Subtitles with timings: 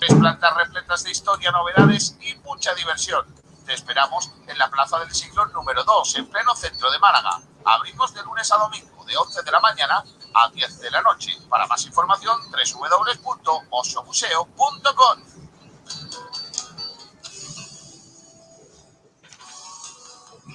[0.00, 3.26] Tres plantas repletas de historia, novedades y mucha diversión.
[3.66, 7.42] Te esperamos en la Plaza del Siglo número 2, en pleno centro de Málaga.
[7.66, 10.02] Abrimos de lunes a domingo, de 11 de la mañana
[10.32, 11.36] a 10 de la noche.
[11.50, 15.24] Para más información, www.osomuseo.com.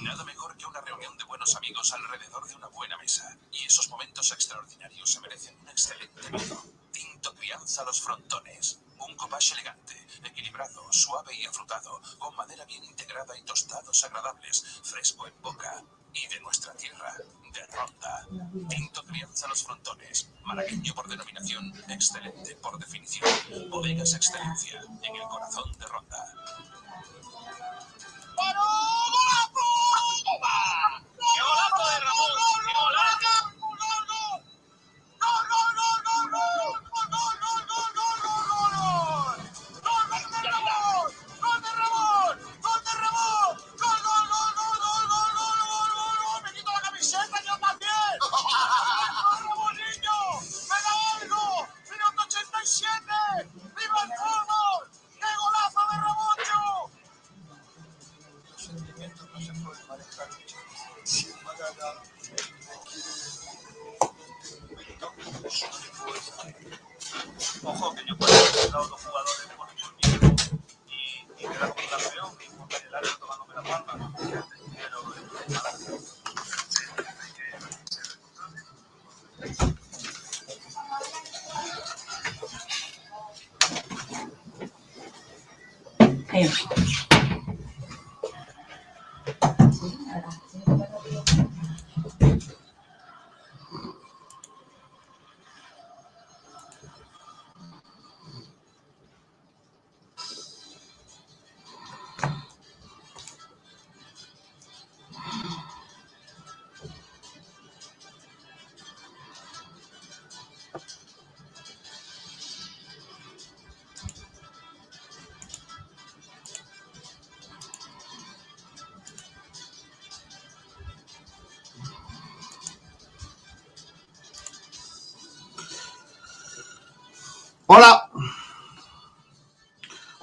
[0.02, 3.38] Nada mejor que una reunión de buenos amigos alrededor de una buena mesa.
[3.52, 6.60] Y esos momentos extraordinarios se merecen un excelente vino.
[6.90, 8.80] Tinto Crianza Los Frontones.
[8.98, 15.26] Un copage elegante, equilibrado, suave y afrutado, con madera bien integrada y tostados agradables, fresco
[15.26, 15.82] en boca.
[16.14, 17.14] Y de nuestra tierra,
[17.52, 18.26] de Ronda.
[18.70, 20.30] Tinto Crianza Los Frontones.
[20.44, 23.28] Malagueño por denominación, excelente por definición.
[23.68, 26.34] Bodegas Excelencia, en el corazón de Ronda.
[28.38, 28.52] ¡Qué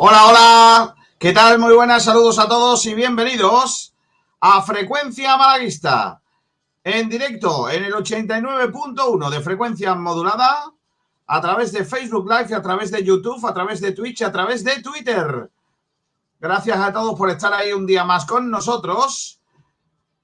[0.06, 0.96] Hola, hola.
[1.18, 1.60] ¿Qué tal?
[1.60, 3.96] Muy buenas, saludos a todos y bienvenidos
[4.42, 6.22] a Frecuencia Malaguista.
[6.84, 10.74] En directo en el 89.1 de frecuencia modulada,
[11.26, 14.66] a través de Facebook Live, a través de YouTube, a través de Twitch, a través
[14.66, 15.50] de Twitter.
[16.38, 19.40] Gracias a todos por estar ahí un día más con nosotros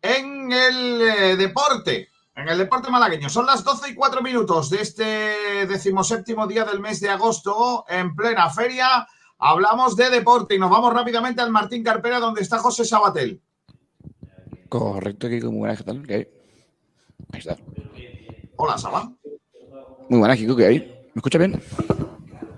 [0.02, 3.30] en el eh, deporte, en el deporte malagueño.
[3.30, 5.06] Son las 12 y 4 minutos de este
[5.68, 9.08] decimoséptimo día del mes de agosto, en plena feria.
[9.40, 13.42] Hablamos de deporte y nos vamos rápidamente al Martín Carpera, donde está José Sabatel.
[14.68, 15.48] Correcto, Kiko.
[15.50, 16.06] Muy buenas, ¿qué tal?
[16.06, 16.28] ¿Qué hay?
[17.32, 17.58] Ahí está.
[18.58, 19.12] Hola, Saba.
[20.10, 20.80] Muy buenas, Kiko, ¿qué hay?
[21.14, 21.62] ¿Me escucha bien?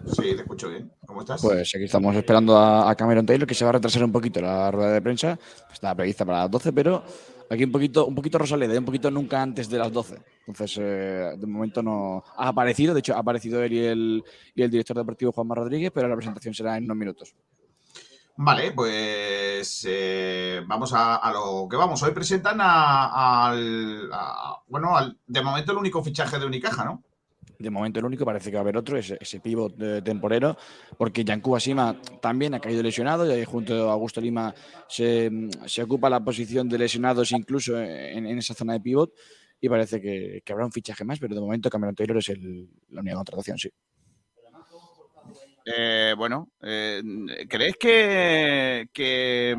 [0.08, 0.92] Sí, te escucho bien.
[1.06, 1.40] ¿Cómo estás?
[1.42, 4.42] Pues aquí estamos esperando a, a Cameron Taylor, que se va a retrasar un poquito
[4.42, 5.38] la rueda de prensa.
[5.72, 7.04] Está prevista para las 12, pero
[7.52, 10.18] aquí un poquito, un poquito Rosaleda, un poquito nunca antes de las 12.
[10.48, 12.94] Entonces, eh, de momento no ha aparecido.
[12.94, 14.24] De hecho, ha aparecido él y el,
[14.56, 17.36] y el director deportivo Juanma Rodríguez, pero la presentación será en unos minutos.
[18.38, 22.02] Vale, pues eh, vamos a, lo que vamos.
[22.02, 24.10] Hoy presentan al,
[24.68, 27.04] bueno, al, de momento el único fichaje de Unicaja, ¿no?
[27.62, 30.58] De momento el único, parece que va a haber otro, ese, ese pivot eh, temporero,
[30.98, 34.54] porque Yankuba Sima también ha caído lesionado y ahí junto a Augusto Lima
[34.88, 35.30] se,
[35.66, 39.14] se ocupa la posición de lesionados incluso en, esa zona de pivot
[39.60, 43.02] y parece que, habrá un fichaje más, pero de momento Cameron Taylor es el- la
[43.02, 43.70] única contratación, sí.
[45.64, 47.04] Eh, bueno, eh,
[47.48, 49.56] ¿crees que, que-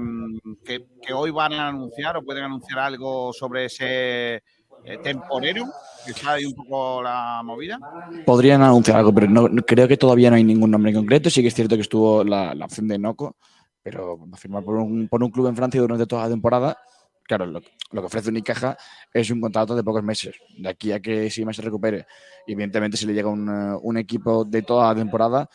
[1.01, 4.43] que hoy van a anunciar o pueden anunciar algo sobre ese
[4.85, 5.67] eh, temporero?
[6.05, 7.79] Que está ahí un poco la movida.
[8.27, 11.31] Podrían anunciar algo, pero no, creo que todavía no hay ningún nombre en concreto.
[11.31, 13.37] Sí que es cierto que estuvo la, la opción de Noco,
[13.83, 16.79] pero firmar por un, por un club en Francia durante toda la temporada.
[17.25, 17.61] Claro, lo,
[17.93, 18.77] lo que ofrece Unicaja
[19.13, 20.35] es un contrato de pocos meses.
[20.59, 22.07] De aquí a que Sima se recupere,
[22.47, 25.49] y evidentemente si le llega un, eh, un equipo de toda la temporada,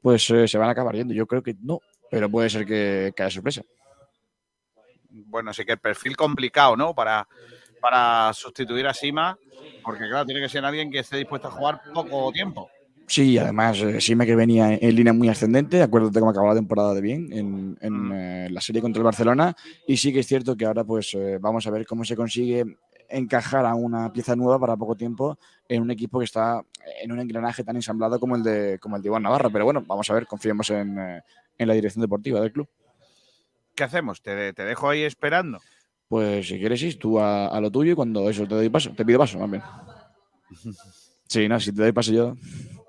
[0.00, 1.12] pues eh, se van a acabar yendo.
[1.12, 3.62] Yo creo que no, pero puede ser que, que haya sorpresa.
[5.10, 6.94] Bueno, sí que el perfil complicado, ¿no?
[6.94, 7.28] Para,
[7.80, 9.38] para sustituir a Sima,
[9.82, 12.70] porque claro, tiene que ser alguien que esté dispuesto a jugar poco tiempo.
[13.06, 16.94] Sí, además, eh, Sima que venía en línea muy ascendente, acuérdate cómo acabó la temporada
[16.94, 18.12] de bien en, en, Mm.
[18.12, 19.56] eh, la serie contra el Barcelona,
[19.86, 22.64] y sí que es cierto que ahora pues eh, vamos a ver cómo se consigue
[23.08, 25.36] encajar a una pieza nueva para poco tiempo
[25.68, 26.62] en un equipo que está
[27.02, 29.50] en un engranaje tan ensamblado como el de, como el de Iván Navarra.
[29.50, 30.96] Pero bueno, vamos a ver, confiemos en,
[31.58, 32.68] en la dirección deportiva del club.
[33.74, 34.22] ¿Qué hacemos?
[34.22, 35.58] ¿Te, te dejo ahí esperando?
[36.10, 38.90] Pues si quieres, sí, tú a, a lo tuyo y cuando eso te doy paso,
[38.90, 39.62] te pido paso también.
[41.28, 42.34] Sí, no, si te doy paso yo.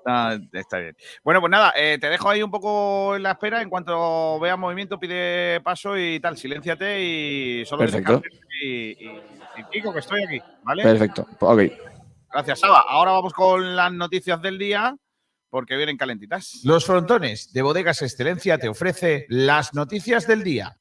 [0.04, 0.96] Ah, está bien.
[1.22, 3.62] Bueno, pues nada, eh, te dejo ahí un poco en la espera.
[3.62, 6.36] En cuanto vea movimiento, pide paso y tal.
[6.36, 8.20] Silénciate y solo Perfecto.
[8.60, 9.22] y, y,
[9.70, 10.82] que estoy aquí, ¿vale?
[10.82, 11.62] Perfecto, ok.
[12.32, 12.84] Gracias, Saba.
[12.88, 14.96] Ahora vamos con las noticias del día
[15.48, 16.62] porque vienen calentitas.
[16.64, 20.80] Los frontones de Bodegas Excelencia te ofrece las noticias del día.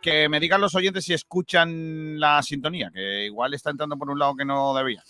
[0.00, 4.18] Que me digan los oyentes si escuchan la sintonía, que igual está entrando por un
[4.18, 5.02] lado que no debía.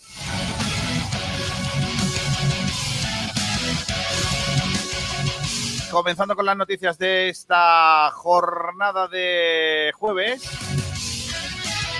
[5.91, 10.49] Comenzando con las noticias de esta jornada de jueves.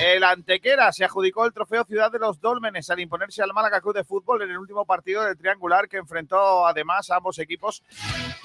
[0.02, 3.94] El Antequera se adjudicó el trofeo Ciudad de los Dólmenes al imponerse al Málaga Club
[3.94, 7.84] de Fútbol en el último partido del triangular que enfrentó además a ambos equipos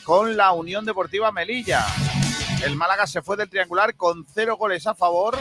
[0.05, 1.87] con la Unión Deportiva Melilla.
[2.67, 5.39] El Málaga se fue del triangular con cero goles a favor,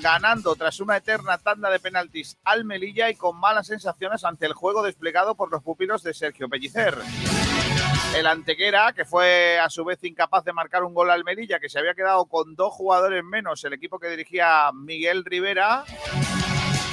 [0.00, 4.52] ganando tras una eterna tanda de penaltis al Melilla y con malas sensaciones ante el
[4.52, 6.98] juego desplegado por los pupilos de Sergio Pellicer.
[8.16, 11.68] El Antequera, que fue a su vez incapaz de marcar un gol al Melilla, que
[11.68, 15.84] se había quedado con dos jugadores menos, el equipo que dirigía Miguel Rivera,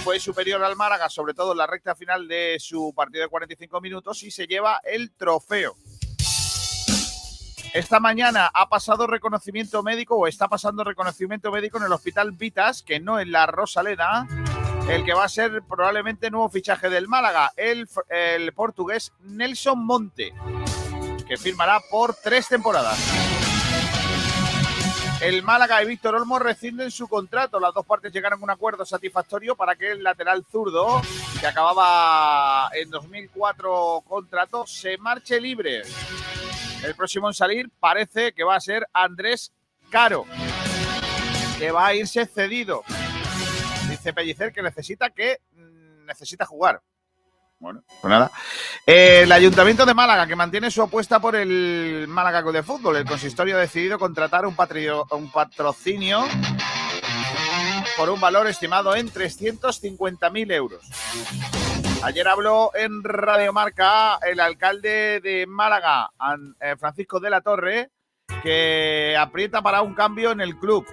[0.04, 3.81] fue superior al Málaga, sobre todo en la recta final de su partido de 45
[3.81, 5.75] minutos, y se lleva el trofeo.
[7.74, 12.84] Esta mañana ha pasado reconocimiento médico o está pasando reconocimiento médico en el Hospital Vitas,
[12.84, 14.28] que no en la Rosaleda,
[14.88, 17.88] el que va a ser probablemente nuevo fichaje del Málaga, el,
[18.54, 20.36] portugués Nelson Monte,
[21.28, 23.00] que firmará por tres temporadas.
[25.20, 27.60] El Málaga y Víctor Olmo rescinden su contrato.
[27.60, 31.02] Las dos partes llegaron a un acuerdo satisfactorio para que el lateral zurdo,
[31.40, 35.81] que acababa en 2004 contrato, se marche libre.
[36.83, 39.53] El próximo en salir parece que va a ser Andrés
[39.89, 40.25] Caro,
[41.57, 42.83] que va a irse cedido.
[43.89, 46.81] Dice Pellicer que necesita que mm, necesita jugar.
[47.59, 48.30] Bueno, pues nada.
[48.85, 52.97] El Ayuntamiento de Málaga, que mantiene su apuesta por el Málaga Club de Fútbol.
[52.97, 54.53] El consistorio ha decidido contratar un,
[55.12, 56.25] un patrocinio
[57.95, 60.83] por un valor estimado en 350.000 euros.
[62.03, 66.11] Ayer habló en Radio Marca el alcalde de Málaga,
[66.59, 67.91] eh, Francisco de la Torre,
[68.44, 70.85] que aprieta para un cambio en el club.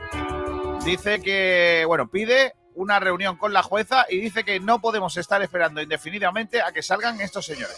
[0.85, 5.43] Dice que, bueno, pide una reunión con la jueza y dice que no podemos estar
[5.43, 7.77] esperando indefinidamente a que salgan estos señores.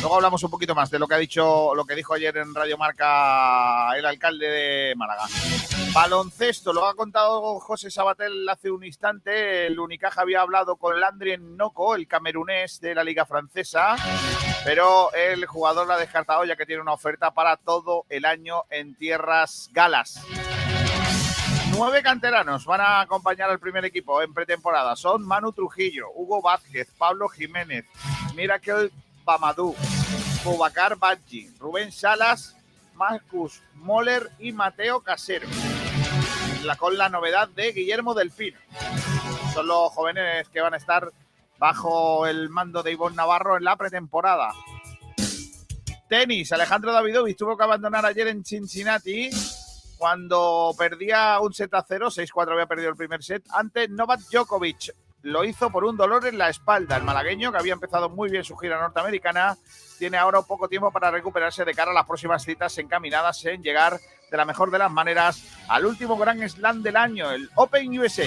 [0.00, 2.54] Luego hablamos un poquito más de lo que ha dicho, lo que dijo ayer en
[2.54, 5.24] Radio Marca el alcalde de Málaga.
[5.92, 9.66] Baloncesto, lo ha contado José Sabatel hace un instante.
[9.66, 13.96] El Unicaja había hablado con Landrien Noco, el camerunés de la Liga Francesa,
[14.64, 18.62] pero el jugador la ha descartado ya que tiene una oferta para todo el año
[18.70, 20.24] en tierras galas.
[21.72, 24.96] Nueve canteranos van a acompañar al primer equipo en pretemporada.
[24.96, 27.84] Son Manu Trujillo, Hugo Vázquez, Pablo Jiménez,
[28.34, 28.90] Miracle
[29.24, 29.74] Pamadou,
[30.44, 32.56] Boubacar Badji, Rubén Salas,
[32.94, 35.48] Marcus Moller y Mateo Casero.
[36.64, 38.58] La, con la novedad de Guillermo Delfino.
[39.54, 41.10] Son los jóvenes que van a estar
[41.58, 44.52] bajo el mando de Ivonne Navarro en la pretemporada.
[46.08, 49.30] Tenis, Alejandro Davidovich tuvo que abandonar ayer en Cincinnati
[49.96, 54.94] cuando perdía un set a 0, 6-4 había perdido el primer set, ante Novak Djokovic.
[55.22, 56.96] Lo hizo por un dolor en la espalda.
[56.96, 59.56] El malagueño, que había empezado muy bien su gira norteamericana,
[59.98, 64.00] tiene ahora poco tiempo para recuperarse de cara a las próximas citas encaminadas en llegar
[64.30, 68.24] de la mejor de las maneras al último Grand Slam del año, el Open USA.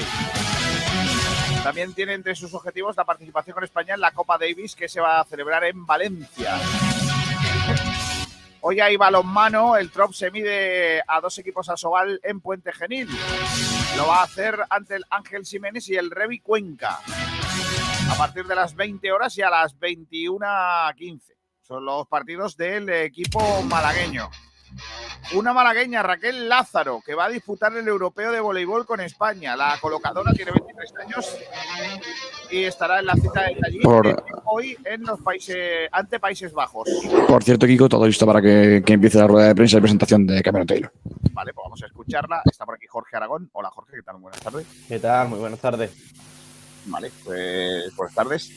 [1.64, 5.00] También tiene entre sus objetivos la participación con España en la Copa Davis que se
[5.00, 6.60] va a celebrar en Valencia.
[8.62, 13.10] Hoy hay balonmano, el Trop se mide a dos equipos a Sobal en Puente Genil.
[13.98, 17.00] Lo va a hacer ante el Ángel Jiménez y el Revi Cuenca.
[18.10, 21.36] A partir de las 20 horas y a las 21.15.
[21.62, 24.30] Son los partidos del equipo malagueño.
[25.36, 29.56] Una malagueña, Raquel Lázaro, que va a disputar el europeo de voleibol con España.
[29.56, 31.38] La colocadora tiene 23 años
[32.52, 36.88] y estará en la cita de allí Por- hoy en los países ante Países Bajos.
[37.28, 40.28] Por cierto, Kiko, todo listo para que, que empiece la rueda de prensa y presentación
[40.28, 40.92] de Cameron Taylor.
[41.32, 42.42] Vale, pues vamos a escucharla.
[42.46, 43.50] Está por aquí Jorge Aragón.
[43.54, 44.18] Hola Jorge, ¿qué tal?
[44.18, 44.68] Buenas tardes.
[44.88, 45.30] ¿Qué tal?
[45.30, 45.92] Muy buenas tardes.
[46.86, 48.52] Vale, pues buenas tardes.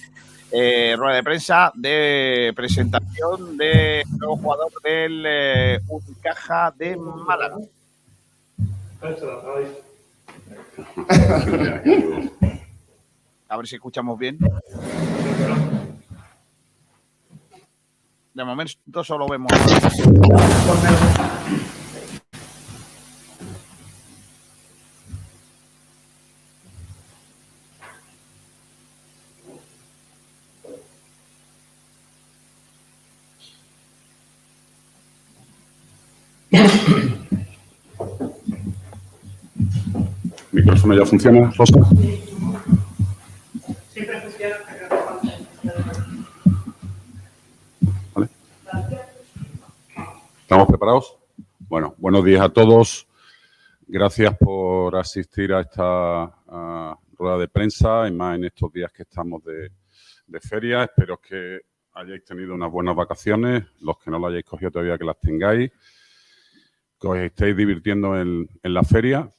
[0.53, 7.57] Eh, rueda de prensa de presentación del nuevo jugador del eh, Unicaja de Málaga.
[13.49, 14.39] A ver si escuchamos bien.
[18.35, 19.51] De momento solo vemos.
[40.53, 41.81] ¿Micrófono ya funciona, Rosa?
[48.15, 48.29] ¿Vale?
[50.41, 51.19] ¿Estamos preparados?
[51.69, 53.07] Bueno, buenos días a todos.
[53.87, 59.03] Gracias por asistir a esta a, rueda de prensa, y más en estos días que
[59.03, 59.73] estamos de,
[60.27, 60.85] de feria.
[60.85, 61.61] Espero que
[61.93, 65.71] hayáis tenido unas buenas vacaciones, los que no lo hayáis cogido todavía que las tengáis,
[67.01, 69.31] que os estéis divirtiendo en, en la feria.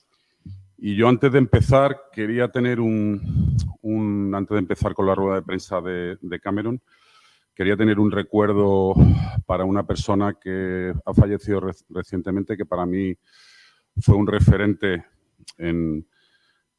[0.78, 5.36] Y yo antes de empezar quería tener un, un antes de empezar con la rueda
[5.36, 6.80] de prensa de, de, Cameron,
[7.56, 8.94] quería tener un recuerdo
[9.48, 13.16] para una persona que ha fallecido re recientemente, que para mí
[14.00, 15.06] fue un referente
[15.58, 16.06] en,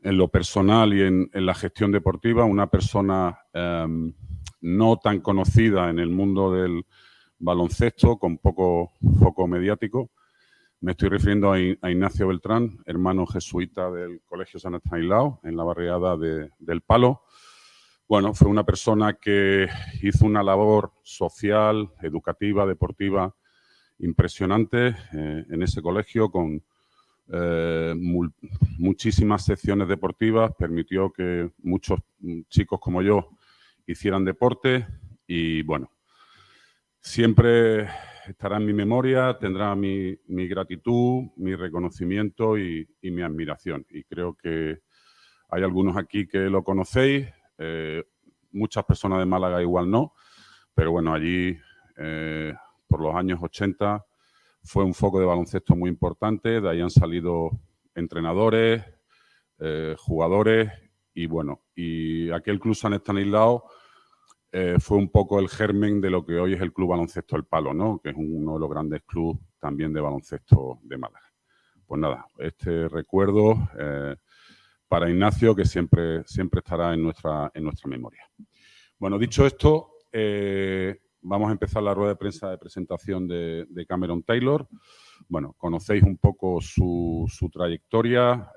[0.02, 4.12] en lo personal y en, en, la gestión deportiva, una persona um,
[4.60, 6.84] no tan conocida en el mundo del
[7.38, 10.10] baloncesto, con poco foco mediático.
[10.80, 16.16] Me estoy refiriendo a, Ignacio Beltrán, hermano jesuita del Colegio San Estanislao, en la barriada
[16.16, 17.24] de, del Palo.
[18.06, 19.66] Bueno, fue una persona que
[20.02, 23.34] hizo una labor social, educativa, deportiva
[23.98, 26.62] impresionante eh, en ese colegio con
[27.32, 27.94] eh,
[28.78, 31.98] muchísimas secciones deportivas, permitió que muchos
[32.48, 33.30] chicos como yo
[33.84, 34.86] hicieran deporte
[35.26, 35.90] y bueno,
[37.00, 37.88] siempre
[38.28, 43.86] estará en mi memoria, tendrá mi, mi gratitud, mi reconocimiento y, mi admiración.
[43.90, 44.80] Y creo que
[45.48, 48.04] hay algunos aquí que lo conocéis, eh,
[48.52, 50.14] muchas personas de Málaga igual no,
[50.74, 51.56] pero bueno, allí
[51.96, 52.54] eh,
[52.86, 54.04] por los años 80
[54.62, 57.50] fue un foco de baloncesto muy importante, de ahí han salido
[57.94, 58.84] entrenadores,
[59.58, 60.70] eh, jugadores
[61.14, 63.64] y bueno, y aquel club San Estanislao
[64.50, 67.44] eh, fue un poco el germen de lo que hoy es el Club Baloncesto El
[67.44, 68.00] Palo, ¿no?
[68.02, 71.26] que es uno de los grandes clubes también de baloncesto de Málaga.
[71.86, 74.16] Pues nada, este recuerdo eh,
[74.88, 78.26] para Ignacio que siempre, siempre estará en nuestra, en nuestra memoria.
[78.98, 84.22] Bueno, dicho esto, eh, vamos a empezar la rueda de prensa de presentación de, Cameron
[84.22, 84.66] Taylor.
[85.28, 88.50] Bueno, conocéis un poco su, su trayectoria.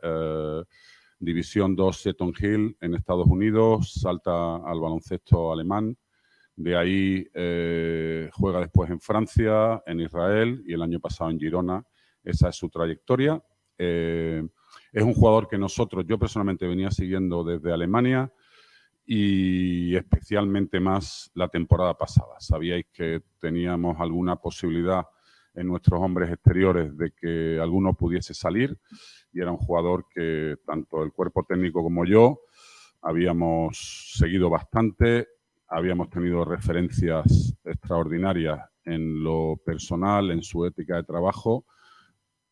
[1.22, 5.96] División 2 Seton Hill en Estados Unidos, salta al baloncesto alemán.
[6.56, 11.86] De ahí eh, juega después en Francia, en Israel y el año pasado en Girona.
[12.24, 13.42] Esa es su trayectoria.
[13.78, 14.44] Eh,
[14.92, 18.34] es un jugador que nosotros, yo personalmente venía siguiendo desde Alemania
[19.06, 22.40] y especialmente más la temporada pasada.
[22.40, 25.06] Sabíais que teníamos alguna posibilidad
[25.54, 28.78] en nuestros hombres exteriores de que alguno pudiese salir
[29.34, 32.42] y era un jugador que tanto el cuerpo técnico como yo
[33.02, 35.28] habíamos seguido bastante,
[35.68, 41.66] habíamos tenido referencias extraordinarias en lo personal, en su ética de trabajo.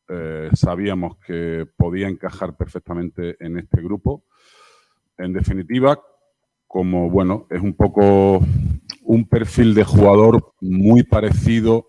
[0.07, 4.23] Eh, sabíamos que podía encajar perfectamente en este grupo.
[5.17, 6.01] En definitiva,
[6.65, 8.39] como bueno, es un poco
[9.03, 11.88] un perfil de jugador muy parecido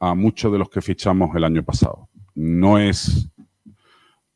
[0.00, 2.08] a muchos de los que fichamos el año pasado.
[2.34, 3.30] No es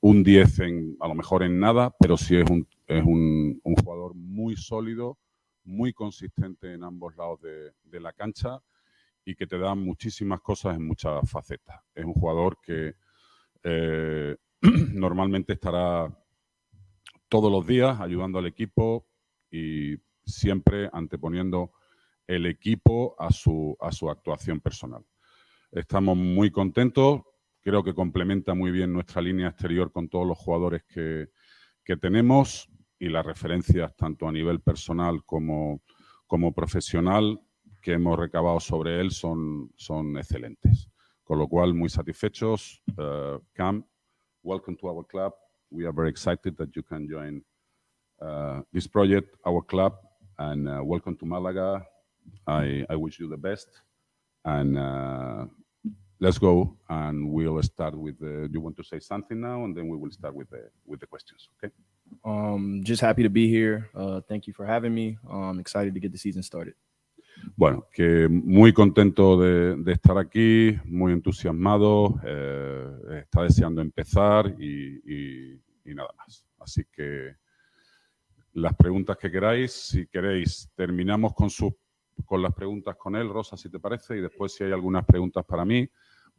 [0.01, 4.15] un 10 en, a lo mejor en nada, pero sí es un, es un, jugador
[4.15, 5.19] muy sólido,
[5.65, 8.61] muy consistente en ambos lados de, de, la cancha
[9.25, 11.81] y que te da muchísimas cosas en muchas facetas.
[11.95, 12.97] Es un jugador que
[13.63, 14.37] eh,
[14.93, 16.15] normalmente estará
[17.31, 19.07] todos los días ayudando al equipo
[19.51, 21.73] y siempre anteponiendo
[22.27, 25.03] el equipo a su, a su actuación personal.
[25.75, 27.23] Estamos muy contentos,
[27.61, 31.31] creo que complementa muy bien nuestra línea exterior con todos los jugadores que,
[31.85, 35.83] que tenemos y las referencias tanto a nivel personal como,
[36.29, 37.41] como profesional
[37.83, 40.89] que hemos recabado sobre él son, son excelentes.
[41.25, 42.81] Con lo cual, muy satisfechos.
[42.97, 43.85] Uh, Cam,
[44.45, 45.35] welcome to our club.
[45.71, 47.45] We are very excited that you can join
[48.23, 49.99] uh, this project, our club,
[50.39, 51.85] and uh, welcome to Malaga.
[52.47, 53.67] I, I wish you the best.
[54.45, 55.47] And uh,
[56.25, 56.55] let's go
[56.89, 60.11] and we'll start with the, you want to say something now and then we will
[60.13, 61.71] start with the with the questions okay
[62.25, 63.77] um just happy to be here.
[63.95, 65.17] Uh thank you for having me.
[65.29, 66.75] I'm excited to get the season started.
[67.57, 75.01] Bueno, que muy contento de, de estar aquí, muy entusiasmado, eh, está deseando empezar y,
[75.05, 76.47] y- y nada más.
[76.61, 77.35] Así que
[78.55, 81.77] las preguntas que queráis, si queréis, terminamos con, su,
[82.25, 85.45] con las preguntas con él, Rosa, si te parece, y después si hay algunas preguntas
[85.45, 85.89] para mí,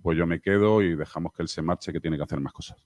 [0.06, 2.54] pues yo me quedo y dejamos que él se marche, que tiene que hacer más
[2.54, 2.78] cosas.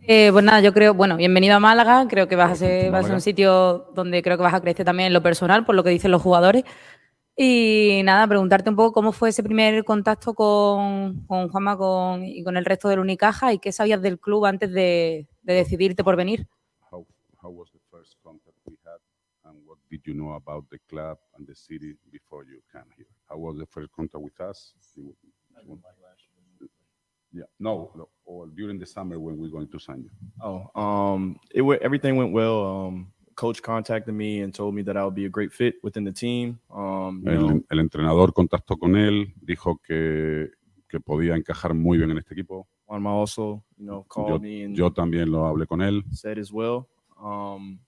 [0.00, 2.06] Eh, pues nada, yo creo, bueno, bienvenido a Málaga.
[2.08, 4.62] Creo que vas a ser, va a ser un sitio donde creo que vas a
[4.62, 6.64] crecer también en lo personal, por lo que dicen los jugadores.
[7.36, 12.42] Y nada, preguntarte un poco cómo fue ese primer contacto con, con Juanma con- y
[12.42, 16.16] con el resto del Unicaja y qué sabías del club antes de, de decidirte por
[16.16, 16.46] venir.
[16.90, 17.06] how
[17.42, 19.00] how was the first contact we had
[19.44, 23.06] and what did you know about the club and the city before you came here
[23.28, 24.58] how was the first contact with us
[24.96, 25.32] You- you-
[27.32, 30.10] yeah no, no or during the summer when we're going to sign you
[30.40, 31.82] Oh, um, it went.
[31.82, 32.58] Everything went well.
[32.64, 36.04] Um, coach contacted me and told me that I would be a great fit within
[36.04, 36.58] the team.
[36.70, 40.50] Um, you know, el, el entrenador contactó con él dijo que,
[40.88, 44.74] que podía encajar muy bien en este equipo Juanma also, you know, called me and
[44.76, 46.86] yo también lo hablé con él said as well.
[47.20, 47.80] Um,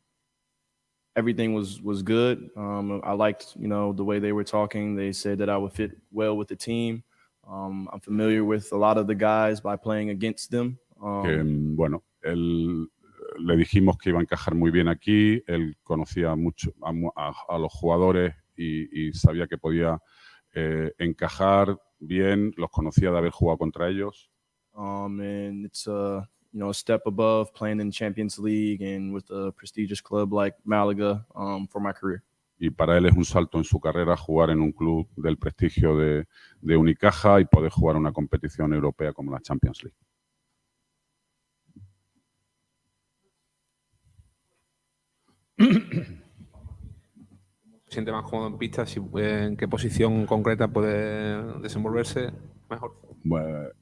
[1.17, 2.51] everything was was good.
[2.57, 4.97] Um, I liked, you know, the way they were talking.
[4.97, 7.03] They said that I would fit well with the team.
[7.47, 10.79] Um, I'm familiar with a lot of the guys by playing against them.
[11.03, 11.43] Um, que
[11.77, 12.87] bueno, él
[13.39, 17.59] le dijimos que iba a encajar muy bien aquí, él conocía mucho a, a- a
[17.59, 19.99] los jugadores y, y sabía que podía
[20.55, 24.31] eh, encajar bien, los conocía de haber jugado contra ellos
[24.75, 29.31] um, and it's a you know a step above playing in Champions League and with
[29.31, 32.23] a prestigious club like Malaga um, for my career.
[32.63, 35.97] y para él es un salto en su carrera jugar en un club del prestigio
[35.97, 36.27] de,
[36.61, 39.97] de Unicaja y poder jugar una competición europea como la Champions League.
[47.87, 52.31] se siente más cómodo en pista, si, en qué posición concreta puede desenvolverse
[52.69, 52.93] mejor.
[53.25, 53.73] Well,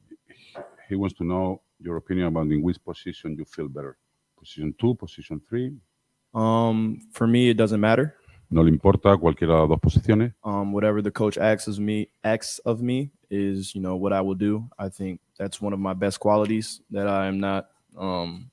[0.88, 3.96] he wants to know your opinion about in which position you feel better.
[4.38, 5.74] Position two, position three.
[6.34, 8.14] Um, for me, it doesn't matter.
[8.50, 10.32] No le importa cualquiera de las dos posiciones.
[10.42, 14.20] Um, whatever the coach asks of me, asks of me is you know what I
[14.22, 14.64] will do.
[14.78, 18.50] I think that's one of my best qualities that I am not um,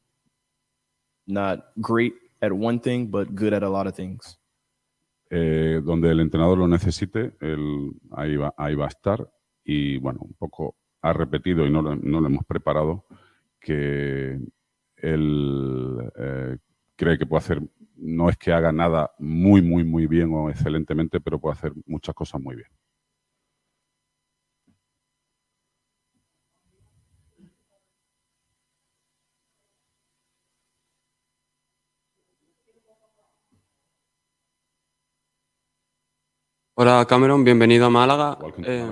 [1.27, 4.37] not great at one thing, but good at a lot of things.
[5.29, 9.29] Eh, donde el entrenador lo necesite, él ahí va, ahí va a estar.
[9.63, 13.05] Y bueno, un poco ha repetido y no lo, no lo hemos preparado
[13.59, 14.39] que
[14.97, 16.57] él eh,
[16.95, 17.61] cree que puede hacer,
[17.95, 22.15] no es que haga nada muy, muy, muy bien o excelentemente, pero puede hacer muchas
[22.15, 22.67] cosas muy bien.
[36.77, 38.37] Hola Cameron, bienvenido a Málaga.
[38.65, 38.85] Eh.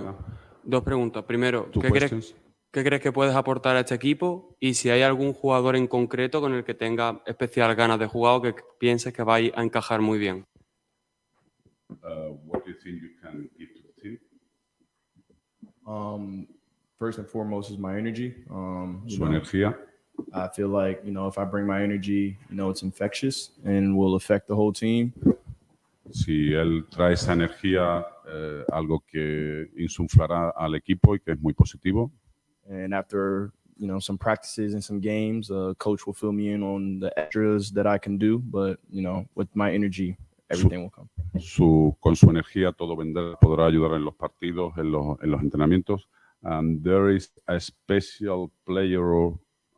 [0.64, 1.24] Dos preguntas.
[1.26, 2.36] Primero, ¿qué crees,
[2.72, 4.56] qué crees que puedes aportar a este equipo?
[4.60, 8.36] Y si hay algún jugador en concreto con el que tenga especial ganas de jugar
[8.36, 10.46] o que pienses que va a encajar muy bien.
[12.02, 14.20] Uh, what do you think you can give to the team?
[15.86, 16.48] Um,
[16.98, 18.34] first and foremost is my energy.
[18.50, 19.78] Um, Su know, energía.
[20.34, 23.96] I feel like you know if I bring my energy, you know it's infectious and
[23.98, 25.14] will affect the whole team.
[26.12, 31.54] Si él trae esa energía, eh, algo que insuflará al equipo y que es muy
[31.54, 32.12] positivo.
[32.70, 36.64] And after you know some practices and some games, uh, coach will fill me in
[36.64, 38.40] on the extras that I can do.
[38.40, 40.18] But you know, with my energy,
[40.50, 41.10] everything will come.
[41.40, 45.42] su, con su energía todo vendrá, podrá ayudar en los partidos, en los, en los
[45.42, 46.08] entrenamientos.
[46.44, 49.32] And there is a special player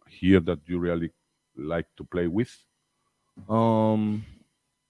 [0.07, 1.11] here that you really
[1.55, 2.49] like to play with.
[3.47, 4.25] Um,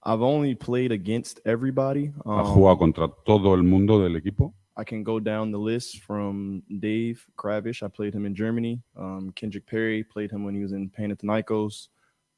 [0.06, 2.12] I've only played against everybody.
[2.24, 4.52] Um, jugado contra todo el mundo del equipo.
[4.76, 7.82] I can go down the list from Dave Kravish.
[7.82, 8.80] I played him in Germany.
[8.96, 11.88] Um, Kendrick Perry played him when he was in Panathinaikos.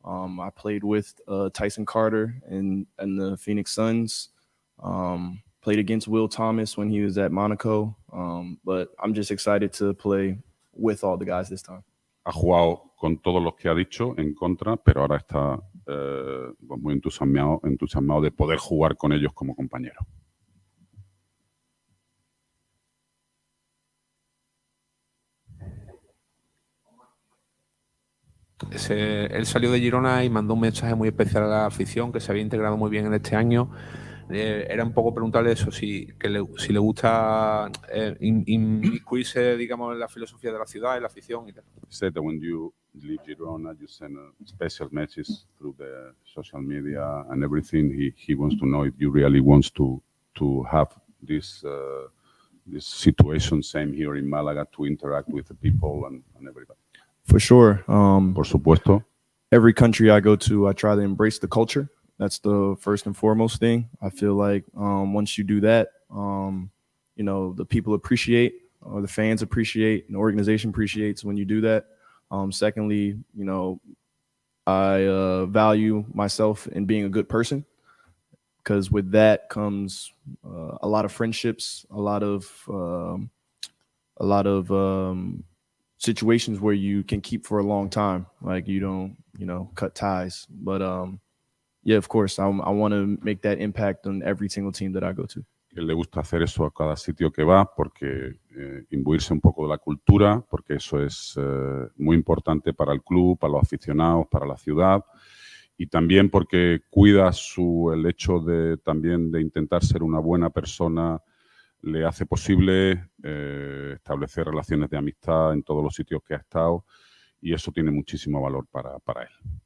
[0.02, 4.30] Um, I played with uh, Tyson Carter and and the Phoenix Suns.
[4.82, 7.94] Um, played against Will Thomas when he was at Monaco.
[8.14, 10.38] Um, but I'm just excited to play
[10.72, 11.84] with all the guys this time.
[12.24, 16.94] Ha jugado con todos los que ha dicho en contra, pero ahora está eh, muy
[16.94, 20.00] entusiasmado, entusiasmado de poder jugar con ellos como compañero.
[28.72, 32.18] Ese- él salió de Girona y mandó un mensaje muy especial a la afición, que
[32.20, 33.70] se había integrado muy bien en este año.
[34.30, 39.56] Eh, era un poco preguntarle eso, si, que le, si le gusta eh, in- inmiscuirse,
[39.56, 41.64] digamos, en la filosofía de la ciudad, en la afición y tal.
[41.88, 46.60] He said that when you leave Girona, you send uh, special messages through the social
[46.60, 47.90] media and everything.
[47.92, 50.00] He, he wants to know if you really wants to
[50.34, 50.88] to have
[51.22, 52.08] this uh,
[52.66, 56.78] this situation same here in Malaga to interact with the people and, and everybody.
[57.24, 57.82] For sure.
[57.88, 59.04] Um, Por supuesto,
[59.50, 61.88] every country I go to, I try to embrace the culture.
[62.18, 63.88] That's the first and foremost thing.
[64.02, 66.70] I feel like um, once you do that, um,
[67.16, 71.44] you know, the people appreciate, or the fans appreciate, and the organization appreciates when you
[71.44, 71.86] do that.
[72.30, 73.80] Um, secondly, you know,
[74.66, 77.64] I uh, value myself in being a good person
[78.58, 80.12] because with that comes
[80.44, 83.30] uh, a lot of friendships, a lot of um,
[84.18, 85.42] a lot of um,
[85.96, 88.26] situations where you can keep for a long time.
[88.42, 90.46] Like you don't, you know, cut ties.
[90.50, 91.20] But um,
[91.88, 95.02] yeah, of course, I, I want to make that impact on every single team that
[95.02, 95.44] I go to.
[95.80, 99.68] le gusta hacer eso a cada sitio que va, porque eh, imbuirse un poco de
[99.68, 104.46] la cultura, porque eso es eh, muy importante para el club, para los aficionados, para
[104.46, 105.04] la ciudad,
[105.76, 111.22] y también porque cuida su, el hecho de también de intentar ser una buena persona,
[111.82, 116.84] le hace posible eh, establecer relaciones de amistad en todos los sitios que ha estado,
[117.40, 119.60] y eso tiene muchísimo valor para, para él.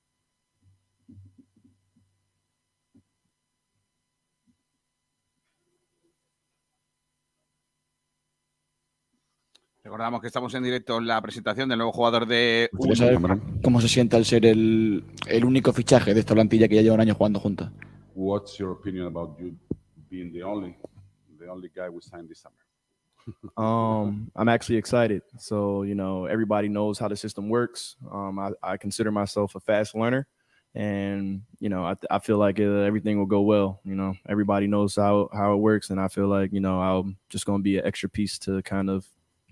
[9.92, 13.18] Recordamos que estamos en directo en la presentación del nuevo jugador de ¿Quieres saber
[13.62, 16.94] cómo se siente al ser el, el único fichaje de esta plantilla que ya lleva
[16.94, 17.68] un año jugando juntos?
[18.14, 19.54] What's your opinion about you
[20.08, 20.74] being the only,
[21.38, 22.56] the only guy we signed this summer?
[23.58, 25.24] Um, I'm actually excited.
[25.36, 27.96] So, you know, everybody knows how the system works.
[28.10, 30.26] Um, I, I consider myself a fast learner.
[30.74, 33.80] And, you know, I, I feel like uh, everything will go well.
[33.84, 35.90] You know, everybody knows how, how it works.
[35.90, 38.62] And I feel like, you know, I'm just going to be an extra piece to
[38.62, 39.06] kind of,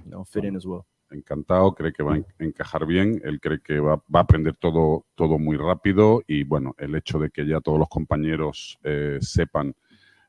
[0.05, 0.85] you know, fit in as well.
[1.13, 4.57] encantado, cree que va a en- encajar bien, él cree que va, va a aprender
[4.57, 9.19] todo, todo muy rápido y bueno, el hecho de que ya todos los compañeros eh,
[9.21, 9.75] sepan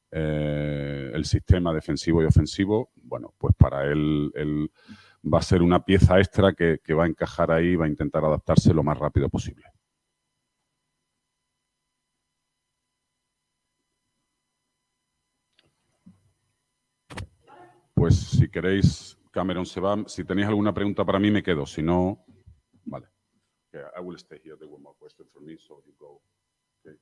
[0.10, 4.72] eh, el sistema defensivo y ofensivo, bueno, pues para él, él
[5.24, 8.26] va a ser una pieza extra que, que va a encajar ahí, va a intentar
[8.26, 9.66] adaptarse lo más rápido posible.
[17.94, 20.04] Pues si queréis, Cameron se va.
[20.08, 21.66] Si tenéis alguna pregunta para mí, me quedo.
[21.66, 22.26] Si no,
[22.86, 23.08] vale.
[23.74, 24.58] Yeah, I will stay here.
[24.58, 26.22] There were more questions for me, so you go.
[26.86, 26.98] Okay.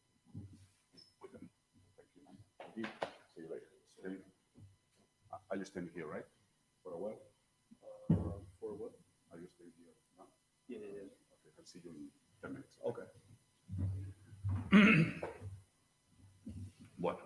[2.59, 2.85] Thank you.
[3.33, 3.67] See you later.
[3.87, 4.21] Stay.
[5.49, 6.25] Are you staying here, right?
[6.83, 7.17] For a while?
[8.11, 8.91] Uh, for what?
[9.31, 9.93] Are you staying here?
[10.17, 10.25] No?
[10.67, 11.09] Yeah, yeah, yeah.
[11.33, 12.11] Okay, I'll see you in
[12.43, 12.77] 10 minutes.
[12.85, 13.07] Okay.
[16.97, 17.19] bueno.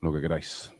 [0.00, 0.72] Lo que queráis.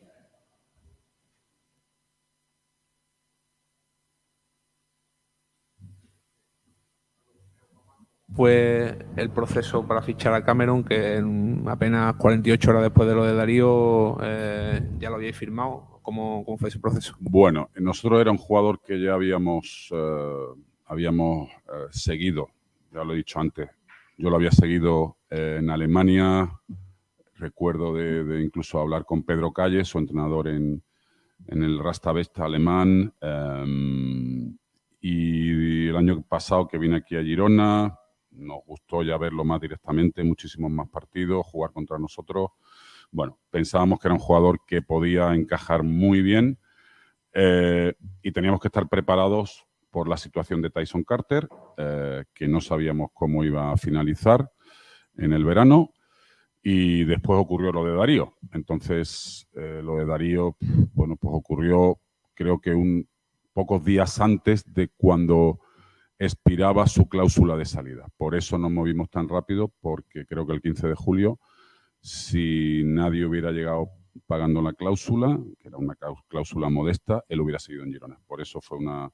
[8.36, 13.24] Pues el proceso para fichar a Cameron, que en apenas 48 horas después de lo
[13.24, 16.00] de Darío eh, ya lo habíais firmado.
[16.02, 17.14] ¿Cómo, ¿Cómo fue ese proceso?
[17.20, 22.48] Bueno, nosotros era un jugador que ya habíamos, eh, habíamos eh, seguido,
[22.92, 23.70] ya lo he dicho antes.
[24.18, 26.48] Yo lo había seguido en Alemania.
[27.36, 30.82] Recuerdo de, de incluso hablar con Pedro Calle, su entrenador en,
[31.48, 33.12] en el Rasta Vesta alemán.
[33.20, 34.54] eh,
[35.06, 37.98] y el año pasado que vine aquí a Girona,
[38.34, 42.50] nos gustó ya verlo más directamente, muchísimos más partidos, jugar contra nosotros.
[43.10, 46.58] Bueno, pensábamos que era un jugador que podía encajar muy bien
[47.32, 52.60] eh, y teníamos que estar preparados por la situación de Tyson Carter, eh, que no
[52.60, 54.50] sabíamos cómo iba a finalizar
[55.16, 55.92] en el verano.
[56.62, 58.34] Y después ocurrió lo de Darío.
[58.52, 60.56] Entonces, eh, lo de Darío,
[60.94, 62.00] bueno, pues ocurrió
[62.34, 63.06] creo que un
[63.52, 65.60] pocos días antes de cuando
[66.18, 68.06] expiraba su cláusula de salida.
[68.16, 71.38] Por eso nos movimos tan rápido, porque creo que el 15 de julio,
[72.00, 73.88] si nadie hubiera llegado
[74.26, 75.96] pagando la cláusula, que era una
[76.28, 78.18] cláusula modesta, él hubiera seguido en Girona.
[78.26, 79.10] Por eso fue una,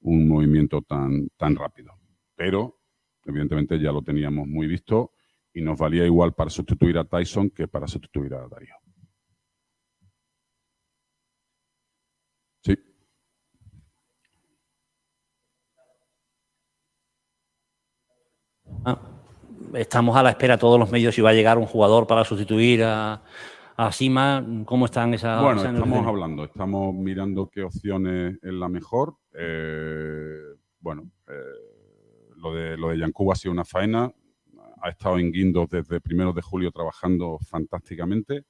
[0.00, 1.92] un movimiento tan, tan rápido.
[2.36, 2.80] Pero,
[3.24, 5.12] evidentemente, ya lo teníamos muy visto
[5.52, 8.74] y nos valía igual para sustituir a Tyson que para sustituir a Darío.
[12.62, 12.76] Sí.
[18.66, 18.69] Ah,
[19.74, 22.82] estamos a la espera, todos los medios, si va a llegar un jugador para sustituir
[22.84, 23.22] a,
[23.76, 24.44] a Sima.
[24.64, 26.08] ¿Cómo están esas Bueno, esas estamos negociaciones?
[26.08, 29.16] hablando, estamos mirando qué opciones es la mejor.
[29.32, 30.38] Eh,
[30.80, 31.32] bueno, eh,
[32.36, 34.10] lo de lo de Yankuba ha sido una faena.
[34.82, 38.44] ha estado en Guindos desde primeros de julio trabajando fantásticamente.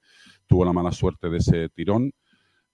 [0.47, 2.13] Tuvo la mala suerte de ese tirón.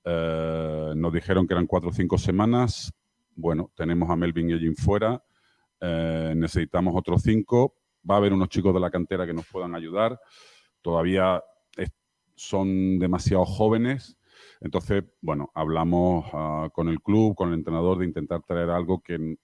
[0.04, 2.92] Eh, nos dijeron que eran cuatro o cinco semanas.
[3.34, 5.22] Bueno, tenemos a Melvin y Ellin fuera.
[5.80, 7.74] Eh, necesitamos otros cinco.
[8.08, 10.18] Va a haber unos chicos de la cantera que nos puedan ayudar.
[10.80, 11.42] Todavía
[12.34, 14.18] son demasiado jóvenes.
[14.60, 19.36] Entonces, bueno, hablamos ah, con el club, con el entrenador, de intentar traer algo que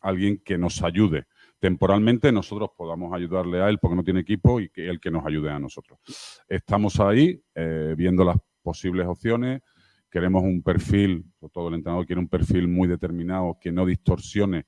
[0.00, 1.26] alguien que nos ayude
[1.64, 5.24] temporalmente, nosotros podamos ayudarle a él porque no tiene equipo y que él que nos
[5.24, 5.98] ayude a nosotros.
[6.46, 9.62] Estamos ahí eh, viendo las posibles opciones.
[10.10, 14.66] Queremos un perfil, todo el entrenador quiere un perfil muy determinado que no distorsione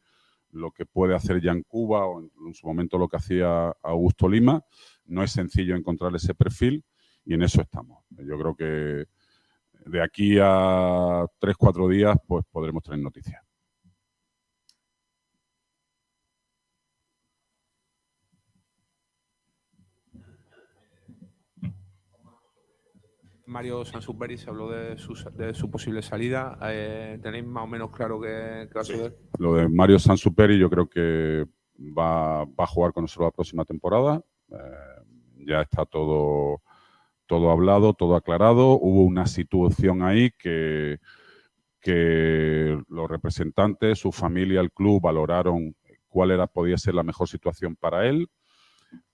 [0.57, 4.29] lo que puede hacer Jan Cuba o en, en su momento lo que hacía Augusto
[4.29, 4.64] Lima.
[5.07, 6.85] No es sencillo encontrar ese perfil
[7.25, 8.05] y en eso estamos.
[8.11, 9.07] Yo creo que
[9.87, 13.46] de aquí a tres, cuatro días, pues podremos tener noticias.
[23.47, 26.59] Mario Sansuperi se habló de su, de su posible salida.
[26.63, 29.17] Eh, ¿Tenéis más o menos claro qué, qué va a suceder?
[29.39, 31.47] Lo de Mario Sansuperi yo creo que
[31.79, 34.21] va, va a jugar con nosotros la próxima temporada.
[34.51, 36.63] Eh, ya está todo,
[37.27, 38.73] todo hablado, todo aclarado.
[38.73, 40.99] Hubo una situación ahí que,
[41.81, 45.77] que los representantes, su familia, el club valoraron
[46.09, 48.29] cuál era, podía ser la mejor situación para él.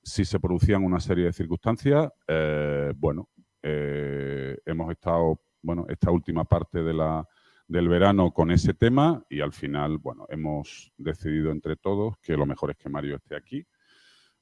[0.03, 3.29] Si se producían una serie de circunstancias, eh, bueno,
[3.63, 7.27] eh, hemos estado, bueno, esta última parte de la,
[7.69, 12.47] del verano con ese tema y al final, bueno, hemos decidido entre todos que lo
[12.47, 13.65] mejor es que Mario esté aquí.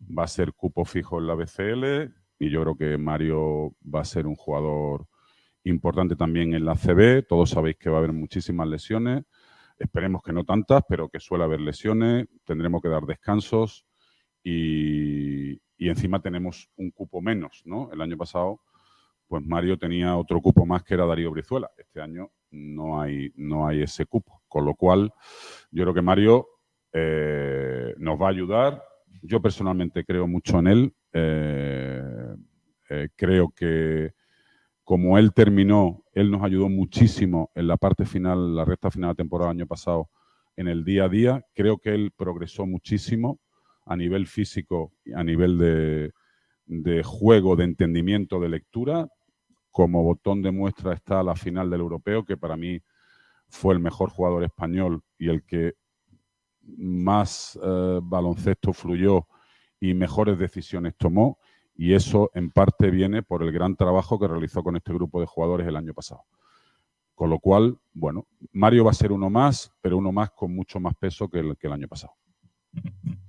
[0.01, 4.05] Va a ser cupo fijo en la BCL y yo creo que Mario va a
[4.05, 5.07] ser un jugador
[5.65, 7.27] importante también en la CB.
[7.29, 9.25] Todos sabéis que va a haber muchísimas lesiones.
[9.79, 12.27] Esperemos que no tantas, pero que suele haber lesiones.
[12.45, 13.87] Tendremos que dar descansos
[14.43, 17.91] y, y encima tenemos un cupo menos, ¿no?
[17.93, 18.61] El año pasado
[19.31, 21.71] pues Mario tenía otro cupo más que era Darío Brizuela.
[21.79, 24.43] Este año no hay, no hay ese cupo.
[24.49, 25.13] Con lo cual,
[25.71, 26.49] yo creo que Mario
[26.93, 28.83] eh, nos va a ayudar.
[29.23, 30.95] Yo personalmente creo mucho en él.
[31.13, 32.35] Eh,
[32.91, 34.15] eh, creo que
[34.83, 39.15] como él terminó, él nos ayudó muchísimo en la parte final, la recta final de
[39.23, 40.11] temporada del año pasado,
[40.57, 41.47] en el día a día.
[41.55, 43.39] Creo que él progresó muchísimo
[43.87, 46.13] a nivel físico a nivel
[46.67, 49.09] de juego, de entendimiento, de lectura
[49.71, 52.81] como botón de muestra está la final del europeo, que para mí
[53.49, 55.75] fue el mejor jugador español y el que
[56.63, 59.27] más eh, baloncesto fluyó
[59.81, 61.39] y mejores decisiones tomó.
[61.75, 65.27] Y eso en parte viene por el gran trabajo que realizó con este grupo de
[65.27, 66.25] jugadores el año pasado.
[67.15, 70.81] Con lo cual, bueno, Mario va a ser uno más, pero uno más con mucho
[70.81, 72.15] más peso que el, que el año pasado.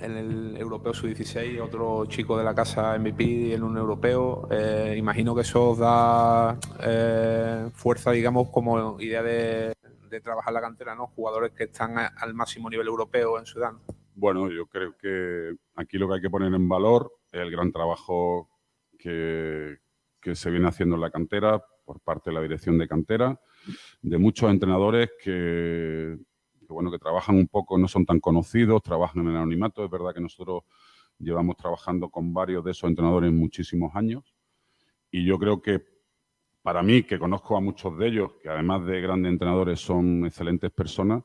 [0.00, 4.48] En el europeo sub-16, otro chico de la casa MVP en un europeo.
[4.50, 9.72] Eh, imagino que eso da eh, fuerza, digamos, como idea de,
[10.22, 11.08] trabajar la cantera, ¿no?
[11.08, 13.80] Jugadores que están al máximo nivel europeo en Sudán.
[14.14, 17.72] Bueno, yo creo que aquí lo que hay que poner en valor es el gran
[17.72, 18.48] trabajo
[18.96, 19.78] que,
[20.20, 23.40] que se viene haciendo en la cantera por parte de la dirección de cantera,
[24.02, 26.16] de muchos entrenadores que,
[26.64, 29.84] que, bueno, que trabajan un poco, no son tan conocidos, trabajan en el anonimato.
[29.84, 30.62] Es verdad que nosotros
[31.18, 34.34] llevamos trabajando con varios de esos entrenadores muchísimos años
[35.10, 35.80] y yo creo que
[36.64, 40.70] para mí, que conozco a muchos de ellos, que además de grandes entrenadores son excelentes
[40.70, 41.22] personas,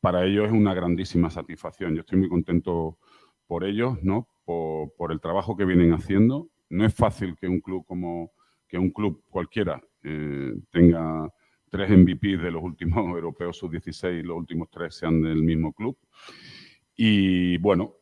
[0.00, 1.94] para ellos es una grandísima satisfacción.
[1.94, 2.96] Yo estoy muy contento
[3.46, 4.28] por ellos, ¿no?
[4.44, 6.48] Por, el trabajo que vienen haciendo.
[6.70, 8.30] No es fácil que un club como
[8.68, 11.28] que un club cualquiera eh, tenga
[11.72, 15.96] tres MVP de los últimos europeos sub-16 y los últimos tres sean del mismo club.
[16.94, 17.94] Y bueno,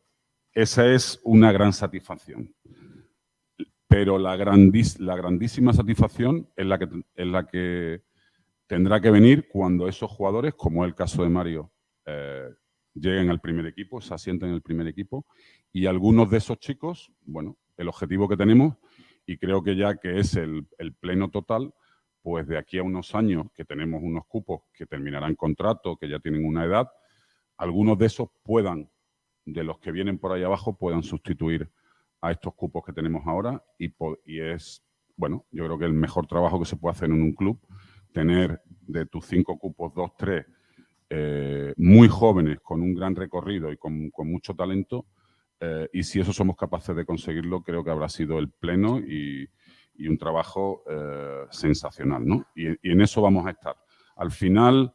[0.53, 2.53] esa es una gran satisfacción.
[3.87, 6.77] Pero la, grandísima satisfacción es la,
[7.47, 8.01] que,
[8.67, 11.71] tendrá que venir cuando esos jugadores, como es el caso de Mario,
[12.05, 12.49] eh,
[12.93, 15.25] lleguen al primer equipo, se asienten en el primer equipo.
[15.71, 18.75] Y algunos de esos chicos, bueno, el objetivo que tenemos,
[19.25, 20.65] y creo que ya que es el
[20.99, 21.73] pleno total,
[22.21, 26.19] pues de aquí a unos años que tenemos unos cupos que terminarán contrato, que ya
[26.19, 26.89] tienen una edad,
[27.57, 28.89] algunos de esos puedan,
[29.45, 31.69] de los que vienen por ahí abajo, puedan sustituir
[32.21, 33.93] a estos cupos que tenemos ahora y,
[34.25, 34.83] y es,
[35.15, 37.59] bueno, yo creo que el mejor trabajo que se puede hacer en un club,
[38.13, 40.45] tener de tus cinco cupos, dos, tres,
[41.09, 45.07] eh, muy jóvenes, con un gran recorrido y con, con mucho talento,
[45.59, 49.47] eh, y si eso somos capaces de conseguirlo, creo que habrá sido el pleno y,
[50.01, 52.47] y un trabajo eh, sensacional, ¿no?
[52.55, 53.75] Y, en eso vamos a estar.
[54.15, 54.93] Al final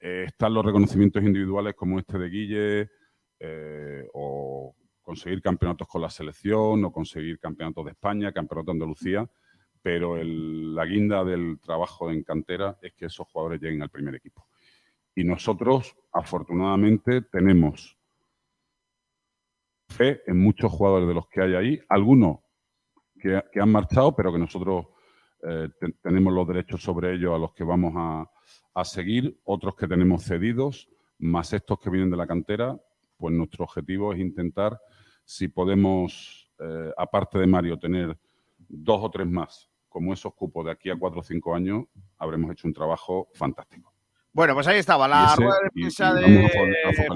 [0.00, 2.90] eh, están los reconocimientos individuales como este de Guille,
[3.38, 9.30] eh, o conseguir campeonatos con la selección, o conseguir campeonatos de España, campeonato de Andalucía,
[9.80, 14.48] pero la guinda del trabajo en cantera es que esos jugadores lleguen al primer equipo.
[15.14, 17.96] Y nosotros, afortunadamente, tenemos
[19.90, 22.43] fe en muchos jugadores de los que hay ahí, algunos
[23.50, 24.86] que, han marchado, pero que nosotros
[25.42, 28.30] eh, te- tenemos los derechos sobre ellos a los que vamos a,
[28.74, 32.78] a seguir, otros que tenemos cedidos, más estos que vienen de la cantera,
[33.16, 34.78] pues nuestro objetivo es intentar,
[35.24, 38.18] si podemos, eh, aparte de Mario, tener
[38.58, 41.84] dos o tres más como esos cupos de aquí a cuatro o cinco años,
[42.18, 43.93] habremos hecho un trabajo fantástico.
[44.34, 46.22] Bueno, pues ahí estaba Y la rueda de y- y prensa de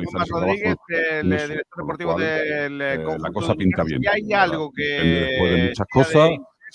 [0.05, 4.01] Juan Rodríguez, el director deportivo del eh, eh, la conjunto cosa de pinta bien.
[4.01, 6.31] Si hay La- algo que después de muchas cosas,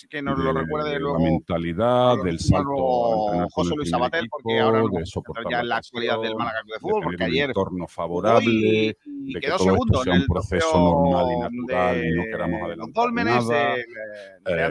[0.10, 4.60] que nos lo de- recuerde de luego la mentalidad, del salto José Luis Sabatel, porque
[4.60, 7.30] ahora de soportar ya en la actualidad del Málaga Club de de Fútbol, porque un
[7.30, 10.28] ayer entorno jugó favorable, y, de y que quedó todo segundo esto sea en un
[10.28, 13.76] proceso normal y natural y no de queramos los adelantar Dólmenes, nada.
[13.76, 13.84] de, de
[14.64, 14.66] Eh,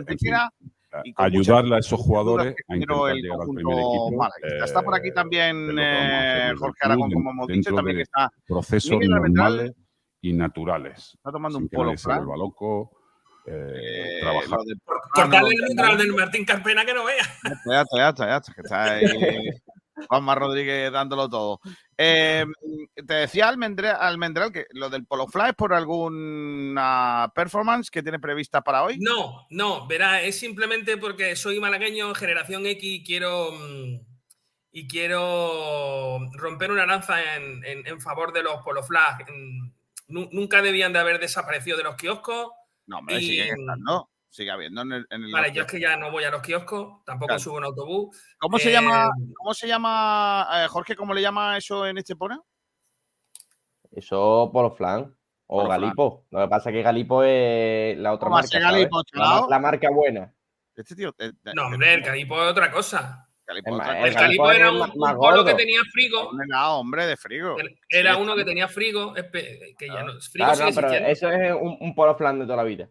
[1.05, 4.11] y ayudarle a esos jugadores a intentar el llegar al primer equipo.
[4.17, 4.65] malaguista.
[4.65, 8.99] Está por aquí eh, también eh, Jorge Aragón, como hemos dicho, también que está procesos
[9.01, 9.73] normales
[10.21, 11.13] y naturales.
[11.15, 12.91] está tomando un polo se vuelva loco,
[13.47, 14.59] eh, Eh, trabajar.
[15.15, 17.25] Cortarle el micro al del Martín Carpena que no vea.
[17.67, 19.05] Ya está, ya está, ya está, que está ahí
[20.09, 21.61] Juanma Rodríguez dándolo todo.
[21.97, 22.45] Eh,
[23.07, 28.19] te decía Almendral, Almendral que lo del Polo Fly es por alguna performance que tiene
[28.19, 28.99] prevista para hoy.
[28.99, 34.01] No, no, verá, es simplemente porque soy malagueño, generación X, y quiero, mm,
[34.73, 39.27] y quiero romper una lanza en, en- en favor de los Polo Flag.
[39.31, 39.73] Mm,
[40.09, 42.49] nu- Nunca debían de haber desaparecido de los kioscos.
[42.87, 44.09] No, hombre, y- sigue estando.
[44.33, 45.07] Sigue habiendo en el.
[45.11, 47.39] en el- Vale, yo es que ya no voy a los kioscos, tampoco Claro.
[47.39, 48.17] subo en autobús.
[48.39, 52.17] ¿Cómo se Eh, llama, cómo se llama eh, Jorge, cómo le llama eso en este
[52.17, 52.39] pone?
[53.91, 55.15] Eso por flan.
[55.47, 55.81] O flan.
[55.83, 56.25] Galipo.
[56.31, 58.59] Lo que pasa es que Galipo es la otra ¿Cómo va a marca.
[58.59, 60.35] Galipo, la, la marca buena.
[60.75, 61.15] Este tío.
[61.19, 63.29] eh, No, hombre, el calipo es otra cosa.
[63.47, 64.07] Galipo, Es otra cosa.
[64.09, 66.29] El calipo es era un, más- un más polo que tenía frigo.
[66.31, 67.57] Hombre, no, hombre, de frigo.
[67.91, 70.13] Era uno que tenía frigo, que ya no.
[70.23, 72.89] Frigo Claro, sigue no, pero eso es un, un polo flan de toda la vida.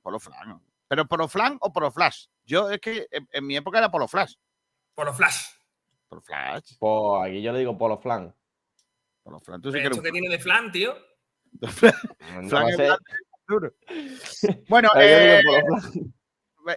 [0.00, 0.62] Polo Flan.
[0.88, 2.26] ¿Pero Polo Flan o Polo Flash?
[2.44, 4.34] Yo es que en, en mi época era Polo Flash.
[4.96, 5.50] Por los flash.
[6.08, 6.78] Polo Flash.
[6.78, 8.34] Pues aquí yo le digo polo flan.
[9.22, 9.60] Polo Flan.
[9.60, 10.96] Tú sí que ¿Esto eres que tiene de flan, tío?
[11.60, 12.96] No Flan es
[13.46, 13.72] duro.
[14.68, 15.42] Bueno, eh,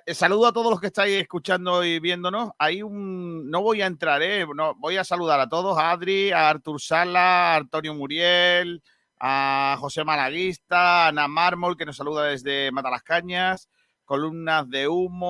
[0.06, 2.52] eh, saludo a todos los que estáis escuchando y viéndonos.
[2.60, 3.50] Hay un.
[3.50, 4.46] No voy a entrar, ¿eh?
[4.54, 8.84] No, voy a saludar a todos: a Adri, a Artur Sala, a Antonio Muriel,
[9.18, 13.70] a José Malaguista, a Ana Mármol, que nos saluda desde Matalascañas.
[14.10, 15.30] Columnas de humo.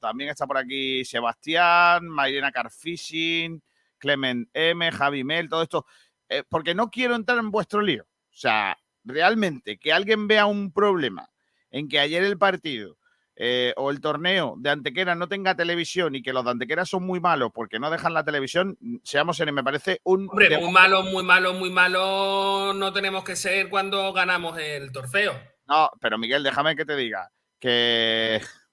[0.00, 3.62] También está por aquí Sebastián, Mairena Carfishing,
[3.98, 5.84] Clement M, Javi Mel, todo esto.
[6.26, 8.04] Eh, porque no quiero entrar en vuestro lío.
[8.04, 11.28] O sea, realmente, que alguien vea un problema
[11.70, 12.96] en que ayer el partido
[13.36, 17.04] eh, o el torneo de Antequera no tenga televisión y que los de Antequera son
[17.04, 20.30] muy malos porque no dejan la televisión, seamos serios, me parece un.
[20.30, 25.57] Hombre, muy malo, muy malo, muy malo no tenemos que ser cuando ganamos el trofeo.
[25.68, 28.40] No, pero Miguel, déjame que te diga que.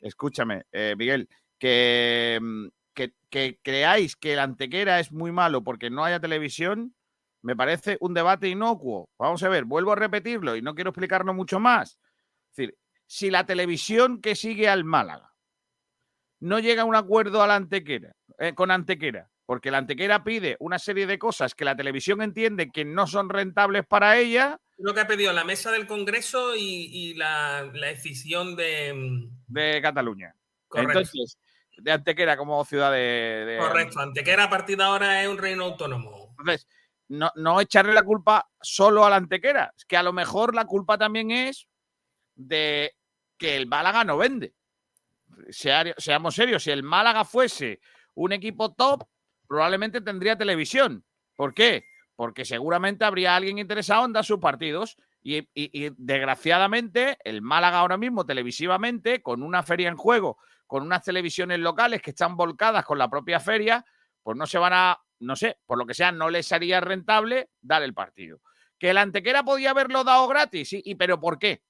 [0.00, 5.90] Escúchame, eh, Miguel, que, mm, que, que creáis que el Antequera es muy malo porque
[5.90, 6.94] no haya televisión,
[7.42, 9.08] me parece un debate inocuo.
[9.18, 11.98] Vamos a ver, vuelvo a repetirlo y no quiero explicarlo mucho más.
[12.50, 15.32] Es decir, si la televisión que sigue al Málaga
[16.40, 21.06] no llega a un acuerdo Antequera, eh, con Antequera, porque la Antequera pide una serie
[21.06, 25.06] de cosas que la televisión entiende que no son rentables para ella, Lo que ha
[25.06, 26.60] pedido la mesa del Congreso y,
[26.92, 28.92] y la, la decisión de.
[28.94, 30.34] mm, de Cataluña.
[30.68, 30.98] Correcto.
[30.98, 31.38] Entonces,
[31.78, 32.98] de Antequera como ciudad de.
[33.46, 36.34] de- Correcto, Antequera a partir de ahora es un reino autónomo.
[36.38, 36.66] Entonces,
[37.08, 39.72] no, no echarle la culpa solo a la Antequera.
[39.76, 41.66] Es que a lo mejor la culpa también es
[42.34, 42.94] de
[43.38, 44.54] que el Málaga no vende.
[45.50, 47.80] Sea- seamos serios, si el Málaga fuese
[48.14, 49.04] un equipo top,
[49.48, 51.04] probablemente tendría televisión.
[51.34, 51.84] ¿Por qué?
[52.16, 54.96] Porque seguramente habría alguien interesado en dar sus partidos.
[55.22, 60.82] Y, y- y, desgraciadamente, el Málaga ahora mismo, televisivamente, con una feria en juego, con
[60.82, 63.84] unas televisiones locales que están volcadas con la propia feria,
[64.22, 67.50] pues no se van a, no sé, por lo que sea, no les haría rentable
[67.60, 68.40] dar el partido.
[68.78, 71.62] Que el Antequera podía haberlo dado gratis, sí, y pero ¿por qué?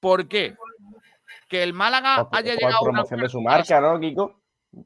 [0.00, 0.56] ¿Por qué?
[1.48, 4.40] Que el Málaga Por, haya por llegado a una promoción de su marca, ¿no, Kiko?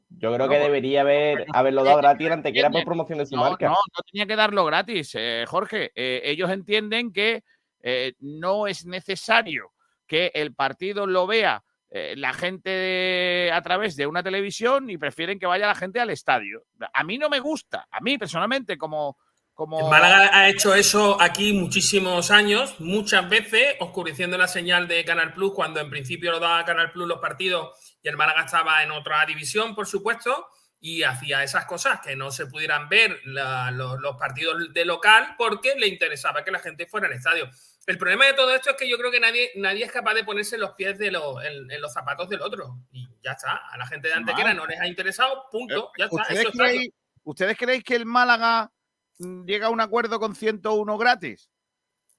[0.09, 2.83] Yo creo No, que pues, debería haber, haberlo dado que gratis no en Antequera por
[2.85, 3.65] promoción de su No, marca.
[3.67, 5.91] no, no tenía que darlo gratis, eh, Jorge.
[5.95, 7.43] Eh, ellos entienden que
[7.81, 9.71] eh, no es necesario
[10.07, 14.97] que el partido lo vea eh, la gente de- a través de una televisión y
[14.97, 16.63] prefieren que vaya la gente al estadio.
[16.93, 19.17] A mí no me gusta, a mí personalmente, como...
[19.53, 19.89] como...
[19.89, 25.51] Málaga ha hecho eso aquí muchísimos años, muchas veces, oscureciendo la señal de Canal Plus
[25.53, 27.71] cuando en principio lo daba Canal Plus los partidos
[28.03, 30.47] y el Málaga estaba en otra división, por supuesto,
[30.79, 35.35] y hacía esas cosas que no se pudieran ver la- los, los partidos de local
[35.37, 37.49] porque le interesaba que la gente fuera al estadio.
[37.85, 40.23] El problema de todo esto es que yo creo que nadie, nadie es capaz de
[40.23, 42.77] ponerse los pies de en, en los zapatos del otro.
[42.91, 43.57] Y ya está.
[43.71, 45.91] A la gente de Antequera no les ha interesado, punto.
[45.97, 46.21] Ya está.
[46.21, 46.63] ¿Ustedes Eso es todo.
[46.67, 46.89] creéis,
[47.23, 48.71] ¿Ustedes creéis que el Málaga
[49.19, 51.49] mm, llega a un acuerdo con 101 gratis?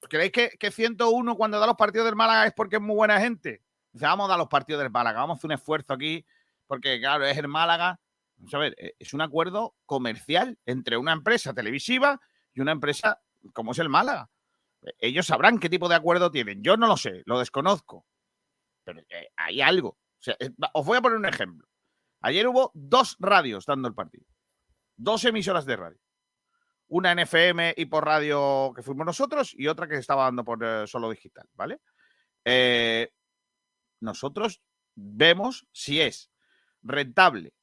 [0.09, 3.21] ¿Creéis que, que 101 cuando da los partidos del Málaga es porque es muy buena
[3.21, 3.63] gente?
[3.93, 6.25] Dice, vamos a dar los partidos del Málaga, vamos a hacer un esfuerzo aquí,
[6.67, 8.01] porque claro, es el Málaga.
[8.37, 12.21] Vamos a ver, eh, es un acuerdo comercial entre una empresa televisiva
[12.55, 13.21] y una empresa
[13.53, 14.31] como es el Málaga.
[14.83, 16.63] Eh, Ellos sabrán qué tipo de acuerdo tienen.
[16.63, 18.07] Yo no lo sé, lo desconozco.
[18.85, 19.99] Pero eh, hay algo.
[20.27, 21.67] Eh, os voy a poner un ejemplo.
[22.21, 24.27] Ayer hubo dos radios dando el partido.
[24.97, 25.99] Dos emisoras de radio.
[26.89, 30.87] Una en FM y por radio que fuimos nosotros y otra que estaba dando por
[30.87, 31.81] solo digital, ¿vale?
[32.45, 33.11] Eh,
[34.03, 34.63] nosotros
[34.95, 36.31] vemos si es
[36.83, 37.55] rentable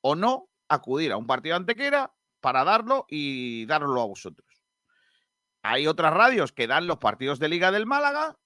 [0.00, 4.46] o no acudir a un partido antequera para darlo y darlo a vosotros.
[5.62, 8.36] Hay otras radios que dan los partidos de Liga del Málaga,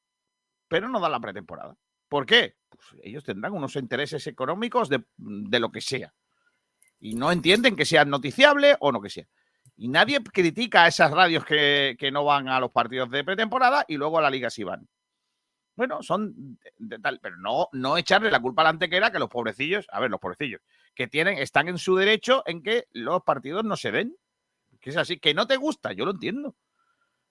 [0.68, 1.76] pero no dan la pretemporada.
[2.08, 2.56] ¿Por qué?
[2.68, 6.14] Pues ellos tendrán unos intereses económicos de, de lo que sea.
[7.00, 9.26] Y no entienden que sea noticiable o no que sea.
[9.76, 13.84] Y nadie critica a esas radios que, que no van a los partidos de pretemporada
[13.88, 14.88] y luego a la liga sí van.
[15.78, 19.28] Bueno, son de, tal, pero no, no echarle la culpa a la antequera que los
[19.30, 20.60] pobrecillos, a ver, los pobrecillos,
[20.92, 24.16] que tienen, están en su derecho en que los partidos no se den.
[24.80, 26.56] Que es así, que no te gusta, yo lo entiendo.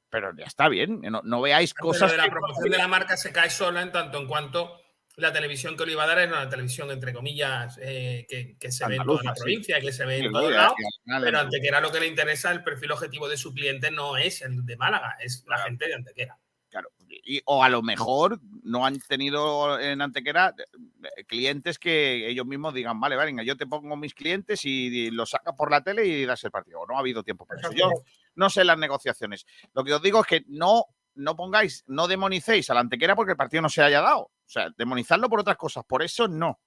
[0.10, 2.10] Pero ya está bien, no, no veáis Pero cosas.
[2.10, 4.80] de la promoción de la marca se cae sola en tanto en cuanto
[5.18, 8.72] la televisión que le iba a dar era una televisión, entre comillas, eh, que, que
[8.72, 9.41] se ve en toda la sí.
[9.41, 10.74] provincia, que se ve Sí, en al
[11.04, 14.41] final Pero Antequera lo que le interesa, el perfil objetivo de su cliente no es
[14.41, 16.38] el de Málaga, es la gente de Antequera.
[16.70, 16.89] Claro.
[17.07, 22.74] Y- o a lo mejor no han tenido en Antequera eh, clientes que ellos mismos
[22.74, 26.26] digan, vale, venga, yo te pongo mis clientes y, los sacas por la tele y
[26.26, 26.86] das el partido.
[26.86, 27.72] No ha habido tiempo para eso.
[27.72, 27.89] Yo
[28.36, 29.45] no sé las negociaciones.
[29.74, 33.32] Lo que os digo es que no, no pongáis, no demonicéis a la Antequera porque
[33.32, 34.24] el partido no se haya dado.
[34.24, 35.86] O sea, demonizarlo por otras cosas.
[35.86, 36.59] Por eso no.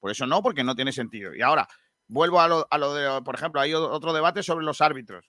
[0.00, 1.34] Por eso no, porque no tiene sentido.
[1.34, 1.68] Y ahora,
[2.06, 5.28] vuelvo a lo, a lo de, por ejemplo, hay otro debate sobre los árbitros.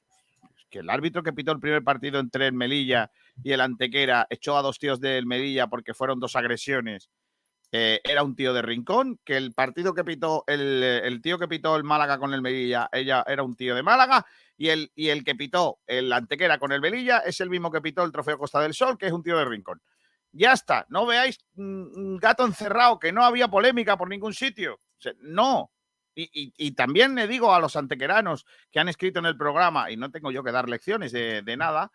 [0.70, 3.12] Que el árbitro que pitó el primer partido entre el Melilla
[3.44, 7.10] y el Antequera echó a dos tíos del Melilla porque fueron dos agresiones.
[7.72, 11.48] eh, era un tío de Rincón, que el partido que pitó, el, el tío que
[11.48, 14.26] pitó el Málaga con el Melilla, ella era un tío de Málaga,
[14.58, 17.82] y el, y el que pitó el Antequera con el Melilla es el mismo que
[17.82, 19.82] pitó el Trofeo Costa del Sol, que es un tío de Rincón.
[20.32, 21.62] Ya está, no veáis mm,
[21.96, 24.80] un gato encerrado, que no había polémica por ningún sitio.
[25.22, 25.72] No.
[26.22, 29.98] Y, y- también le digo a los antequeranos que han escrito en el programa, y
[29.98, 31.92] no tengo yo que dar lecciones de, de nada,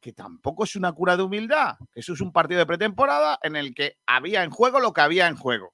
[0.00, 1.76] que tampoco es una cura de humildad.
[1.94, 5.26] Eso es un partido de pretemporada en el que había en juego lo que había
[5.28, 5.73] en juego.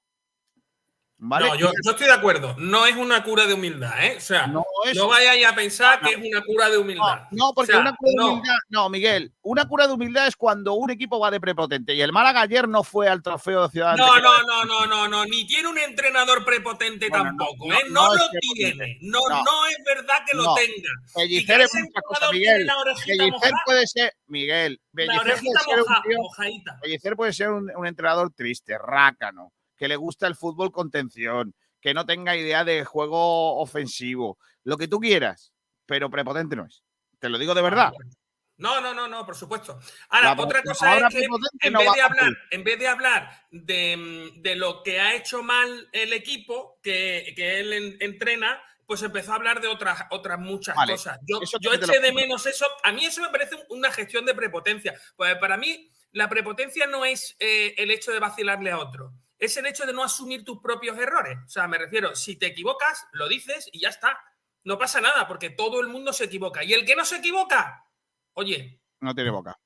[1.23, 1.49] ¿Vale?
[1.49, 2.55] No, yo, yo estoy de acuerdo.
[2.57, 4.15] No es una cura de humildad, ¿eh?
[4.17, 7.25] O sea, no, es- vayáis a pensar que es una cura de humildad.
[7.29, 8.55] No, porque O sea, una cura de humildad.
[8.69, 11.93] No, Miguel, una cura de humildad es cuando un equipo va de prepotente.
[11.93, 15.07] Y el Málaga ayer no fue al trofeo de Ciudad No, no, no, no, no,
[15.07, 17.83] no, ni tiene un entrenador prepotente Bueno, tampoco, no, ¿eh?
[17.91, 18.23] no, lo
[18.55, 19.67] tiene, no, No.
[19.67, 20.89] es verdad que lo tenga.
[21.13, 22.67] Pellicer es ese mucha cosa, jugador Miguel.
[23.05, 26.79] Pellicer puede ser, Miguel, Pellicer puede ser un moja- tío- mojadita.
[26.81, 29.51] Pellicer puede ser un, un entrenador triste, rácano,
[29.81, 34.87] que le gusta el fútbol contención, que no tenga idea de juego ofensivo, lo que
[34.87, 35.53] tú quieras,
[35.87, 36.83] pero prepotente no es.
[37.17, 37.91] Te lo digo de verdad.
[38.57, 39.79] No, no, no, no, por supuesto.
[40.09, 41.25] Ahora, La- otra cosa es que
[41.61, 45.15] en no vez, de hablar, en vez de hablar de, mm, de lo que ha
[45.15, 50.03] hecho mal el equipo que, que él en- entrena, pues empezó a hablar de otras,
[50.11, 51.17] otras muchas Vale, cosas.
[51.25, 52.67] Yo, yo eché de menos eso.
[52.83, 54.93] A mí eso me parece una gestión de prepotencia.
[55.15, 59.11] Pues para mí, la prepotencia no es eh, el hecho de vacilarle a otro.
[59.41, 61.35] Es el hecho de no asumir tus propios errores.
[61.43, 64.15] O sea, me refiero, si te equivocas, lo dices y ya está.
[64.63, 66.63] No pasa nada, porque todo el mundo se equivoca.
[66.63, 67.83] Y el que no se equivoca,
[68.33, 69.59] oye, No tiene boca.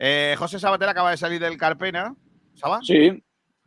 [0.00, 2.12] Eh, José Sabater acaba de salir del Carpena.
[2.56, 2.80] ¿Saba?
[2.82, 3.10] Sí,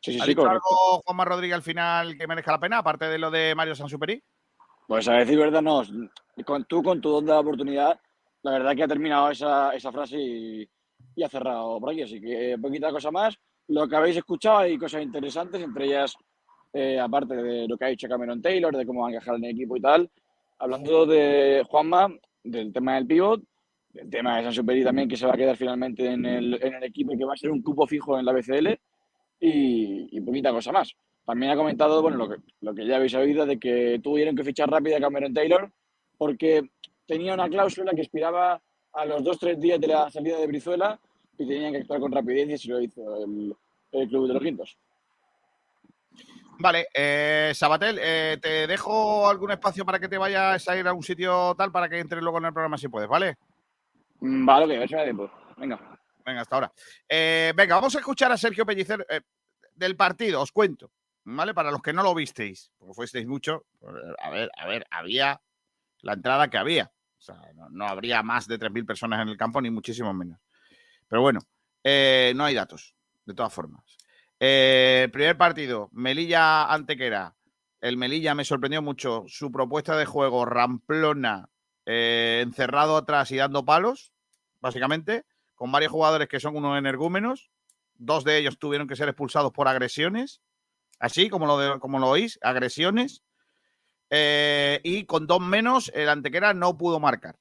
[0.02, 0.68] sí, sí, ¿Ha sí, dicho correcto.
[0.68, 4.22] algo Juanma Rodríguez al final que merezca la pena, aparte de lo de Mario Sansuperi?
[4.86, 5.82] Pues a decir verdad, no.
[6.46, 7.98] Con, tú, con tu don de oportunidad,
[8.42, 10.70] la verdad que ha terminado esa, esa frase y,
[11.16, 12.02] y ha cerrado por aquí.
[12.02, 13.38] Así que poquita cosa más.
[13.70, 16.16] Lo que habéis escuchado hay cosas interesantes, entre ellas,
[16.74, 19.46] eh, aparte de lo que ha dicho Cameron Taylor, de cómo va a encajar en
[19.46, 20.10] el equipo y tal.
[20.60, 22.08] Hablando de Juanma,
[22.44, 23.42] del tema del pivot,
[23.94, 26.84] el tema de Sansuperi también, que se va a quedar finalmente en el, en el
[26.84, 28.68] equipo y que va a ser un cupo fijo en la BCL
[29.40, 30.94] y, y poquita cosa más.
[31.26, 34.46] También ha comentado, bueno, lo que, lo que ya habéis oído, de que tuvieron que
[34.46, 35.70] fichar rápido a Cameron Taylor
[36.18, 36.70] porque
[37.06, 38.62] tenía una cláusula que expiraba
[38.94, 41.00] a los dos tres días de la salida de Brizuela
[41.38, 43.56] y tenían que actuar con rapidez y así lo hizo el,
[43.92, 44.78] el Club de los Quintos.
[46.60, 50.94] Vale, eh, Sabatel, eh, te dejo algún espacio para que te vayas a ir a
[50.94, 53.38] un sitio tal para que entres luego en el programa si puedes, ¿vale?
[54.22, 55.32] Mm, Vale, ok, a ver si me da tiempo.
[55.58, 56.00] Venga.
[56.26, 56.74] Venga, hasta ahora.
[57.08, 59.06] Eh, venga, vamos a escuchar a Sergio Pellicer
[59.76, 60.92] del partido, os cuento,
[61.26, 61.54] ¿vale?
[61.54, 65.40] Para los que no lo visteis, porque fuisteis mucho, pues, a ver, a ver, había
[66.02, 66.92] la entrada que había.
[67.18, 70.40] O sea, no, no habría más de 3.000 personas en el campo, ni muchísimo menos.
[71.08, 71.40] Pero bueno,
[71.84, 72.96] eh, no hay datos,
[73.26, 73.98] de todas formas.
[74.40, 77.36] Eh, primer partido, Melilla Antequera.
[77.82, 79.24] El Melilla me sorprendió mucho.
[79.28, 81.50] Su propuesta de juego ramplona,
[81.86, 84.12] eh, encerrado atrás y dando palos,
[84.60, 87.50] básicamente, con varios jugadores que son unos energúmenos.
[87.96, 90.42] Dos de ellos tuvieron que ser expulsados por agresiones.
[91.00, 93.24] Así como lo, como lo oís, agresiones.
[94.10, 97.38] Eh, y con dos menos, el Antequera no pudo marcar.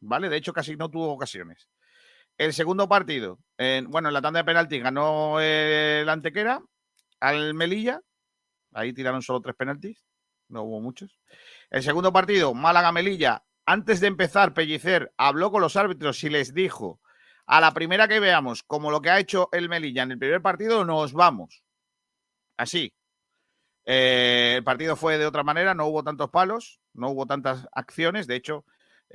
[0.00, 0.28] ¿Vale?
[0.28, 1.68] De hecho, casi no tuvo ocasiones.
[2.38, 6.60] El segundo partido, en- bueno, en la tanda de penaltis ganó el Antequera
[7.20, 8.00] al Melilla.
[8.72, 10.04] Ahí tiraron solo tres penaltis,
[10.48, 11.18] no hubo muchos.
[11.70, 13.44] El segundo partido, Málaga-Melilla.
[13.66, 17.00] Antes de empezar, Pellicer habló con los árbitros y les dijo:
[17.46, 20.42] a la primera que veamos, como lo que ha hecho el Melilla en el primer
[20.42, 21.62] partido, nos vamos.
[22.56, 22.92] Así.
[23.86, 28.26] Eh, el partido fue de otra manera, no hubo tantos palos, no hubo tantas acciones.
[28.26, 28.64] De hecho,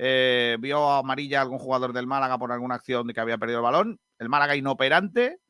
[0.02, 3.58] eh, vio a amarilla algún jugador del Málaga por alguna acción de que había perdido
[3.58, 4.00] el balón.
[4.18, 5.40] El Málaga inoperante.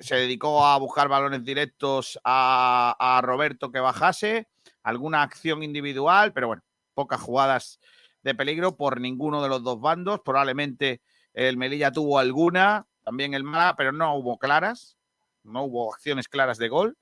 [0.00, 4.48] Se dedicó a buscar balones directos a, a Roberto que bajase.
[4.82, 7.78] Alguna acción individual, pero bueno, pocas jugadas
[8.24, 10.22] de peligro por ninguno de los dos bandos.
[10.24, 11.00] Probablemente
[11.32, 14.96] el Melilla tuvo alguna, también el Málaga, pero no hubo claras.
[15.44, 16.98] No hubo acciones claras de gol.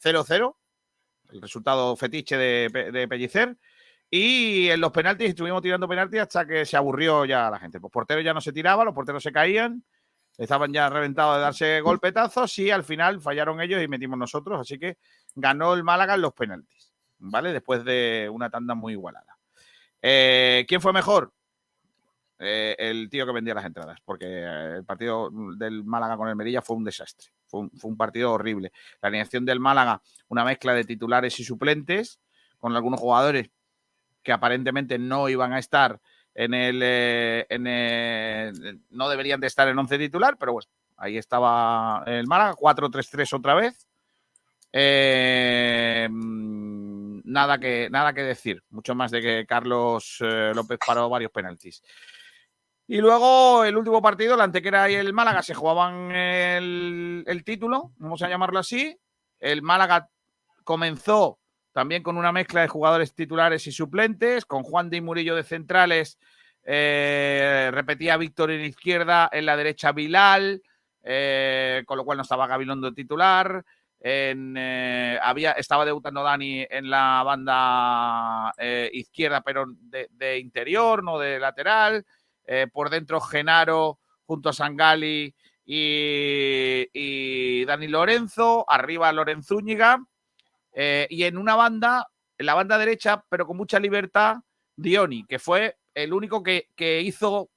[0.00, 0.54] 0-0
[1.32, 3.56] el resultado fetiche de, de Pellicer.
[4.16, 7.80] Y en los penaltis estuvimos tirando penaltis hasta que se aburrió ya la gente.
[7.82, 9.82] Los porteros ya no se tiraban, los porteros se caían,
[10.38, 14.60] estaban ya reventados de darse golpetazos y al final fallaron ellos y metimos nosotros.
[14.60, 14.98] Así que
[15.34, 17.52] ganó el Málaga en los penaltis, ¿vale?
[17.52, 19.36] Después de una tanda muy igualada.
[20.00, 21.32] Eh, ¿Quién fue mejor?
[22.38, 26.36] Eh, el tío que vendía las entradas, porque eh, el partido del Málaga con el
[26.36, 27.32] Merilla fue un desastre.
[27.48, 28.70] Fue un, fue un partido horrible.
[29.02, 32.20] La alineación del Málaga, una mezcla de titulares y suplentes,
[32.60, 33.50] con algunos jugadores
[34.24, 36.00] que aparentemente no iban a estar
[36.34, 41.16] en el, eh, en el- no deberían de estar en 11 titular, pero bueno, ahí
[41.16, 43.86] estaba el Málaga, 4-3-3 otra vez.
[44.72, 51.08] Eh, mm, nada, que, nada que decir, mucho más de que Carlos eh, López paró
[51.08, 51.80] varios penaltis.
[52.86, 57.92] Y luego el último partido, la Antequera y el Málaga se jugaban el, el título,
[57.96, 58.98] vamos a llamarlo así.
[59.38, 60.08] El Málaga
[60.64, 61.38] comenzó
[61.74, 66.20] también con una mezcla de jugadores titulares y suplentes, con Juan de Murillo de centrales,
[66.62, 70.62] eh, repetía Víctor en izquierda, en la derecha Bilal,
[71.02, 73.64] eh, con lo cual no estaba Gabilondo titular.
[73.98, 78.52] Eh, había, estaba debutando Dani en la banda
[78.92, 82.06] izquierda, pero de, interior, no de lateral.
[82.72, 88.64] Por dentro Genaro junto a Sangali y, y Dani Lorenzo.
[88.68, 89.98] Arriba Lorenzúñiga.
[90.74, 94.36] Eh, y en una banda, en la banda derecha, pero con mucha libertad,
[94.76, 97.50] Dioni, que fue el único que, que hizo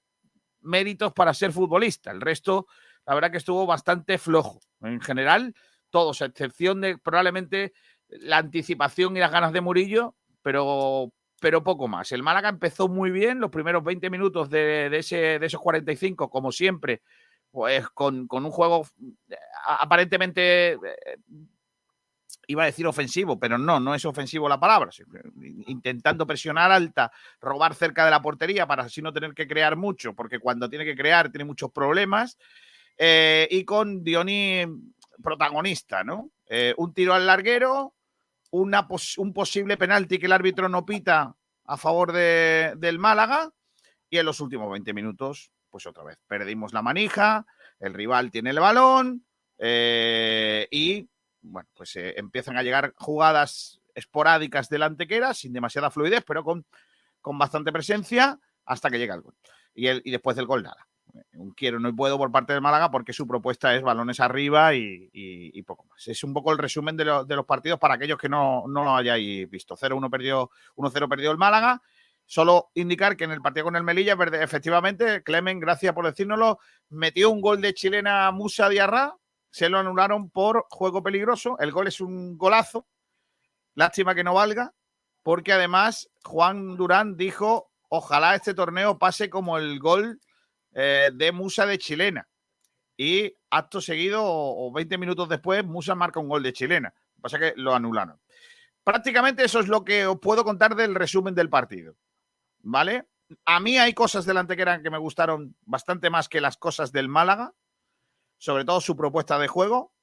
[0.62, 2.12] méritos para ser futbolista.
[2.12, 2.68] El resto,
[3.06, 4.60] la verdad que estuvo bastante flojo.
[4.82, 5.56] En general,
[5.90, 7.74] todos, a excepción de probablemente
[8.10, 11.12] la anticipación y las ganas de Murillo, pero,
[11.42, 12.12] pero poco más.
[12.12, 16.30] El Málaga empezó muy bien los primeros 20 minutos de, de ese, de esos 45,
[16.30, 17.02] como siempre,
[17.52, 18.88] pues con, con un juego
[19.30, 20.80] eh, aparentemente eh,
[22.48, 24.90] iba a decir ofensivo, pero no, no es ofensivo la palabra.
[25.68, 27.12] Intentando presionar alta,
[27.42, 30.86] robar cerca de la portería para así no tener que crear mucho, porque cuando tiene
[30.86, 32.38] que crear tiene muchos problemas.
[32.98, 34.66] Eh, y con Dioni
[35.22, 36.32] protagonista, ¿no?
[36.48, 37.94] Eh, un tiro al larguero,
[38.52, 43.52] un posible penalti que el árbitro no pita a favor de, del Málaga.
[44.10, 47.46] Y en los últimos 20 minutos, pues otra vez, perdimos la manija,
[47.80, 49.26] el rival tiene el balón
[49.58, 51.10] eh, y
[51.48, 56.66] bueno, pues eh, empiezan a llegar jugadas esporádicas del Antequera, sin demasiada fluidez, pero con,
[57.22, 59.36] con bastante presencia, hasta que llega el gol.
[59.74, 60.88] Y, el, y después del gol, nada.
[61.34, 65.10] Un quiero, no puedo por parte del Málaga porque su propuesta es balones arriba y,
[65.14, 66.08] y, poco más.
[66.08, 68.84] Es un poco el resumen de, lo, de los partidos para aquellos que no, no
[68.84, 69.76] lo hayáis visto.
[69.76, 71.82] 0-1 perdió, 1-0 perdió el Málaga
[72.30, 77.30] Solo indicar que en el partido con el Melilla, efectivamente, Clemen, gracias por decírnoslo, metió
[77.30, 79.16] un gol de chilena Musa Diarra,
[79.58, 81.58] se lo anularon por juego peligroso.
[81.58, 82.86] El gol es un golazo.
[83.74, 84.76] Lástima que no valga,
[85.24, 90.22] porque además Juan Durán dijo: Ojalá este torneo pase como el gol
[90.76, 92.28] eh, de Musa de chilena.
[92.98, 96.90] Y acto seguido, o o 20 minutos después, Musa marca un gol de chilena.
[96.90, 98.22] Lo que pasa que lo anularon.
[98.84, 101.96] Prácticamente eso es lo que os puedo contar del resumen del partido.
[102.60, 103.08] ¿Vale?
[103.44, 107.10] A mí hay cosas del Antequera que me gustaron bastante más que las cosas del
[107.10, 107.56] Málaga,
[108.38, 109.94] sobre todo su propuesta de juego.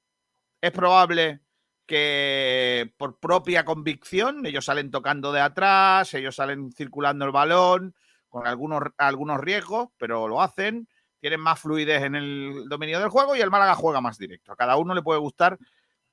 [0.61, 1.41] Es probable
[1.85, 7.95] que por propia convicción ellos salen tocando de atrás, ellos salen circulando el balón
[8.27, 10.87] con algunos, algunos riesgos, pero lo hacen,
[11.19, 14.51] tienen más fluidez en el dominio del juego y el Málaga juega más directo.
[14.51, 15.57] A cada uno le puede gustar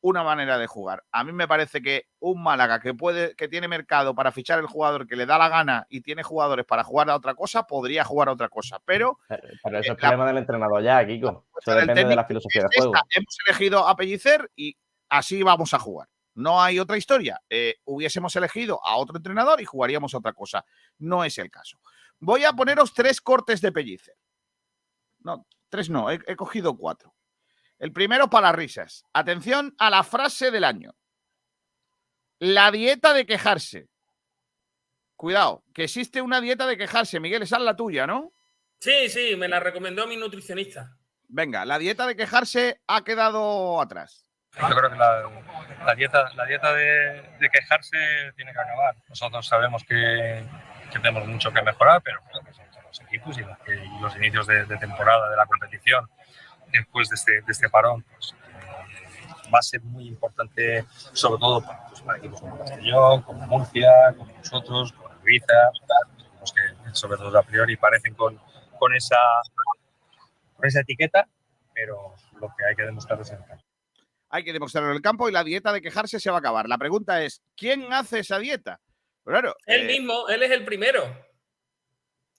[0.02, 1.04] una manera de jugar.
[1.12, 4.66] A mí me parece que un Málaga que puede, que tiene mercado para fichar el
[4.66, 8.04] jugador que le da la gana y tiene jugadores para jugar a otra cosa, podría
[8.04, 8.80] jugar a otra cosa.
[8.84, 9.48] Pero Pero
[9.78, 11.46] eso es la- problema del entrenador ya, Kiko.
[11.60, 12.92] Eso del depende de la filosofía de es juego.
[13.10, 14.76] Hemos elegido a Pellicer y
[15.08, 16.08] así vamos a jugar.
[16.34, 17.40] No hay otra historia.
[17.48, 20.64] Eh, hubiésemos elegido a otro entrenador y jugaríamos a otra cosa.
[20.98, 21.78] No es el caso.
[22.18, 24.14] Voy a poneros tres cortes de Pellicer.
[25.20, 27.14] No, tres no, he, he cogido cuatro.
[27.82, 29.04] El primero para risas.
[29.12, 30.94] Atención a la frase del año.
[32.38, 33.88] La dieta de quejarse.
[35.16, 37.18] Cuidado, que existe una dieta de quejarse.
[37.18, 38.32] Miguel, esa es la tuya, ¿no?
[38.78, 40.96] Sí, sí, me la recomendó mi nutricionista.
[41.26, 44.28] Venga, la dieta de quejarse ha quedado atrás.
[44.60, 45.28] Yo creo que la,
[45.84, 47.96] la dieta, la dieta de, de quejarse
[48.36, 48.94] tiene que acabar.
[49.08, 50.44] Nosotros sabemos que,
[50.92, 54.00] que tenemos mucho que mejorar, pero creo que son todos los equipos y, la- y
[54.00, 56.08] los inicios de, de temporada de la competición
[56.72, 58.34] después de este, de este parón pues,
[59.52, 63.90] va a ser muy importante, sobre todo para, pues, para equipos como Castellón, como Murcia,
[64.16, 65.54] como nosotros, como Ibiza,
[66.18, 68.40] equipos que sobre todo a priori parecen con,
[68.78, 69.18] con, esa,
[70.56, 71.28] con esa etiqueta,
[71.74, 73.64] pero lo que hay que demostrar es el campo.
[74.30, 76.68] hay que demostrarlo en el campo y la dieta de quejarse se va a acabar.
[76.68, 78.80] La pregunta es, ¿quién hace esa dieta?
[79.24, 81.02] Claro, Él eh, mismo, él es el primero.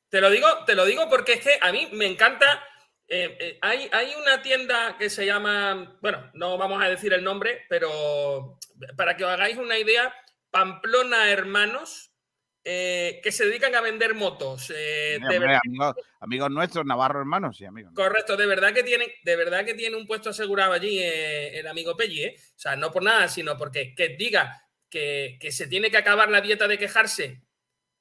[0.09, 2.61] Te lo digo, te lo digo porque es que a mí me encanta.
[3.15, 7.23] Eh, eh, hay, hay una tienda que se llama, bueno, no vamos a decir el
[7.23, 8.57] nombre, pero
[8.97, 10.13] para que os hagáis una idea,
[10.49, 12.09] Pamplona Hermanos,
[12.65, 14.71] eh, que se dedican a vender motos.
[14.75, 17.91] eh, mira, de hombre, verdad- amigos, amigos nuestros, Navarro hermanos, sí, amigos.
[17.93, 21.67] Correcto, de verdad que tiene, de verdad que tiene un puesto asegurado allí eh, el
[21.67, 22.35] amigo Pelli, ¿eh?
[22.37, 26.29] O sea, no por nada, sino porque que diga que, que se tiene que acabar
[26.29, 27.41] la dieta de quejarse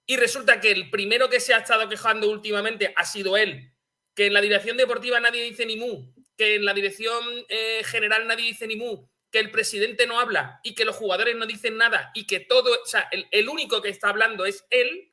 [0.06, 3.71] y resulta que el primero que se ha estado quejando últimamente ha sido él,
[4.14, 8.26] que en la dirección deportiva nadie dice ni mu, que en la dirección eh, general
[8.26, 11.76] nadie dice ni mu, que el presidente no habla y que los jugadores no dicen
[11.78, 15.12] nada y que todo, o sea, el, único que está hablando es él,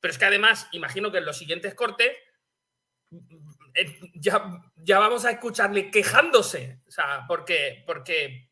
[0.00, 2.12] pero es que además, imagino que en los siguientes cortes
[3.74, 4.42] eh, ya,
[4.76, 6.80] ya vamos a escucharle quejándose.
[6.88, 8.48] O sea, porque, porque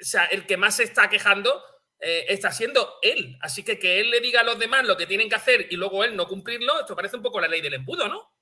[0.00, 1.62] o sea, el que más se está quejando
[1.98, 3.38] eh, está siendo él.
[3.40, 5.76] Así que que él le diga a los demás lo que tienen que hacer y
[5.76, 8.32] luego él no cumplirlo, esto parece un poco la ley del embudo, ¿no?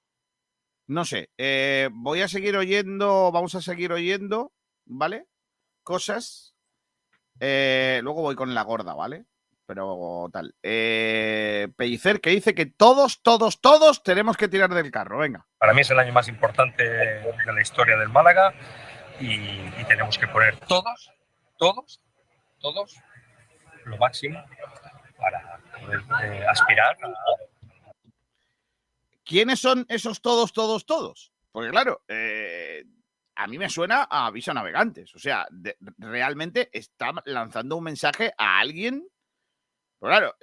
[0.89, 4.53] No sé, eh, voy a seguir oyendo, vamos a seguir oyendo,
[4.87, 5.27] ¿vale?
[5.83, 6.55] Cosas.
[7.41, 9.27] Eh, luego voy con la gorda, ¿vale?
[9.67, 10.55] Pero tal.
[10.63, 15.47] Eh, Pellicer que dice que todos, todos, todos tenemos que tirar del carro, venga.
[15.59, 18.55] Para mí es el año más importante de la historia del Málaga
[19.21, 21.11] y, y tenemos que poner todos,
[21.59, 22.01] todos,
[22.61, 22.97] todos
[23.85, 24.43] lo máximo
[25.19, 27.09] para poder eh, aspirar a,
[29.29, 31.33] ¿Quiénes son esos todos, todos, todos?
[31.53, 32.83] Porque claro, eh,
[33.37, 35.15] a mí me suena a aviso a navegantes.
[35.15, 39.07] O sea, de- realmente está lanzando un mensaje a alguien.
[40.01, 40.35] Pero claro,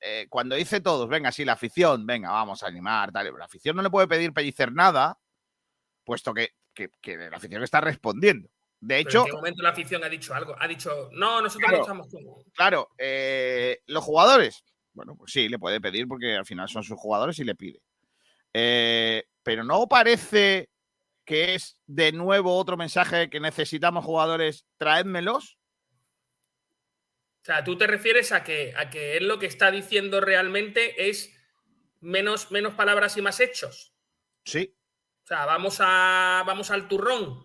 [0.00, 3.32] eh, cuando dice todos, venga, sí, la afición, venga, vamos a animar, tal.
[3.38, 5.16] La afición no le puede pedir pellicer nada,
[6.04, 8.48] puesto que, que- que la afición está respondiendo.
[8.80, 10.56] De Pero hecho, ¿En qué momento la afición ha dicho algo?
[10.58, 11.76] Ha dicho, no, nosotros Claro.
[11.76, 12.44] no estamos como.
[12.52, 16.98] claro, eh, los jugadores, bueno, pues sí, le puede pedir porque al final son sus
[16.98, 17.80] jugadores y le pide.
[18.54, 20.70] Eh, pero no parece
[21.26, 25.58] que es de nuevo otro mensaje que necesitamos jugadores, traédmelos.
[27.42, 31.08] O sea, tú te refieres a que, a que él lo que está diciendo realmente
[31.08, 31.30] es
[32.00, 33.94] menos, menos palabras y más hechos.
[34.46, 34.74] Sí,
[35.24, 37.44] O sea, vamos, a, vamos al turrón.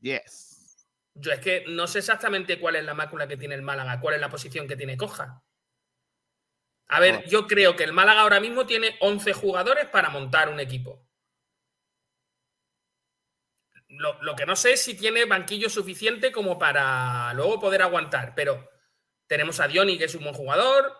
[0.00, 0.86] yes.
[1.14, 4.14] Yo es que no sé exactamente cuál es la mácula que tiene el Málaga, cuál
[4.14, 5.42] es la posición que tiene Coja.
[6.88, 10.60] A ver, yo creo que el Málaga ahora mismo tiene 11 jugadores para montar un
[10.60, 11.06] equipo.
[13.88, 18.34] Lo, lo que no sé es si tiene banquillo suficiente como para luego poder aguantar,
[18.34, 18.68] pero
[19.26, 20.96] tenemos a Dioni, que es un buen jugador,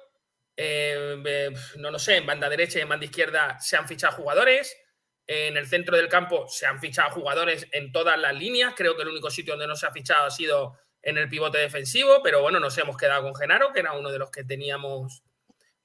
[0.61, 4.17] eh, eh, no lo sé, en banda derecha y en banda izquierda se han fichado
[4.17, 4.77] jugadores.
[5.25, 8.75] En el centro del campo se han fichado jugadores en todas las líneas.
[8.77, 11.59] Creo que el único sitio donde no se ha fichado ha sido en el pivote
[11.59, 15.23] defensivo, pero bueno, nos hemos quedado con Genaro, que era uno de los que teníamos.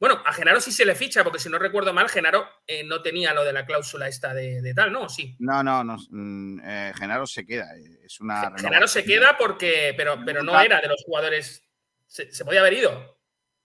[0.03, 3.01] Bueno, a Genaro sí se le ficha, porque si no recuerdo mal, Genaro eh, no
[3.01, 5.07] tenía lo de la cláusula esta de, de tal, ¿no?
[5.07, 5.33] Sí.
[5.39, 5.95] No, no, no.
[6.09, 7.73] mm, eh, Genaro se queda.
[7.77, 8.51] eh, Es una.
[8.57, 11.63] Genaro se queda porque, pero, pero no era de los jugadores.
[12.05, 13.17] Se, se podía haber ido.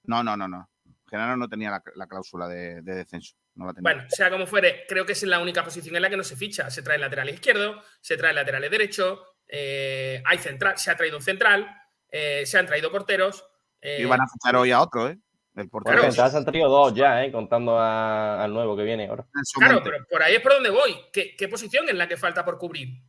[0.04, 0.70] No, no, no, no.
[1.10, 3.34] Genaro no tenía la, la cláusula de, de descenso.
[3.56, 3.92] No la tenía.
[3.92, 6.36] Bueno, sea como fuere, creo que es la única posición en la que no se
[6.36, 6.70] ficha.
[6.70, 11.22] Se trae lateral izquierdo, se trae lateral derecho, eh, hay central, se ha traído un
[11.24, 11.68] central,
[12.12, 13.44] se han traído porteros.
[13.82, 15.18] Y van a fichar hoy a otro, ¿eh?
[15.58, 16.02] El portero.
[16.02, 17.32] Bueno, han traído dos ya, ¿eh?
[17.32, 19.26] Contando a- al nuevo que viene ahora.
[19.54, 20.94] Claro, pero por ahí es por donde voy.
[21.12, 23.02] ¿Qué, qué posición es la que falta por cubrir?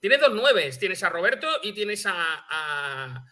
[0.00, 0.78] Tienes dos nueves.
[0.78, 3.24] Tienes a Roberto y tienes a, a,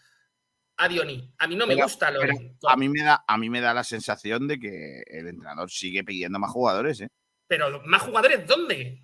[0.77, 1.33] a Diony.
[1.39, 2.33] A mí no me Pero- gusta lo pero
[2.67, 6.03] a mí me da a mí me da la sensación de que el entrenador sigue
[6.03, 7.09] pidiendo más jugadores, ¿eh?
[7.47, 9.03] Pero más jugadores, ¿dónde?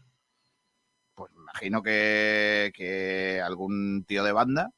[1.15, 4.69] Pues imagino que, que algún tío de banda.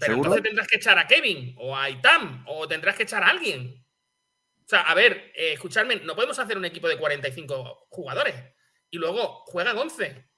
[0.00, 0.28] Pero seguro.
[0.30, 3.84] entonces tendrás que echar a Kevin o a Itam o tendrás que echar a alguien.
[4.64, 8.34] O sea, a ver, eh, escuchadme, no podemos hacer un equipo de 45 jugadores
[8.90, 10.28] y luego juegan 11.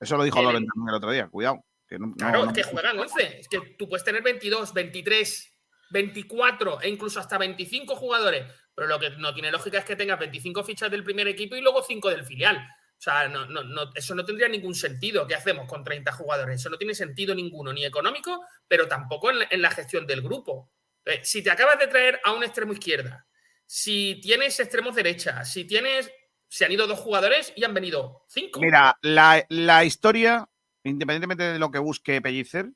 [0.00, 1.28] Eso lo dijo Eh, Loren también el otro día.
[1.28, 1.62] Cuidado.
[1.88, 3.38] que no- no- Claro, no- es que juegan 11.
[3.38, 5.56] Es que tú puedes tener 22, 23,
[5.90, 8.44] 24 e incluso hasta 25 jugadores.
[8.74, 11.60] Pero lo que no tiene lógica es que tengas 25 fichas del primer equipo y
[11.60, 12.66] luego 5 del filial.
[12.98, 15.26] O sea, no, no, no, eso no tendría ningún sentido.
[15.26, 16.60] ¿Qué hacemos con 30 jugadores?
[16.60, 20.70] Eso no tiene sentido ninguno, ni económico, pero tampoco en la, gestión del grupo.
[21.04, 23.26] Eh, si te acabas de traer a un extremo izquierda,
[23.66, 26.10] si tienes extremos derecha, si tienes.
[26.48, 28.60] Se han ido dos jugadores y han venido cinco.
[28.60, 30.48] Mira, la, la historia,
[30.84, 32.70] independientemente de lo que busque Pellicer,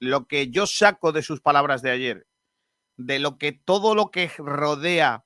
[0.00, 2.26] lo que yo saco de sus palabras de ayer,
[2.96, 5.24] de lo que todo lo que rodea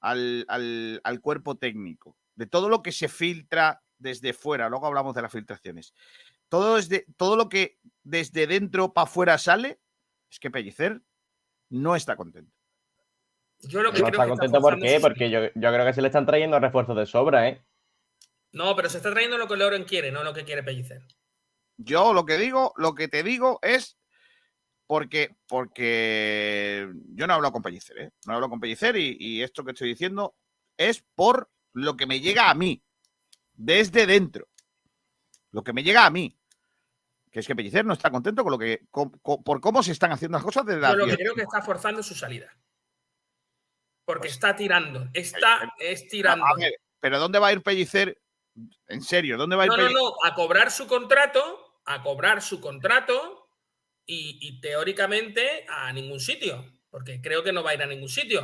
[0.00, 5.14] al, al- al cuerpo técnico, de todo lo que se filtra desde fuera, luego hablamos
[5.14, 5.94] de las filtraciones,
[6.48, 9.80] todo, desde, todo lo que desde dentro para afuera sale,
[10.30, 11.00] es que Pellicer
[11.70, 12.52] no está contento.
[13.60, 15.94] Yo lo que No creo está que contento por qué, porque yo, yo creo que
[15.94, 17.64] se le están trayendo refuerzos de sobra, ¿eh?
[18.50, 21.02] No, pero se está trayendo lo que Loren quiere, no lo que quiere Pellicer.
[21.78, 23.96] Yo lo que digo, lo que te digo es
[24.86, 28.10] porque, porque yo no hablo con Pellicer, ¿eh?
[28.26, 30.34] No hablo con Pellicer y, y esto que estoy diciendo
[30.76, 32.82] es por lo que me llega a mí,
[33.54, 34.48] desde dentro.
[35.50, 36.36] Lo que me llega a mí.
[37.30, 39.92] Que es que Pellicer no está contento con lo que, con- con- por cómo se
[39.92, 42.54] están haciendo las cosas desde la Yo lo creo que está forzando su salida.
[44.04, 46.44] Porque Pues está tirando, está estirando.
[46.44, 48.20] A ver, pero ¿dónde va a ir Pellicer?
[48.88, 50.02] En serio, ¿dónde va a ir No, no, Pellicer?
[50.02, 53.48] no, a cobrar su contrato, a cobrar su contrato
[54.04, 58.08] y, y teóricamente a ningún sitio, porque creo que no va a ir a ningún
[58.10, 58.42] sitio.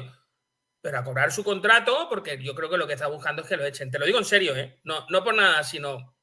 [0.80, 3.56] Pero a cobrar su contrato, porque yo creo que lo que está buscando es que
[3.56, 3.90] lo echen.
[3.90, 4.78] Te lo digo en serio, ¿eh?
[4.84, 6.16] No, no por nada, sino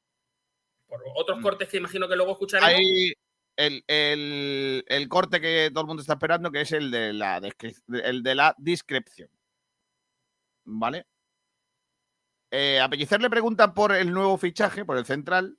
[0.86, 2.72] por otros cortes que imagino que luego escucharemos.
[2.72, 2.76] Mm.
[2.76, 3.12] Hay
[3.56, 7.40] el, el- el corte que todo el mundo está esperando, que es el de la,
[8.04, 9.30] el de la discreción.
[10.64, 11.06] ¿Vale?
[12.50, 15.58] Eh, a Pellicer le preguntan por el nuevo fichaje, por el central,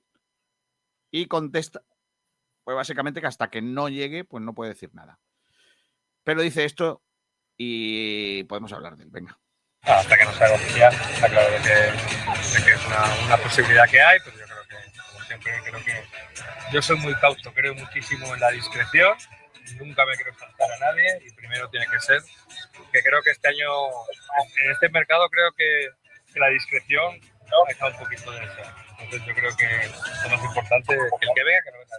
[1.10, 1.82] y contesta,
[2.64, 5.20] pues básicamente que hasta que no llegue, pues no puede decir nada.
[6.24, 7.02] Pero dice esto
[7.58, 9.10] y podemos hablar de él.
[9.10, 9.38] Venga.
[9.82, 13.36] hasta que no se haga oficial, está claro de que, de que es una, una
[13.36, 17.52] posibilidad que hay, pero yo creo que, como siempre, creo que yo soy muy cauto,
[17.52, 19.16] creo muchísimo en la discreción,
[19.76, 22.22] nunca me quiero faltar a nadie y primero tiene que ser
[22.92, 23.68] que creo que este año,
[24.64, 25.88] en este mercado, creo que,
[26.32, 28.74] que la discreción ha dejado un poquito de desear.
[29.00, 29.66] Entonces yo creo que
[30.24, 31.96] lo más importante es que el que venga, que no venga.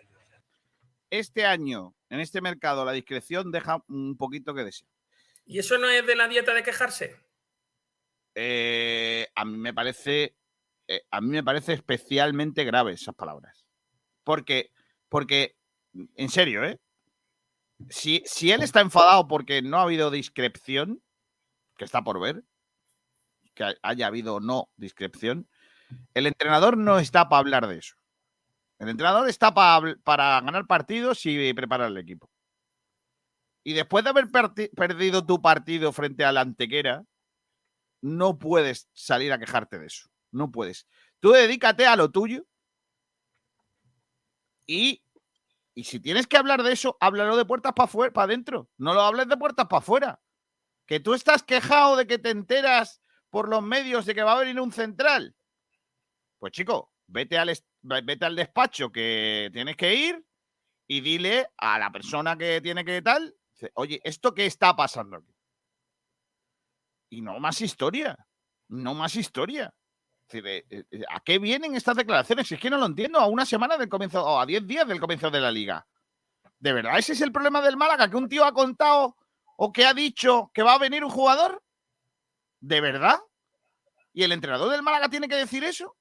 [1.12, 4.89] Este año, en este mercado, la discreción deja un poquito que desear.
[5.50, 7.16] ¿Y eso no es de la dieta de quejarse?
[8.36, 10.36] eh, a mí me parece
[10.88, 13.66] eh, a mí me parece especialmente grave esas palabras.
[14.24, 14.72] Porque,
[15.10, 15.56] porque,
[16.16, 16.80] en serio, ¿eh?
[17.89, 21.02] Si, si él está enfadado porque no ha habido discreción,
[21.78, 22.43] que está por ver,
[23.56, 25.50] que ha- haya habido o no discreción,
[26.14, 27.95] el entrenador no está para hablar de eso.
[28.78, 32.30] El entrenador está pa- para ganar partidos y preparar el equipo.
[33.70, 34.30] Y después de haber
[34.76, 37.05] perdido tu partido frente a la Antequera,
[38.01, 40.09] no puedes salir a quejarte de eso.
[40.32, 40.88] No puedes.
[41.20, 42.47] Tú dedícate a lo tuyo
[44.65, 45.03] y,
[45.76, 48.72] y si tienes que hablar de eso, háblalo de puertas para para adentro.
[48.76, 50.20] No lo hables de puertas para afuera.
[50.88, 54.39] Que tú estás quejado de que te enteras por los medios de que va a
[54.39, 55.36] venir un central.
[56.39, 60.26] Pues chico, vete al, vete al despacho que tienes que ir
[60.88, 63.36] y dile a la persona que tiene que tal,
[63.74, 65.34] oye, ¿esto qué está pasando aquí?
[67.10, 68.18] y no más historia.
[68.68, 69.74] No más historia.
[70.32, 72.47] Eh, eh, eh, ¿A qué vienen estas declaraciones?
[72.47, 73.20] Si es que no lo entiendo.
[73.20, 75.86] A una semana del comienzo, o a 10 días del comienzo de la liga.
[76.60, 78.10] ¿De verdad ese es el problema del Málaga?
[78.10, 79.16] ¿Que un tío ha contado
[79.57, 81.64] o que ha dicho que va a venir un jugador?
[82.60, 83.20] ¿De verdad?
[84.14, 85.95] ¿Y el entrenador del Málaga tiene que decir eso?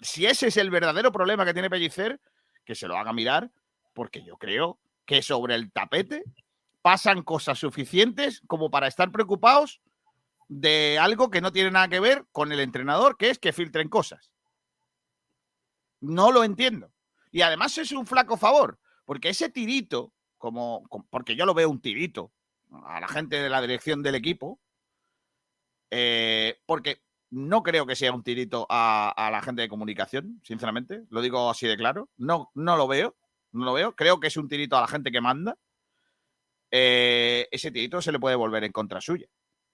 [0.00, 2.20] Si ese es el verdadero problema que tiene Pellicer,
[2.64, 3.50] que se lo haga mirar,
[3.92, 4.78] porque yo creo
[5.08, 6.22] que sobre el tapete
[6.82, 9.80] pasan cosas suficientes como para estar preocupados
[10.48, 13.88] de algo que no tiene nada que ver con el entrenador, que es que filtren
[13.88, 14.30] cosas.
[16.00, 16.92] No lo entiendo.
[17.32, 21.80] Y además es un flaco favor, porque ese tirito, como, porque yo lo veo un
[21.80, 22.30] tirito
[22.84, 24.60] a la gente de la dirección del equipo,
[25.90, 27.00] eh, porque
[27.30, 31.48] no creo que sea un tirito a, a la gente de comunicación, sinceramente, lo digo
[31.48, 33.16] así de claro, no, no lo veo,
[33.52, 35.56] no lo veo, creo que es un tirito a la gente que manda,
[36.70, 39.26] eh, ese tirito se le puede volver en contra suya,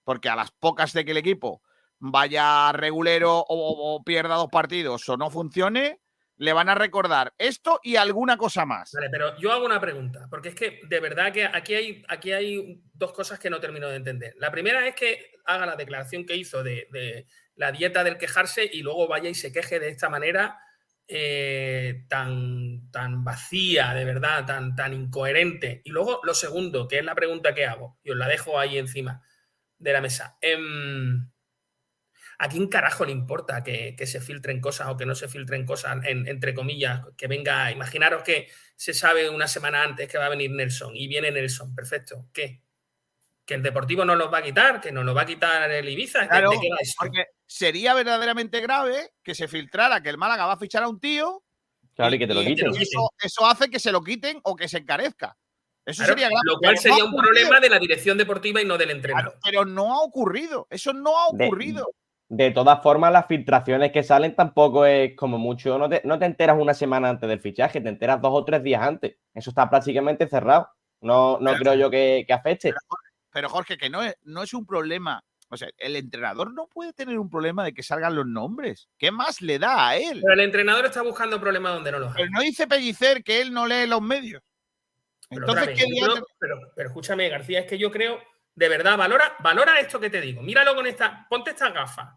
[0.03, 1.61] porque a las pocas de que el equipo
[1.99, 6.01] vaya regulero o, pierda dos partidos o no funcione,
[6.37, 8.91] le van a recordar esto y alguna cosa más.
[8.93, 12.31] Vale, pero yo hago una pregunta, porque es que de verdad que aquí hay, aquí
[12.33, 14.33] hay dos cosas que no termino de entender.
[14.37, 18.81] La primera es que haga la declaración que hizo de la dieta del quejarse y
[18.81, 20.59] luego vaya y se queje de esta manera
[21.07, 25.81] eh, tan, tan vacía, de verdad, tan, tan incoherente.
[25.85, 28.77] Y luego lo segundo, que es la pregunta que hago, y os la dejo ahí
[28.77, 29.21] encima
[29.79, 30.37] de la mesa.
[30.41, 31.29] Em,
[32.37, 35.65] ¿A quién carajo le importa que, que se filtren cosas o que no se filtren
[35.65, 37.71] cosas, en- entre comillas, que venga?
[37.71, 41.73] Imaginaros que se sabe una semana antes que va a venir Nelson y viene Nelson,
[41.75, 42.27] perfecto.
[42.33, 42.61] ¿Qué?
[43.45, 44.81] ¿Que el Deportivo no los va a quitar?
[44.81, 46.21] ¿Que nos lo va a quitar el Ibiza?
[46.21, 46.95] ¿De- Claro, ¿De qué va esto?
[46.99, 50.99] porque sería verdaderamente grave que se filtrara que el Málaga va a fichar a un
[50.99, 51.43] tío
[51.95, 52.71] Claro, y que te lo quiten.
[52.75, 55.37] Eso, eso hace que se lo quiten o que se encarezca.
[55.85, 56.41] Eso Claro, sería grave.
[56.45, 59.35] lo cual sería no un problema de la dirección deportiva y no del entrenador.
[59.43, 60.65] Pero no ha ocurrido.
[60.71, 61.87] Eso no ha De- ocurrido.
[62.27, 65.77] De todas formas, las filtraciones que salen tampoco es como mucho.
[65.77, 68.63] No te, no te enteras una semana antes del fichaje, te enteras dos o tres
[68.63, 69.15] días antes.
[69.35, 70.67] Eso está prácticamente cerrado.
[71.01, 71.59] No, no Claro.
[71.59, 72.69] creo yo que, que afecte.
[72.69, 72.79] Pero
[73.43, 75.23] Jorge, que no es, no es un problema.
[75.49, 78.89] O sea, el entrenador no puede tener un problema de que salgan los nombres.
[78.97, 80.19] ¿Qué más le da a él?
[80.21, 82.15] Pero el entrenador está buscando problemas donde no los hay.
[82.23, 84.41] Pero no dice Pellicer que él no lee los medios.
[85.29, 87.91] Pero, Entonces, otra vez, ¿qué yo diantres- creo- pero, pero escúchame, García, es que yo
[87.91, 88.19] creo,
[88.55, 90.41] de verdad, valora, valora esto que te digo.
[90.41, 92.15] Míralo con esta, ponte estas gafas.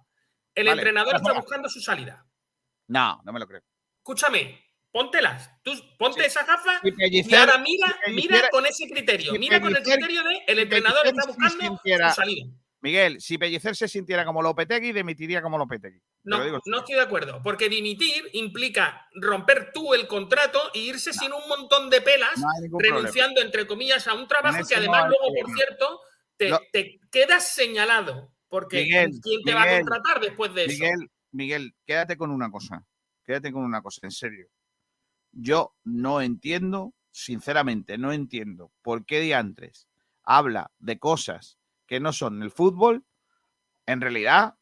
[0.55, 2.25] El Vale, entrenador está buscando su salida.
[2.89, 3.61] No, no me lo creo.
[3.99, 4.68] Escúchame,
[4.99, 5.51] póntelas.
[5.63, 9.31] Tú ponte esas gafas Si y ahora mira, mira con ese criterio.
[9.33, 12.47] si mira con el criterio de el entrenador está buscando sintiera- su salida.
[12.81, 15.99] Miguel, si Pellicer se sintiera como Lopetegui, dimitiría como Lopetegui.
[15.99, 16.61] Te No, digo.
[16.67, 21.43] no estoy de acuerdo, porque dimitir implica romper tú el contrato e irse sin un
[21.49, 22.97] montón de pelas, No problema.
[22.99, 26.01] renunciando, entre comillas, a un trabajo que además luego, por cierto,
[26.37, 30.73] te, Lo- te quedas señalado, porque Miguel, ¿quién te va a contratar después de eso?
[30.73, 32.85] Miguel, Miguel, quédate con una cosa.
[33.25, 34.47] Quédate con una cosa, en serio.
[35.41, 39.86] Yo no entiendo, sinceramente, no entiendo por qué diantres
[40.24, 43.05] habla de cosas que no son el fútbol.
[43.86, 44.57] En realidad,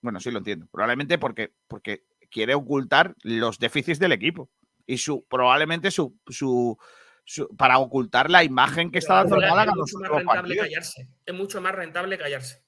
[0.00, 0.66] bueno, sí lo entiendo.
[0.72, 4.50] Probablemente porque, porque quiere ocultar los déficits del equipo.
[4.86, 6.76] Y su, probablemente su, su,
[7.24, 10.40] su- para ocultar la imagen que está dando el Ahora Málaga es mucho más rentable
[10.42, 10.66] partidos.
[10.66, 11.08] callarse.
[11.26, 12.64] Es mucho más rentable callarse.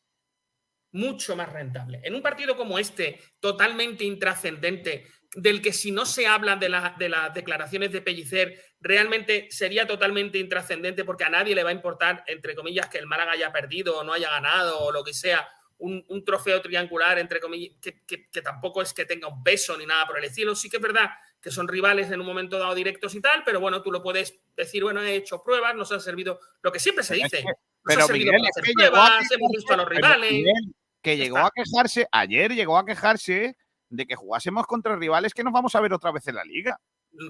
[0.92, 2.00] Mucho más rentable.
[2.04, 5.04] En un partido como este, totalmente intrascendente,
[5.37, 9.87] del que si no se habla de, la- de las declaraciones de Pellicer, realmente sería
[9.87, 13.53] totalmente intrascendente porque a nadie le va a importar, entre comillas, que el Málaga haya
[13.53, 17.76] perdido o no haya ganado o lo que sea, un, un trofeo triangular, entre comillas,
[17.80, 20.55] que, que- que tampoco es que tenga un peso ni nada por el estilo.
[20.55, 21.11] Sí que es verdad
[21.41, 24.39] que son rivales en un momento dado directos y tal, pero bueno, tú lo puedes
[24.57, 27.39] decir, bueno, he hecho pruebas, nos han servido, lo que siempre se dice.
[27.47, 29.89] ha pero servido Miguel, para es hacer que llegó a pruebas, hemos visto a los
[29.89, 30.32] rivales.
[30.32, 33.57] Miguel, que llegó a quejarse, ayer llegó a quejarse
[33.97, 36.80] de que jugásemos contra rivales que nos vamos a ver otra vez en la liga.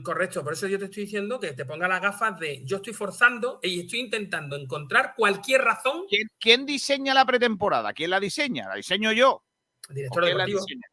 [0.02, 2.94] Correcto, por eso yo te estoy diciendo que te ponga las gafas de yo estoy
[2.94, 6.04] forzando y estoy intentando encontrar cualquier razón.
[6.08, 7.92] ¿Quién, quién diseña la pretemporada?
[7.92, 8.66] ¿Quién la diseña?
[8.66, 9.44] ¿La diseño yo?
[9.90, 10.66] Director ¿O quién la deportivo.
[10.66, 10.86] diseña?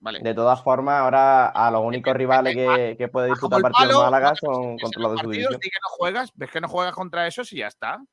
[0.00, 0.18] Vale.
[0.18, 4.02] De todas formas, ahora a los únicos rivales que, que puede disputar el partidos palo,
[4.02, 5.52] Málaga son contra los de su división.
[5.54, 8.04] di que no juegas, ves que no juegas contra esos y ya está.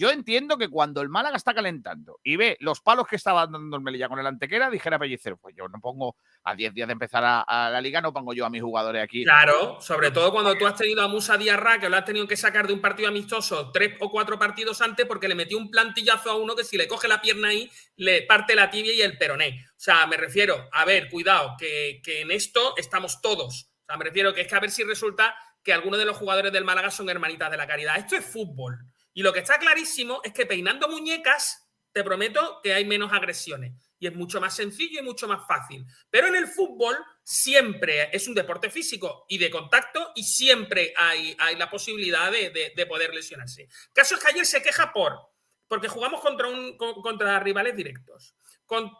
[0.00, 3.76] Yo entiendo que cuando el Málaga está calentando y ve los palos que estaba dando
[3.76, 6.94] el Melilla con el Antequera, dijera Pellicer, pues yo no pongo a 10 días de
[6.94, 9.24] empezar a, la liga, no pongo yo a mis jugadores aquí.
[9.24, 12.38] Claro, sobre todo cuando tú has tenido a Musa Diarra, que lo has tenido que
[12.38, 16.30] sacar de un partido amistoso tres o cuatro partidos antes porque le metió un plantillazo
[16.30, 19.18] a uno que si le coge la pierna ahí, le parte la tibia y el
[19.18, 19.66] peroné.
[19.68, 23.70] O sea, me refiero, a ver, cuidado, que, que en esto estamos todos.
[23.82, 26.16] O sea, me refiero que es que a ver si resulta que algunos de los
[26.16, 27.98] jugadores del Málaga son hermanitas de la caridad.
[27.98, 28.89] Esto es fútbol.
[29.14, 33.72] Y lo que está clarísimo es que peinando muñecas, te prometo que hay menos agresiones.
[33.98, 35.84] Y es mucho más sencillo y mucho más fácil.
[36.08, 41.36] Pero en el fútbol siempre es un deporte físico y de contacto y siempre hay,
[41.38, 43.68] hay la posibilidad de, de- de poder lesionarse.
[43.92, 45.18] Caso es que ayer se queja por,
[45.66, 48.34] porque jugamos contra, un, con- contra rivales directos.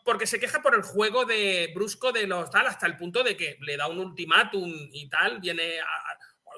[0.05, 3.37] Porque se queja por el juego de brusco de los tal, hasta el punto de
[3.37, 6.10] que le da un ultimátum y tal, viene a-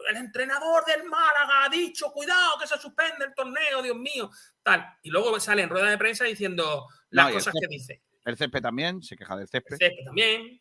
[0.08, 4.30] el entrenador del Málaga ha dicho, cuidado, que se suspende el torneo, Dios mío,
[4.62, 4.84] tal.
[5.02, 8.02] Y luego sale en rueda de prensa diciendo las No, el cosas que dice.
[8.24, 9.76] El césped también, se queja del césped.
[9.76, 10.60] Césped también.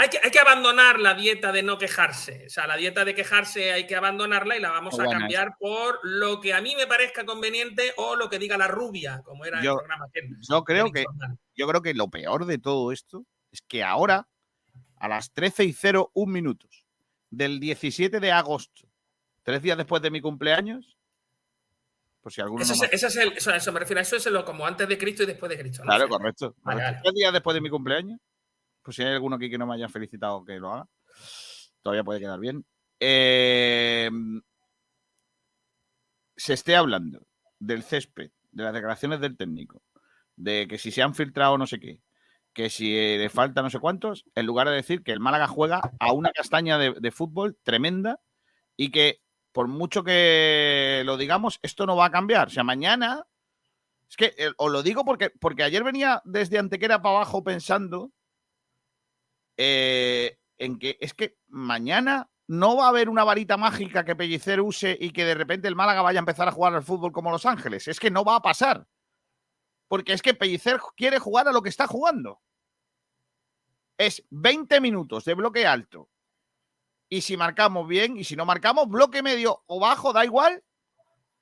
[0.00, 2.44] Hay que, hay que abandonar la dieta de no quejarse.
[2.46, 5.56] O sea, la dieta de quejarse hay que abandonarla y la vamos Muy a cambiar
[5.58, 9.44] por lo que a mí me parezca conveniente o lo que diga la rubia, como
[9.44, 10.06] era Yo- el programa.
[10.48, 11.04] Yo creo que,
[11.56, 14.28] yo creo que lo peor de todo esto es que ahora,
[14.98, 16.84] a las 13 y 01 minutos
[17.30, 18.88] del 17 de agosto,
[19.42, 20.96] tres días después de mi cumpleaños,
[22.20, 24.02] por si alguno Ese no es, me- ese es el, eso, eso me refiero a
[24.02, 25.82] eso, es lo como antes de Cristo y después de Cristo.
[25.84, 25.86] ¿no?
[25.86, 26.54] Claro, correcto.
[26.62, 26.92] Vale, correcto.
[26.92, 27.00] vale.
[27.02, 28.18] Tres días después de mi cumpleaños,
[28.82, 30.88] pues si hay alguno aquí que no me haya felicitado que lo haga,
[31.82, 32.64] todavía puede quedar bien.
[33.00, 34.10] Eh,
[36.36, 37.26] se esté hablando
[37.58, 39.82] del césped, de las declaraciones del técnico,
[40.36, 42.00] de que si se han filtrado no sé qué,
[42.58, 45.46] que si eh, le falta no sé cuántos, en lugar de decir que el Málaga
[45.46, 48.18] juega a una castaña de, fútbol tremenda
[48.76, 49.20] y que
[49.52, 52.48] por mucho que lo digamos, esto no va a cambiar.
[52.48, 53.24] O sea, mañana
[54.08, 58.10] es que eh, os lo digo porque, porque ayer venía desde Antequera para abajo pensando
[59.56, 64.60] eh, en que es que mañana no va a haber una varita mágica que Pellicer
[64.60, 67.30] use y que de repente el Málaga vaya a empezar a jugar al fútbol como
[67.30, 67.86] Los Ángeles.
[67.86, 68.88] Es que no va a pasar.
[69.86, 72.40] Porque es que Pellicer quiere jugar a lo que está jugando.
[73.98, 76.08] Es 20 minutos de bloque alto.
[77.10, 80.62] Y si marcamos bien, y si no marcamos, bloque medio o bajo, da igual,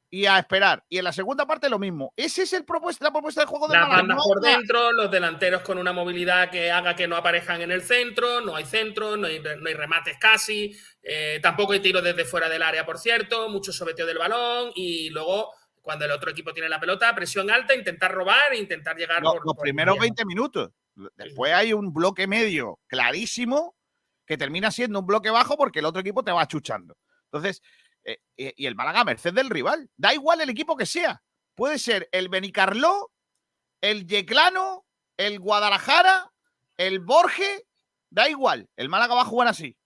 [0.09, 0.84] y a esperar.
[0.88, 2.14] Y en la segunda parte lo mismo.
[2.16, 5.11] Ese es el propuesta, la propuesta del juego de Las bandas No por dentro, los
[5.11, 9.16] delanteros con una movilidad que haga que no aparezcan en el centro, no hay centro,
[9.16, 12.98] no hay, no hay remates casi, eh, tampoco hay tiros desde fuera del área, por
[12.98, 15.52] cierto, mucho sobeteo del balón y luego
[15.82, 19.32] cuando el otro equipo tiene la pelota, presión alta, intentar robar e intentar llegar Lo-
[19.32, 20.02] por, los por primeros línea.
[20.07, 20.70] 20 minutos.
[21.16, 23.76] Después hay un bloque medio clarísimo
[24.26, 26.97] que termina siendo un bloque bajo porque el otro equipo te va achuchando.
[27.24, 27.62] Entonces,
[28.05, 28.18] eh,
[28.57, 29.90] y el Málaga a merced del rival.
[29.97, 31.22] Da igual el equipo que sea.
[31.55, 33.12] Puede ser el Benicarló,
[33.80, 34.86] el Yeclano,
[35.16, 36.32] el Guadalajara,
[36.76, 37.66] el Borge.
[38.11, 38.68] Da igual.
[38.76, 39.76] El Málaga va a jugar así.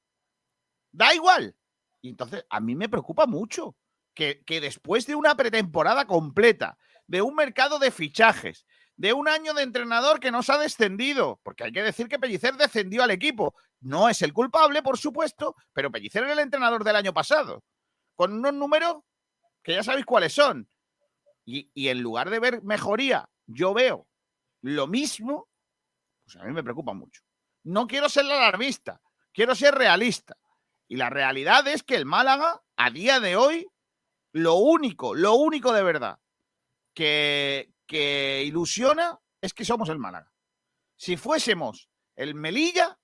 [0.92, 1.56] Da igual.
[2.02, 3.76] Y entonces a mí me preocupa mucho
[4.14, 8.66] que, que después de una pretemporada completa, de un mercado de fichajes,
[9.00, 12.56] de un año de entrenador que nos ha descendido, porque hay que decir que Pellicer
[12.56, 13.54] descendió al equipo.
[13.80, 17.64] No es el culpable, por supuesto, pero Pellicer era el entrenador del año pasado,
[18.14, 18.98] con unos números
[19.62, 20.68] que ya sabéis cuáles son.
[21.46, 24.06] Y, y en lugar de ver mejoría, yo veo
[24.60, 25.48] lo mismo,
[26.22, 27.22] pues a mí me preocupa mucho.
[27.62, 29.00] No quiero ser alarmista,
[29.32, 30.36] quiero ser realista.
[30.88, 33.66] Y la realidad es que el Málaga, a día de hoy,
[34.32, 36.18] lo único, lo único de verdad
[36.92, 40.32] que, que ilusiona es que somos el Málaga.
[40.94, 42.96] Si fuésemos el Melilla,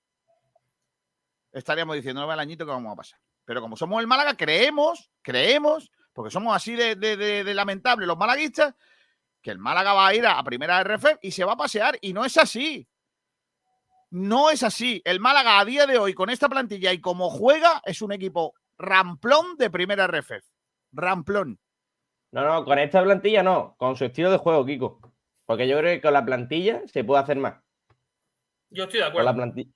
[1.51, 3.19] estaríamos diciendo, no el añito que vamos a pasar.
[3.43, 8.07] Pero como somos el Málaga, creemos, creemos, porque somos así de, de, de, de lamentables
[8.07, 8.75] los malaguistas,
[9.41, 11.97] que el Málaga va a ir a, a primera RF y se va a pasear.
[11.99, 12.87] Y no es así.
[14.09, 15.01] No es así.
[15.03, 18.53] El Málaga a día de hoy, con esta plantilla y como juega, es un equipo
[18.77, 20.31] ramplón de primera RF.
[20.93, 21.59] Ramplón.
[22.31, 24.99] No, no, con esta plantilla no, con su estilo de juego, Kiko.
[25.45, 27.55] Porque yo creo que con la plantilla se puede hacer más.
[28.69, 29.35] Yo estoy de Con la acuerdo.
[29.35, 29.71] plantilla.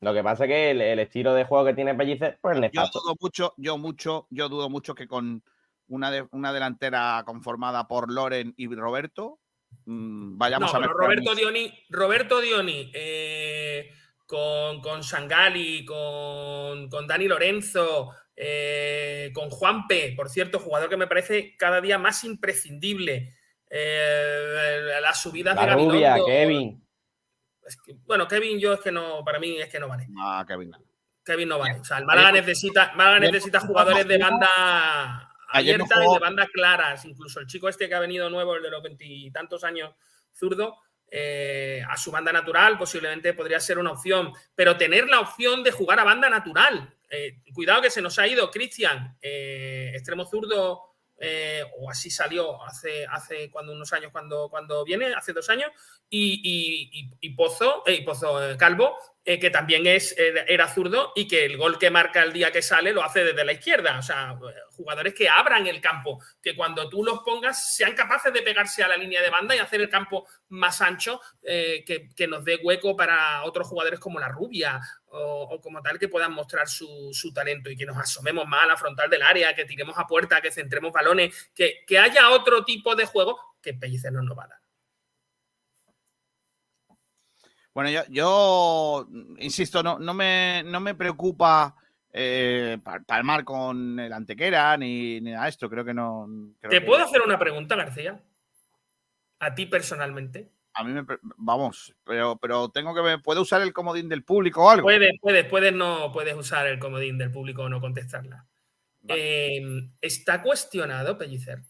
[0.00, 2.70] Lo que pasa es que el, el estilo de juego que tiene Pellicer, pues es
[2.72, 5.42] Yo dudo mucho, yo mucho, yo dudo mucho que con
[5.88, 9.38] una, de- una delantera conformada por Loren y Roberto
[9.84, 11.34] mm, vayamos No, a pero mejorar Roberto.
[11.34, 13.90] Dioni, Roberto Dioni eh,
[14.26, 21.06] con, con Sangali, con, con Dani Lorenzo, eh, con Juanpe, por cierto, jugador que me
[21.06, 23.34] parece cada día más imprescindible.
[23.68, 26.26] Eh, las subidas de La rubia, Gabilondo.
[26.26, 26.86] Kevin.
[27.66, 30.06] Es que- bueno, Kevin, yo es que no, para mí es que no vale.
[30.18, 30.70] Ah, Kevin.
[31.24, 31.80] Kevin no vale.
[31.80, 36.12] O sea, el Málaga Ayer- necesita, Málaga necesita no jugadores de banda no abierta y
[36.12, 37.04] de bandas claras.
[37.04, 39.94] Incluso el chico este que ha venido nuevo, el de los veintitantos años,
[40.32, 40.76] zurdo,
[41.10, 44.32] eh, a su banda natural posiblemente podría ser una opción.
[44.54, 46.94] Pero tener la opción de jugar a banda natural.
[47.08, 50.82] Eh, cuidado que se nos ha ido Cristian, eh, extremo zurdo,
[51.18, 55.70] eh, o así salió hace, hace cuando unos años cuando, cuando viene, hace dos años,
[56.10, 61.78] y, y- Pozo, y Pozo Calvo, que también es, era, zurdo y que el gol
[61.78, 63.98] que marca el día que sale lo hace desde la izquierda.
[63.98, 64.38] O sea,
[64.70, 68.88] jugadores que abran el campo, que cuando tú los pongas sean capaces de pegarse a
[68.88, 72.96] la línea de banda y hacer el campo más ancho, que, que nos dé hueco
[72.96, 74.80] para otros jugadores como la rubia
[75.16, 78.64] o, o como tal que puedan mostrar su, su talento y que nos asomemos más
[78.64, 82.30] a la frontal del área, que tiremos a puerta, que centremos balones, que, que haya
[82.30, 84.58] otro tipo de juego que Pellicer no nos va a dar.
[87.74, 89.06] Bueno, yo, yo,
[89.38, 91.76] insisto, no, no, me, no me preocupa
[92.10, 95.68] eh, pal- palmar con el Antequera ni, ni de esto.
[95.68, 96.26] Creo que no.
[96.58, 98.18] creo ¿Te que- puedo hacer una pregunta, García?
[99.40, 100.50] A ti personalmente.
[100.78, 101.04] A mí me.
[101.38, 103.00] Vamos, pero, pero tengo que.
[103.00, 104.84] ver- ¿Puedo usar el comodín del público o algo?
[104.84, 108.46] Puedes, puedes, puedes, no, puedes usar el comodín del público o no contestarla.
[109.08, 109.60] Eh,
[110.00, 111.60] ¿Está cuestionado Pellicer?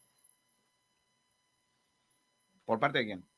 [2.64, 3.28] ¿Por parte de quién?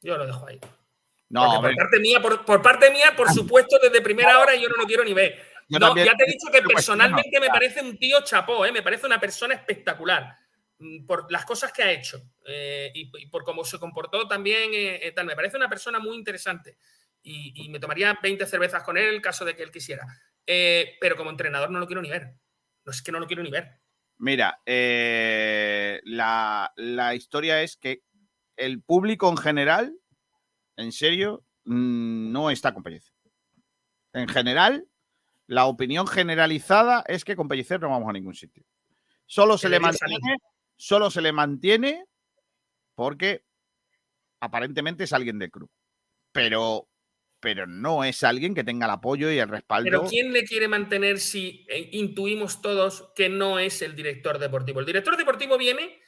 [0.00, 0.58] Yo lo dejo ahí.
[1.28, 4.76] No, por parte mía, por, por parte mía, por supuesto, desde primera hora yo no
[4.76, 5.40] lo quiero ni ver.
[5.68, 8.72] No, ya te he dicho que personalmente me parece un tío chapó, ¿eh?
[8.72, 10.36] me parece una persona espectacular
[11.06, 14.72] por las cosas que ha hecho eh, y, y por cómo se comportó también.
[14.72, 15.26] eh, eh, tal.
[15.26, 16.78] Me parece una persona muy interesante
[17.22, 20.06] y, y me tomaría 20 cervezas con él en caso de que él quisiera.
[20.46, 22.34] Eh, pero como entrenador no lo quiero ni ver.
[22.84, 23.80] No es que no lo quiero ni ver.
[24.18, 28.02] Mira, la, la historia es que
[28.56, 29.96] el público en general,
[30.76, 33.12] en serio, mm, no está con Pellicer.
[34.12, 34.88] En general,
[35.46, 38.64] la opinión generalizada es que con Pellicer no vamos a ningún sitio.
[39.26, 40.18] Solo se le Debería salir.
[40.78, 42.04] Solo se le mantiene
[42.94, 43.42] porque
[44.40, 45.70] aparentemente es alguien del club.
[46.32, 46.88] Pero,
[47.40, 49.90] pero no es alguien que tenga el apoyo y el respaldo.
[49.90, 54.80] Pero ¿quién le quiere mantener si eh, intuimos todos que no es el director deportivo?
[54.80, 56.00] El director deportivo viene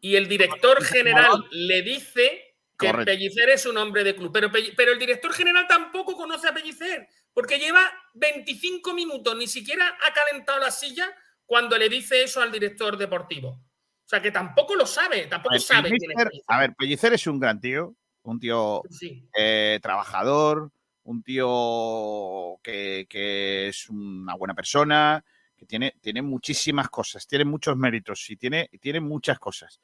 [0.00, 3.06] y el director general le dice que Correcto.
[3.06, 4.30] Pellicer es un hombre de club.
[4.32, 9.96] Pero, pero el director general tampoco conoce a Pellicer, porque lleva 25 minutos, ni siquiera
[10.06, 11.10] ha calentado la silla
[11.46, 13.65] cuando le dice eso al director deportivo.
[14.06, 16.44] O sea, que tampoco lo sabe, A tampoco ver, sabe quién es Pellicer- Pellicer.
[16.46, 19.28] a ver, Pellicer es un gran tío, un tío Sí.
[19.36, 20.70] eh, trabajador,
[21.02, 25.24] un tío que, que es una buena persona,
[25.56, 29.80] que tiene, tiene muchísimas cosas, tiene muchos méritos y tiene, tiene muchas cosas.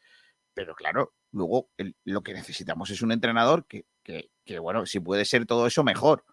[0.55, 5.01] Pero claro, luego el- lo que necesitamos es un entrenador que, que- que, bueno, si
[5.01, 6.25] puede ser todo eso, mejor.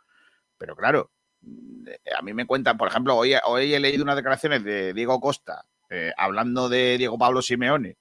[0.60, 1.12] Pero claro,
[1.42, 1.88] mm,
[2.20, 5.66] a mí me cuentan, por ejemplo, hoy, hoy he leído unas declaraciones de Diego Costa
[5.90, 7.98] eh, hablando de Diego Pablo Simeone,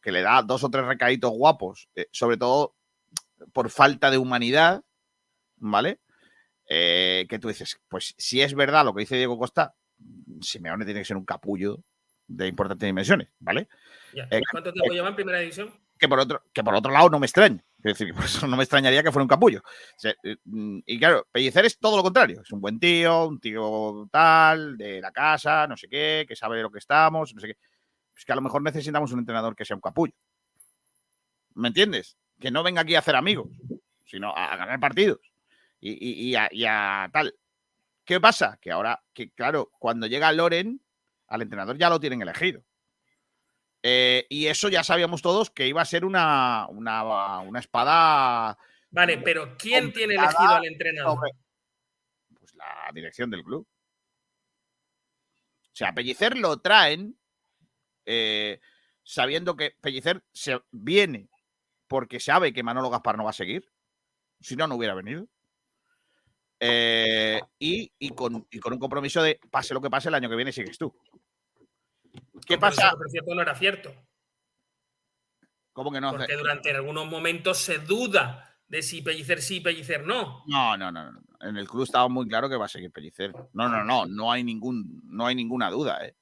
[0.00, 2.76] que le da dos o tres recaditos guapos, eh, sobre todo
[3.52, 4.82] por falta de humanidad,
[5.56, 6.00] ¿vale?
[6.68, 9.74] Eh, que tú dices, pues si es verdad lo que dice Diego Costa,
[10.40, 11.82] Simeone tiene que ser un capullo
[12.26, 13.68] de importantes dimensiones, ¿vale?
[14.14, 14.28] Ya.
[14.50, 15.72] ¿Cuánto tiempo lleva en primera división?
[16.00, 17.62] que por otro, que por otro lado no me extraña.
[17.82, 19.62] Es decir, por eso no me extrañaría que fuera un capullo.
[20.04, 22.42] Eh, mm, y claro, Pellicer es todo lo contrario.
[22.42, 26.58] Es un buen tío, un tío tal, de la casa, no sé qué, que sabe
[26.58, 27.56] de lo que estamos, no sé qué.
[28.14, 30.12] Es que a lo mejor necesitamos un entrenador que sea un capullo.
[31.54, 32.18] ¿Me entiendes?
[32.38, 33.48] Que no venga aquí a hacer amigos,
[34.04, 35.20] sino a, ganar partidos.
[35.80, 37.34] Y, y- y a, y a tal.
[38.04, 38.58] ¿Qué pasa?
[38.60, 40.80] Que ahora, que claro, cuando llega Loren,
[41.28, 42.62] al entrenador ya lo tienen elegido.
[43.82, 48.58] Eh, y eso ya sabíamos todos que iba a ser una, una, una espada.
[48.90, 51.16] Vale, pero ¿quién tiene elegido al entrenador?
[51.16, 51.32] sobre-
[52.38, 53.66] Pues la dirección del club.
[55.62, 57.16] O sea, Pellicer lo traen
[58.04, 58.60] eh,
[59.02, 61.28] sabiendo que Pellicer se viene
[61.86, 63.72] porque sabe que Manolo Gaspar no va a seguir.
[64.40, 65.26] Si no, no hubiera venido.
[66.58, 70.28] Eh, y, y con, y con un compromiso de pase lo que pase, el año
[70.28, 70.94] que viene sigues tú.
[72.50, 72.90] ¿Qué pasa?
[72.92, 73.94] Por cierto, no era cierto.
[75.72, 76.10] ¿Cómo que no?
[76.10, 80.44] Porque durante algunos momentos se duda de si Pellicer sí, Pellicer no.
[80.46, 81.20] No, no, no, no.
[81.40, 83.32] En el club estaba muy claro que va a seguir Pellicer.
[83.52, 86.04] No, no, no, no hay ningún, no hay ninguna duda.
[86.04, 86.14] ¿eh?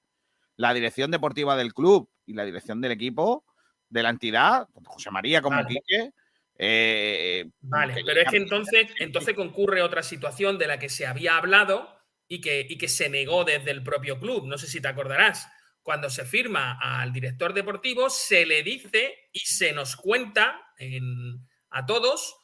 [0.56, 3.44] La dirección deportiva del club y la dirección del equipo,
[3.88, 5.68] de la entidad, José María como Vale.
[5.68, 6.12] Quique.
[6.58, 11.36] eh, Vale, pero es que entonces, entonces concurre otra situación de la que se había
[11.36, 11.98] hablado
[12.28, 14.46] y que, y que se negó desde el propio club.
[14.46, 15.48] No sé si te acordarás.
[15.88, 21.86] Cuando se firma al director deportivo, se le dice y se nos cuenta en- a
[21.86, 22.36] todos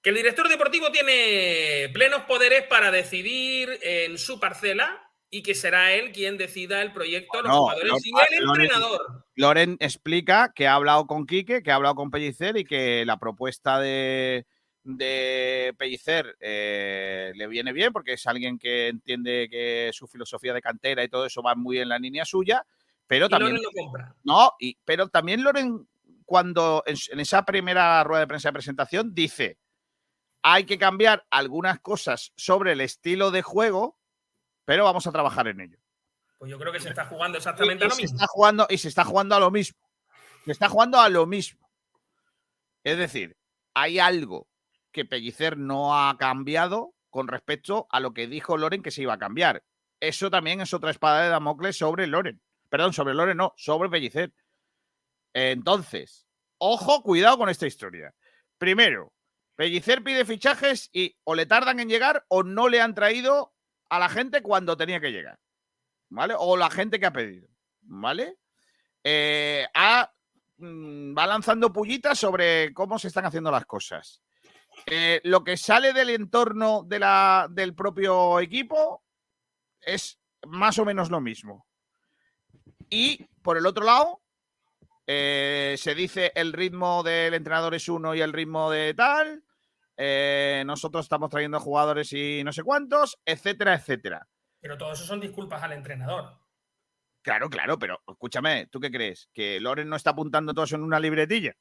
[0.00, 5.92] que el director deportivo tiene plenos poderes para decidir en su parcela y que será
[5.94, 9.24] él quien decida el proyecto, los No, jugadores y ah, el Loren- entrenador.
[9.34, 13.18] Loren explica que ha hablado con Quique, que ha hablado con Pellicer y que la
[13.18, 14.46] propuesta de,
[14.96, 20.62] de Pellicer eh, le viene bien porque es alguien que entiende que su filosofía de
[20.62, 22.64] cantera y todo eso va muy en la línea suya,
[23.06, 23.54] pero Y también...
[23.54, 24.14] Loren lo compra.
[24.24, 25.88] No, y, pero también Loren,
[26.24, 29.58] cuando en, en esa primera rueda de prensa de presentación, dice
[30.42, 33.98] hay que cambiar algunas cosas sobre el estilo de juego,
[34.64, 35.78] pero vamos a trabajar en ello.
[36.38, 38.16] Pues yo creo que se está jugando exactamente a lo se mismo.
[38.16, 39.78] está jugando y se está jugando a lo mismo.
[40.44, 41.68] Se está jugando a lo mismo.
[42.84, 43.36] Es decir,
[43.74, 44.47] hay algo
[44.92, 49.14] que Pellicer no ha cambiado con respecto a lo que dijo Loren que se iba
[49.14, 49.64] a cambiar.
[50.00, 52.40] Eso también es otra espada de Damocles sobre Loren.
[52.68, 54.32] Perdón, sobre Loren no, sobre Pellicer.
[55.32, 56.26] Entonces,
[56.58, 58.14] ojo, cuidado con esta historia.
[58.58, 59.12] Primero,
[59.56, 63.54] Pellicer pide fichajes y o le tardan en llegar o no le han traído
[63.88, 65.38] a la gente cuando tenía que llegar.
[66.10, 66.34] ¿Vale?
[66.38, 67.48] O la gente que ha pedido.
[67.82, 68.38] ¿Vale?
[69.02, 69.66] Eh,
[70.58, 74.22] mm, va lanzando pullitas sobre cómo se están haciendo las cosas.
[74.86, 79.04] Eh, lo que sale del entorno de la, del propio equipo
[79.80, 81.66] es más o menos lo mismo.
[82.90, 84.22] Y por el otro lado,
[85.06, 89.44] eh, se dice el ritmo del entrenador es uno y el ritmo de tal.
[89.96, 94.26] eh, nosotros estamos trayendo jugadores y no sé cuántos, etcétera, etcétera.
[94.60, 96.38] Pero todo eso son disculpas al entrenador.
[97.22, 99.28] Claro, claro, pero escúchame, ¿tú qué crees?
[99.34, 101.54] ¿Que Loren no está apuntando todo eso en una libretilla?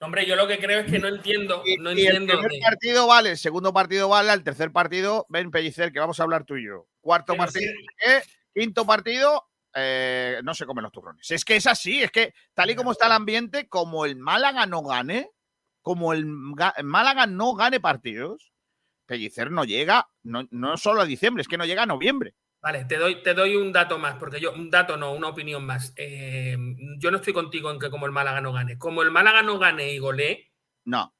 [0.00, 2.38] No, hombre, yo lo que creo es que no entiendo, no Y el entiendo.
[2.38, 6.22] primer partido vale, el segundo partido vale, el tercer partido, ven Pellicer, que vamos a
[6.22, 6.86] hablar tú y yo.
[7.00, 7.72] Cuarto Pero partido,
[8.06, 8.22] ¿eh?
[8.54, 11.30] quinto partido, eh, no se comen los turrones.
[11.30, 14.66] Es que es así, es que tal y como está el ambiente, como el Málaga
[14.66, 15.30] no gane,
[15.80, 18.52] como el Málaga no gane partidos,
[19.06, 22.34] Pellicer no llega, no, no solo a diciembre, es que no llega a noviembre.
[22.66, 25.64] Vale, te doy, te doy un dato más, porque yo, un dato no, una opinión
[25.64, 25.92] más.
[25.94, 26.56] Eh,
[26.98, 28.76] yo no estoy contigo en que como el Málaga no gane.
[28.76, 30.50] Como el Málaga no gane y golee,
[30.84, 31.14] No.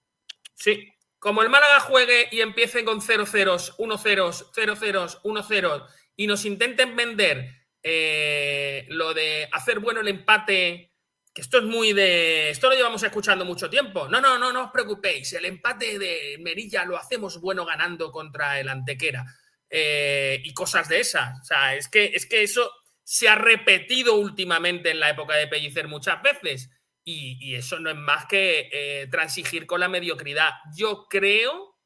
[0.57, 0.93] sí.
[1.21, 5.87] Como el Málaga juegue y empiece con 0-0, 1-0, 0-0, 1-0
[6.17, 7.49] y nos intenten vender
[7.81, 10.95] eh, lo de hacer bueno el empate,
[11.33, 12.51] que esto es muy de.
[12.51, 14.09] Esto lo llevamos escuchando mucho tiempo.
[14.09, 15.33] No, no, no, no os preocupéis.
[15.35, 19.25] El empate de Merilla lo hacemos bueno ganando contra el Antequera.
[19.71, 21.41] Eh, y cosas de esas.
[21.41, 22.71] O sea, es que, es que eso
[23.05, 26.71] se ha repetido últimamente en la época de Pellicer muchas veces.
[27.05, 30.51] Y, y eso no es más que eh, transigir con la mediocridad.
[30.77, 31.77] Yo creo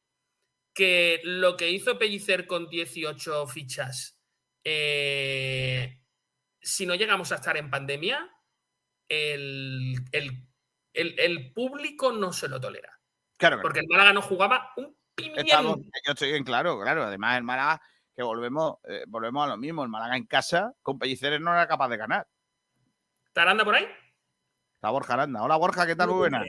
[0.74, 4.18] que lo que hizo Pellicer con 18 fichas,
[4.64, 6.00] eh,
[6.62, 8.30] si no llegamos a estar en pandemia,
[9.08, 10.46] el, el-
[10.94, 12.98] el- el público no se lo tolera.
[13.36, 13.60] Claro.
[13.62, 17.04] Porque el Málaga no jugaba un Estamos- yo estoy bien claro, claro.
[17.04, 17.80] Además, el Málaga,
[18.14, 19.82] que volvemos, eh, volvemos a lo mismo.
[19.82, 22.26] El Málaga en casa, con Pellicer no era capaz de ganar.
[23.32, 23.86] ¿Taranda por ahí?
[24.74, 25.42] Está Borja Aranda.
[25.42, 26.08] Hola Borja, ¿qué tal?
[26.08, 26.46] Muy buenas.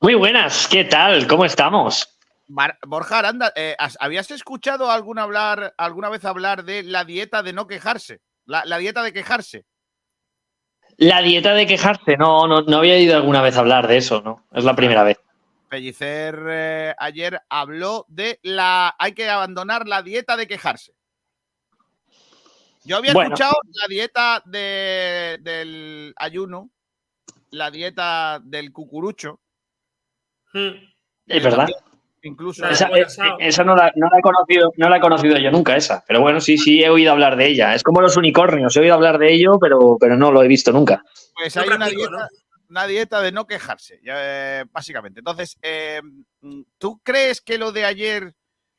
[0.00, 1.26] Muy buenas, ¿qué tal?
[1.26, 2.18] ¿Cómo estamos?
[2.46, 7.42] Bar- Borja Aranda, eh, ¿has- ¿habías escuchado alguna, hablar, alguna vez hablar de la dieta
[7.42, 8.20] de no quejarse?
[8.44, 9.66] La, la dieta de quejarse.
[10.96, 14.46] La dieta de quejarse, no, no, no había oído alguna vez hablar de eso, ¿no?
[14.52, 15.18] Es la primera vez.
[15.70, 18.94] Pellicer eh, ayer habló de la.
[18.98, 20.92] Hay que abandonar la dieta de quejarse.
[22.84, 23.28] Yo había Bueno.
[23.34, 26.70] escuchado la dieta de- del ayuno,
[27.50, 29.38] la dieta del cucurucho.
[31.26, 31.68] Es verdad.
[32.22, 32.66] Incluso.
[32.68, 33.06] Esa, eh,
[33.38, 36.02] esa no, la, no la he conocido, no la he conocido yo nunca, esa.
[36.06, 37.74] Pero bueno, sí, sí, he oído hablar de ella.
[37.76, 40.72] Es como los unicornios, he oído hablar de ello, pero, pero no lo he visto
[40.72, 41.02] nunca.
[41.34, 42.28] Pues No hay una practico, dieta,
[42.70, 45.20] una dieta de no quejarse, eh, básicamente.
[45.20, 46.00] Entonces, eh,
[46.78, 48.34] ¿tú crees que lo de ayer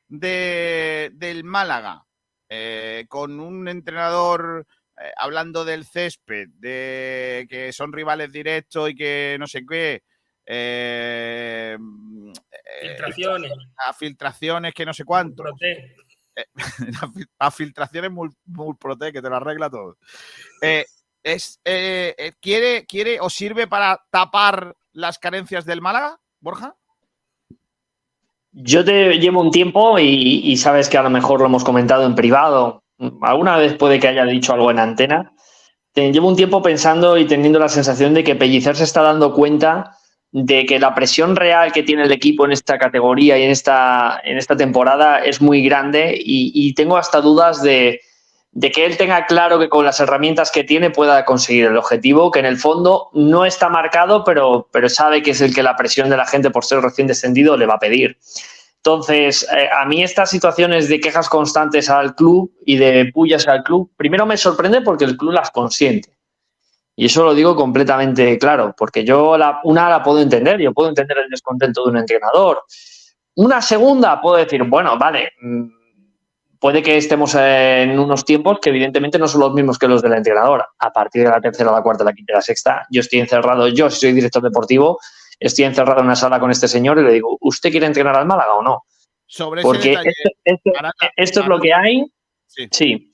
[0.08, 2.06] de, del Málaga,
[2.50, 4.66] eh, con un entrenador
[4.98, 10.04] eh, hablando del césped, de que son rivales directos y que no sé qué,
[10.46, 13.52] eh, eh, Filtraciones.
[13.78, 15.44] a filtraciones que no sé cuánto,
[16.36, 16.46] eh,
[17.02, 19.98] a fil- a filtraciones mul- Mulprote, que te lo arregla todo.
[21.24, 26.76] Es, eh, eh, ¿quiere, ¿Quiere o sirve para tapar las carencias del Málaga, Borja?
[28.52, 32.16] Yo te llevo un tiempo y, sabes que a lo mejor lo hemos comentado en
[32.16, 32.84] privado.
[33.22, 35.32] Alguna vez puede que haya dicho algo en antena.
[35.94, 39.34] Te llevo un tiempo pensando y teniendo la sensación de que Pellicer se está dando
[39.34, 39.98] cuenta
[40.32, 44.20] de que la presión real que tiene el equipo en esta categoría y en esta,
[44.24, 48.02] en esta temporada es muy grande y tengo hasta dudas de,
[48.54, 52.32] de que él tenga claro que con las herramientas que tiene pueda conseguir el objetivo,
[52.32, 55.76] que en el fondo no está marcado, pero, pero sabe que es el que la
[55.76, 58.18] presión de la gente por ser recién descendido le va a pedir.
[58.78, 63.64] Entonces, eh, a mí estas situaciones de quejas constantes al club y de pullas al
[63.64, 66.18] club, primero me sorprende porque el club las consiente.
[66.96, 70.90] Y eso lo digo completamente claro, porque yo la, una la puedo entender, yo puedo
[70.90, 72.64] entender el descontento de un entrenador.
[73.36, 75.81] Una segunda puedo decir, bueno, vale, mm,
[76.62, 80.14] puede que estemos en unos tiempos que evidentemente no son los mismos que los del
[80.14, 80.64] entrenador.
[80.78, 83.90] A partir de la tercera, la cuarta, la quinta, la sexta, yo estoy encerrado, yo
[83.90, 85.00] si soy director deportivo,
[85.40, 88.28] estoy encerrado en una sala con este señor y le digo, ¿usted quiere entrenar al
[88.28, 88.84] Málaga o no?
[89.26, 90.14] Sobre Porque ese detalle,
[90.46, 90.72] esto,
[91.18, 92.06] esto- es lo que hay.
[92.46, 92.68] Sí.
[92.72, 93.14] Sí.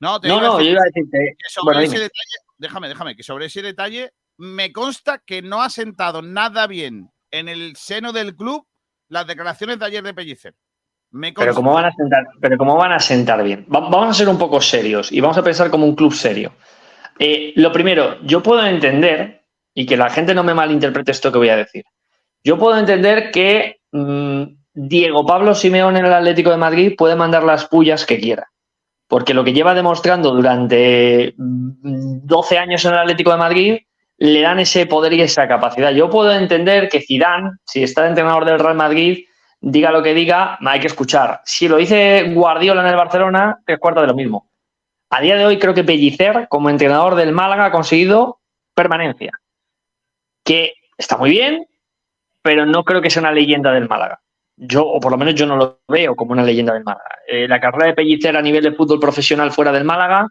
[0.00, 1.18] No, te No, no, decir yo iba a decirte.
[1.38, 2.02] que sobre Bueno, ese dime.
[2.02, 7.08] detalle, déjame, déjame, que sobre ese detalle me consta que no ha sentado nada bien
[7.30, 8.66] en el seno del club
[9.08, 10.54] las declaraciones de ayer de Pellicer.
[11.12, 13.66] Me Pero cómo van a sentar, pero cómo van a sentar bien.
[13.72, 16.52] Va- vamos a ser un poco serios y vamos a pensar como un club serio.
[17.18, 19.42] Eh, lo primero, yo puedo entender,
[19.74, 21.84] y que la gente no me malinterprete esto que voy a decir.
[22.42, 27.44] Yo puedo entender que mm, Diego Pablo Simeón en el Atlético de Madrid puede mandar
[27.44, 28.48] las pullas que quiera.
[29.06, 33.78] Porque lo que lleva demostrando durante mm, 12 años en el Atlético de Madrid
[34.16, 35.90] le dan ese poder y esa capacidad.
[35.92, 39.24] Yo puedo entender que Zidane, si está de entrenador del Real Madrid,
[39.62, 41.40] diga lo que diga, hay que escuchar.
[41.44, 44.50] Si lo dice Guardiola en el Barcelona, tres cuartos de lo mismo.
[45.08, 48.40] A día de hoy creo que Pellicer, como entrenador del Málaga, ha conseguido
[48.74, 49.32] permanencia.
[50.44, 51.66] Que está muy bien,
[52.42, 54.20] pero no creo que sea una leyenda del Málaga.
[54.56, 57.18] Yo, o por lo menos yo no lo veo como una leyenda del Málaga.
[57.28, 60.26] Eh, la carrera de Pellicer a nivel de fútbol profesional fuera del Málaga,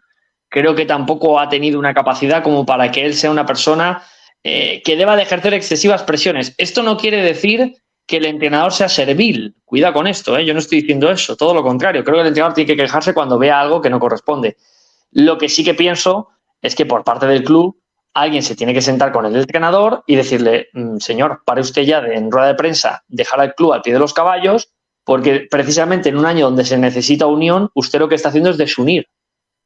[0.48, 4.02] creo que tampoco ha tenido una capacidad como para que él sea una persona
[4.44, 6.54] eh, que deba de ejercer excesivas presiones.
[6.58, 9.54] Esto no quiere decir que el entrenador sea servil.
[9.64, 10.44] Cuida con esto, ¿eh?
[10.44, 12.04] yo no estoy diciendo eso, todo lo contrario.
[12.04, 14.56] Creo que el entrenador tiene que quejarse cuando vea algo que no corresponde.
[15.10, 16.28] Lo que sí que pienso
[16.60, 17.78] es que por parte del club
[18.14, 22.00] alguien se tiene que sentar con el entrenador y decirle, "Mm, señor, pare usted ya
[22.00, 24.72] de en rueda de prensa, dejar al club al pie de los caballos,
[25.04, 28.58] porque precisamente en un año donde se necesita unión, usted lo que está haciendo es
[28.58, 29.06] desunir.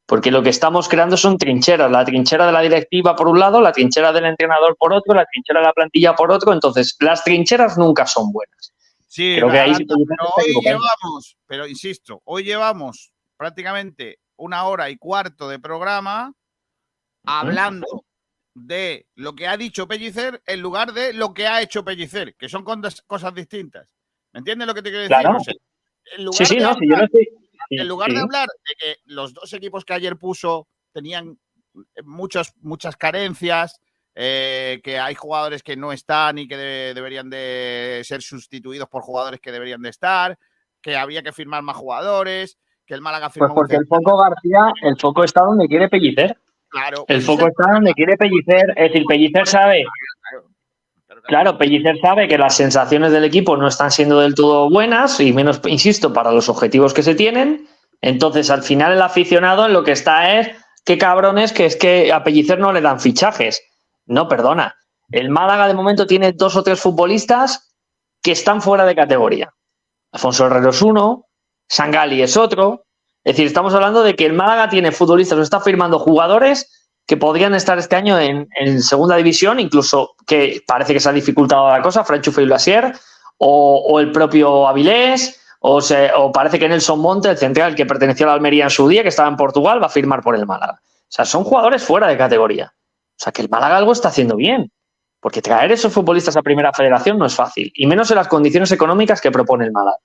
[0.07, 3.59] Porque lo que estamos creando son trincheras, la trinchera de la directiva por un lado,
[3.59, 7.23] la trinchera del entrenador por otro, la trinchera de la plantilla por otro, entonces las
[7.25, 8.73] trincheras nunca son buenas.
[9.05, 14.97] Sí, Creo que ahí pero hoy llevamos, pero insisto, hoy llevamos prácticamente una hora y
[14.97, 16.33] cuarto de programa
[17.25, 18.05] hablando
[18.53, 22.47] de lo que ha dicho Pellicer en lugar de lo que ha hecho Pellicer, que
[22.47, 23.93] son cosas distintas.
[24.31, 25.17] ¿Me entiendes lo que te quiero decir?
[25.19, 25.37] Claro.
[26.17, 27.27] En lugar Sí, sí, de no, si yo no hablar- estoy.
[27.69, 31.37] Sí, en lugar de hablar de que los dos equipos que ayer puso tenían
[32.03, 33.79] muchas, muchas carencias,
[34.15, 39.03] eh, que hay jugadores que no están y que de- deberían de ser sustituidos por
[39.03, 40.37] jugadores que deberían de estar,
[40.81, 44.17] que había que firmar más jugadores, que el Málaga Pues firmó un porque el foco
[44.17, 46.35] García, el foco está donde quiere Pellicer.
[46.69, 48.73] claro, El pues foco está donde quiere Pellicer.
[48.75, 49.83] Es decir, Pellicer sabe.
[51.27, 55.33] Claro, Pellicer sabe que las sensaciones del equipo no están siendo del todo buenas y
[55.33, 57.67] menos, insisto, para los objetivos que se tienen.
[58.01, 60.49] Entonces, al final, el aficionado en lo que está es,
[60.85, 63.61] qué cabrones, que es que a Pellicer no le dan fichajes.
[64.05, 64.77] No, perdona.
[65.11, 67.75] El Málaga de momento tiene dos o tres futbolistas
[68.23, 69.53] que están fuera de categoría.
[70.13, 71.25] Alfonso Herrero es uno,
[71.67, 72.85] Sangali es otro.
[73.25, 76.76] Es decir, estamos hablando de que el Málaga tiene futbolistas o está firmando jugadores
[77.07, 78.47] que podrían estar este año en,
[78.81, 82.93] segunda división, incluso que parece que se ha dificultado la cosa, Franchu Blasier
[83.37, 85.79] o, o el propio Avilés, o,
[86.17, 89.03] o parece que Nelson Monte, el central que perteneció a la Almería en su día,
[89.03, 90.81] que estaba en Portugal, va a firmar por el Málaga.
[90.83, 92.73] O sea, son jugadores fuera de categoría.
[92.75, 94.69] O sea, que el Málaga algo está haciendo bien.
[95.21, 98.71] Porque traer esos futbolistas a primera federación no es fácil, y menos en las condiciones
[98.71, 99.97] económicas que propone el Málaga.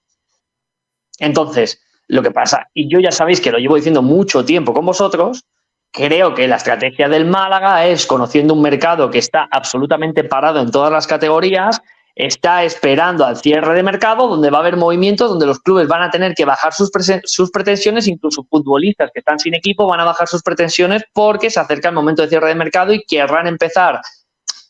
[1.18, 4.86] Entonces, lo que pasa, y yo ya sabéis que lo llevo diciendo mucho tiempo con
[4.86, 5.44] vosotros,
[5.92, 10.70] creo que la estrategia del Málaga es, conociendo un mercado que está absolutamente parado en
[10.70, 11.80] todas las categorías,
[12.14, 16.02] está esperando al cierre de mercado, donde va a haber movimientos, donde los clubes van
[16.02, 16.90] a tener que bajar sus,
[17.24, 21.60] sus pretensiones, incluso futbolistas que están sin equipo van a bajar sus pretensiones porque se
[21.60, 24.00] acerca el momento de cierre de mercado y querrán empezar,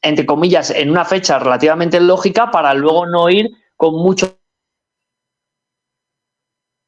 [0.02, 4.36] entre comillas, en una fecha relativamente lógica para luego no ir con mucho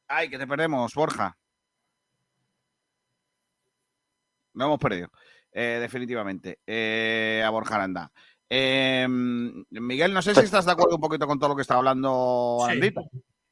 [0.07, 1.35] Ay, que te perdemos, Borja.
[4.55, 5.09] Lo hemos perdido,
[5.51, 6.59] eh, definitivamente.
[6.65, 8.11] Eh, a Borja Aranda.
[8.49, 11.75] Eh, Miguel, no sé si estás de acuerdo un poquito con todo lo que está
[11.75, 12.65] hablando Sí.
[12.65, 13.01] Arandita.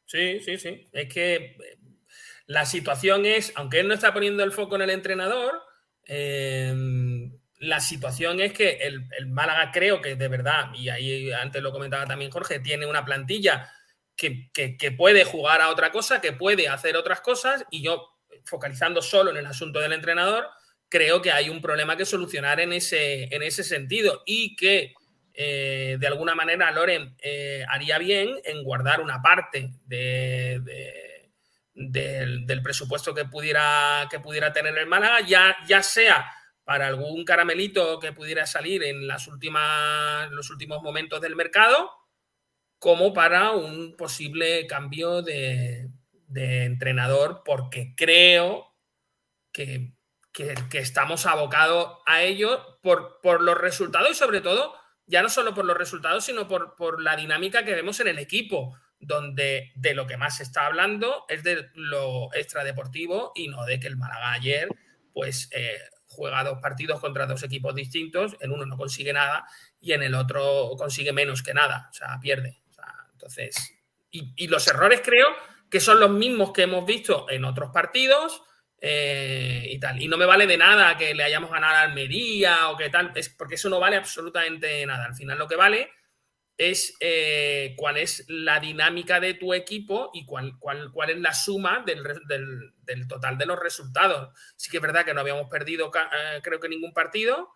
[0.05, 0.89] Sí, sí, sí.
[0.91, 1.57] Es que eh,
[2.47, 5.61] la situación es, aunque él no está poniendo el foco en el entrenador,
[6.05, 6.73] eh,
[7.59, 11.71] la situación es que el, el Málaga creo que de verdad, y ahí antes lo
[11.71, 13.71] comentaba también Jorge, tiene una plantilla
[14.15, 18.09] que, que- que puede jugar a otra cosa, que puede hacer otras cosas, y yo,
[18.45, 20.45] focalizando solo en el asunto del entrenador,
[20.94, 24.94] creo que hay un problema que solucionar en ese, en ese sentido y que
[25.34, 32.61] eh, de alguna manera Loren eh, haría bien en guardar una parte de- de- del,
[32.61, 36.30] presupuesto que pudiera, que pudiera tener el Málaga, ya, ya sea
[36.64, 41.90] para algún caramelito que pudiera salir en las últimas, los últimos momentos del mercado,
[42.78, 45.90] como para un posible cambio de
[46.38, 48.68] entrenador, porque creo
[49.52, 49.94] que,
[50.34, 55.53] que- estamos abocados a ello por, por los resultados y sobre todo ya no solo
[55.53, 59.93] por los resultados, sino por, por la dinámica que vemos en el equipo, donde de
[59.93, 63.97] lo que más se está hablando es de lo extradeportivo y no de que el
[63.97, 64.69] Málaga ayer,
[65.14, 65.77] pues, eh,
[66.07, 69.45] juega dos partidos contra dos equipos distintos, en uno no consigue nada
[69.80, 72.61] y en el otro consigue menos que nada, o sea, pierde.
[73.11, 73.73] Entonces,
[74.11, 75.27] y los errores creo
[75.69, 78.43] que son los mismos que hemos visto en otros partidos
[78.85, 80.01] eh, y tal.
[80.01, 83.14] Y no me vale de nada que le hayamos ganado a Almería o que tal,
[83.15, 85.05] es porque eso no vale absolutamente nada.
[85.05, 85.89] Al final lo que vale
[86.57, 91.34] es eh, cuál es la dinámica de tu equipo y cuál, cuál, cuál es la
[91.34, 94.38] suma del, del- del total de los resultados.
[94.57, 97.51] Sí que es verdad que no habíamos perdido eh, creo que ningún partido,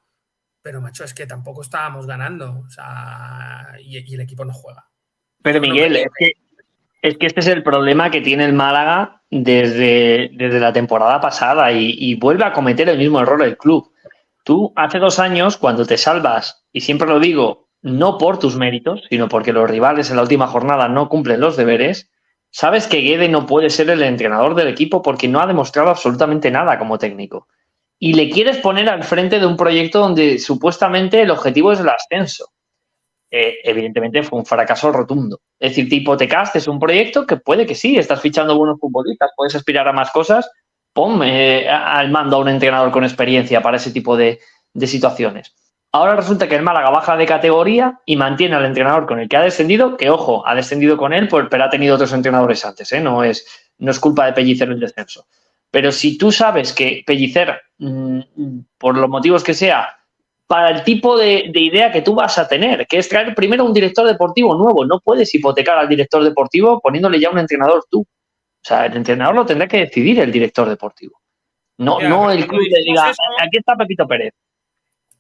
[0.61, 2.59] pero macho, es que tampoco estábamos ganando.
[2.65, 4.89] O sea, y, y el equipo no juega.
[5.43, 6.31] Pero Miguel, es que,
[7.01, 11.71] es que este es el problema que tiene el Málaga desde, desde la temporada pasada
[11.71, 13.91] y, y vuelve a cometer el mismo error el club.
[14.43, 19.03] Tú hace dos años, cuando te salvas, y siempre lo digo, no por tus méritos,
[19.09, 22.09] sino porque los rivales en la última jornada no cumplen los deberes,
[22.49, 26.49] sabes que Guede no puede ser el entrenador del equipo porque no ha demostrado absolutamente
[26.49, 27.47] nada como técnico.
[27.99, 31.89] Y le quieres poner al frente de un proyecto donde supuestamente el objetivo es el
[31.89, 32.51] ascenso
[33.29, 35.41] eh, evidentemente fue un fracaso rotundo.
[35.59, 39.31] Es decir, te hipotecaste es un proyecto que puede que sí, estás fichando buenos futbolistas,
[39.35, 40.49] puedes aspirar a más cosas,
[40.93, 44.39] pon eh, al mando a un entrenador con experiencia para ese tipo de,
[44.85, 45.55] situaciones.
[45.91, 49.37] Ahora resulta que el Málaga baja de categoría y mantiene al entrenador con el que
[49.37, 53.01] ha descendido, que ojo, ha descendido con él, pero ha tenido otros entrenadores antes, ¿eh?
[53.01, 53.45] no, es,
[53.99, 55.25] culpa de Pellicer el descenso.
[55.71, 58.19] Pero si tú sabes que Pellicer, mm,
[58.77, 59.97] por los motivos que sea,
[60.47, 63.65] para el tipo de, de idea que tú vas a tener, que es traer primero
[63.65, 64.85] un director deportivo nuevo.
[64.85, 67.99] No puedes hipotecar al director deportivo poniéndole ya un entrenador tú.
[68.01, 71.21] O sea, el entrenador lo tendrá que decidir el director deportivo.
[71.77, 74.33] No, Mira, no el club dijimos diga, eso- aquí está Pepito Pérez.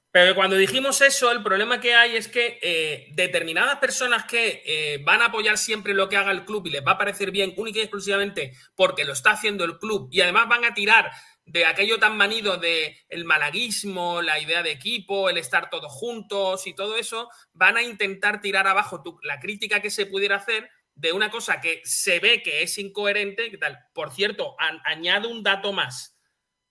[0.09, 5.01] Pero cuando dijimos eso, el problema que hay es que eh, determinadas personas que eh,
[5.03, 7.53] van a apoyar siempre lo que haga el club y les va a parecer bien
[7.57, 11.11] única y exclusivamente porque lo está haciendo el club y además van a tirar
[11.49, 16.67] de aquello tan manido de el malaguismo, la idea de equipo, el estar todos juntos
[16.67, 20.69] y todo eso, van a intentar tirar abajo tu- la crítica que se pudiera hacer
[20.93, 23.49] de una cosa que se ve que es incoherente.
[23.49, 23.79] ¿qué tal?
[23.93, 26.17] Por cierto, an- añado un dato más.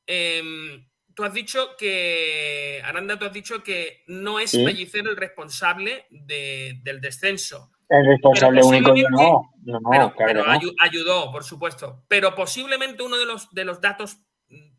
[0.07, 4.63] Em, tú has dicho que, Aranda, tú has dicho que no es Sí.
[4.65, 7.71] Pellicer el responsable de- del descenso.
[7.89, 9.53] El responsable único yo no.
[9.65, 10.55] No, no, Pero, claro pero que no.
[10.59, 12.05] ayu- ayudó, por supuesto.
[12.09, 14.19] Pero posiblemente uno de los, de los datos,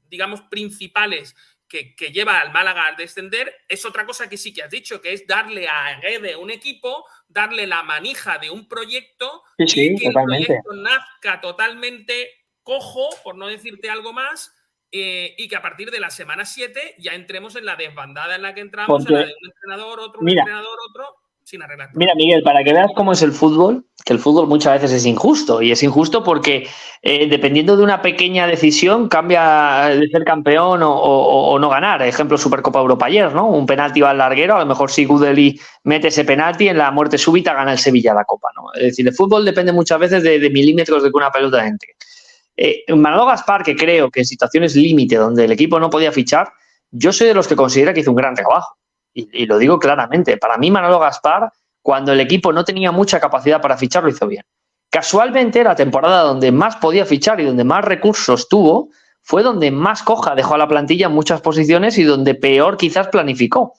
[0.10, 1.36] digamos, principales
[1.68, 5.02] que, que lleva al Málaga a descender es otra cosa que sí que has dicho,
[5.02, 9.86] que es darle a Guede un equipo, darle la manija de un proyecto Sí, sí,
[9.94, 10.54] y que totalmente.
[10.54, 14.54] el proyecto nazca totalmente cojo, por no decirte algo más,
[14.92, 18.42] eh, y que a partir de la semana 7 ya entremos en la desbandada en
[18.42, 20.42] la que entramos, en la de un entrenador, otro, un Mira.
[20.44, 21.16] entrenador, otro,
[21.48, 21.90] sin arreglar.
[21.94, 25.06] Mira, Miguel, para que veas cómo es el fútbol, que el fútbol muchas veces es
[25.06, 25.62] injusto.
[25.62, 26.68] Y es injusto porque
[27.02, 32.02] eh, dependiendo de una pequeña decisión cambia de ser campeón o, no ganar.
[32.02, 33.48] Ejemplo, Supercopa Europa ayer, ¿no?
[33.50, 36.92] Un penalti va al larguero, a lo mejor si Gudeli mete ese penalti, en la
[36.92, 38.74] muerte súbita gana el Sevilla la Copa, ¿no?
[38.74, 41.96] Es decir, el fútbol depende muchas veces de, de milímetros de que una pelota entre.
[42.58, 46.50] Eh, Manolo Gaspar, que creo que en situaciones límite donde el equipo no podía fichar,
[46.92, 48.78] yo soy de los que considera que hizo un gran trabajo.
[49.14, 50.38] Y, lo digo claramente.
[50.38, 51.52] Para mí, Manolo Gaspar,
[51.82, 54.44] cuando el equipo no tenía mucha capacidad para fichar, lo hizo bien.
[54.90, 58.90] Casualmente, la temporada donde más podía fichar y donde más recursos tuvo,
[59.22, 63.08] fue donde más coja dejó a la plantilla en muchas posiciones y donde peor quizás
[63.08, 63.74] planificó.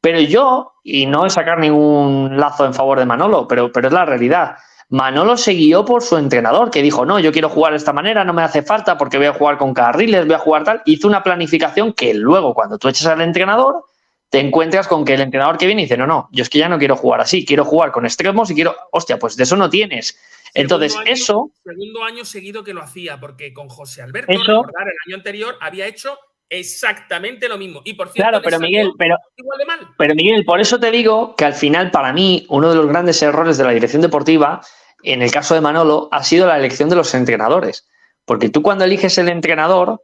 [0.00, 3.94] Pero yo, y no es sacar ningún lazo en favor de Manolo, pero, pero es
[3.94, 4.56] la realidad.
[4.88, 8.24] Manolo se guió por su entrenador, que dijo, no, yo quiero jugar de esta manera,
[8.24, 10.82] no me hace falta porque voy a jugar con carriles, voy a jugar tal.
[10.84, 13.84] Hizo una planificación que luego, cuando tú echas al entrenador,
[14.30, 16.68] te encuentras con que el entrenador que viene dice, no, no, yo es que ya
[16.68, 19.68] no quiero jugar así, quiero jugar con extremos y quiero, hostia, pues de eso no
[19.68, 20.18] tienes.
[20.54, 24.62] Entonces, Segundo año- eso, Segundo año seguido que lo hacía, porque con José Alberto, Eso-
[24.62, 26.16] recordar, el año anterior había hecho
[26.48, 27.80] exactamente lo mismo.
[27.84, 29.78] Y por cierto, claro, pero Miguel, pero, igual de mal.
[29.98, 33.22] Pero Miguel, por eso te digo que al final, para mí, uno de los grandes
[33.22, 34.60] errores de la dirección deportiva,
[35.02, 37.88] en el caso de Manolo, ha sido la elección de los entrenadores.
[38.24, 40.02] Porque tú cuando eliges el entrenador,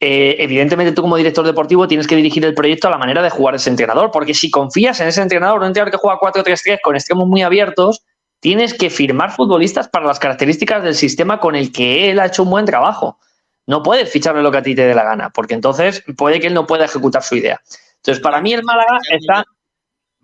[0.00, 3.30] eh, evidentemente tú como director deportivo tienes que dirigir el proyecto a la manera de
[3.30, 4.10] jugar ese entrenador.
[4.10, 8.04] Porque si confías en ese entrenador, un entrenador que juega 4-3-3 con extremos muy abiertos,
[8.40, 12.42] tienes que firmar futbolistas para las características del sistema con el que él ha hecho
[12.42, 13.18] un buen trabajo.
[13.66, 16.46] No puedes ficharle lo que a ti te dé la gana, porque entonces puede que
[16.46, 17.60] él no pueda ejecutar su idea.
[17.96, 19.44] Entonces, para mí el Málaga está,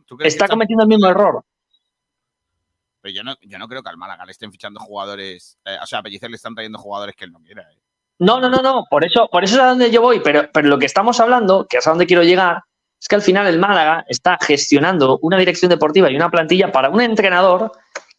[0.07, 1.43] ¿Tú crees que está está- cometiendo el mismo error.
[3.01, 5.59] Pero yo no, yo no creo que al Málaga le estén fichando jugadores.
[5.65, 7.62] eh, o sea, a Pellicer le están trayendo jugadores que él no quiera.
[7.62, 7.82] eh.
[8.23, 8.85] No, no, no, no.
[8.89, 10.20] Por eso, por eso es a donde yo voy.
[10.20, 12.62] Pero, pero lo que estamos hablando, que es a donde quiero llegar,
[13.01, 16.89] es que al final el Málaga está gestionando una dirección deportiva y una plantilla para
[16.89, 17.73] un entrenador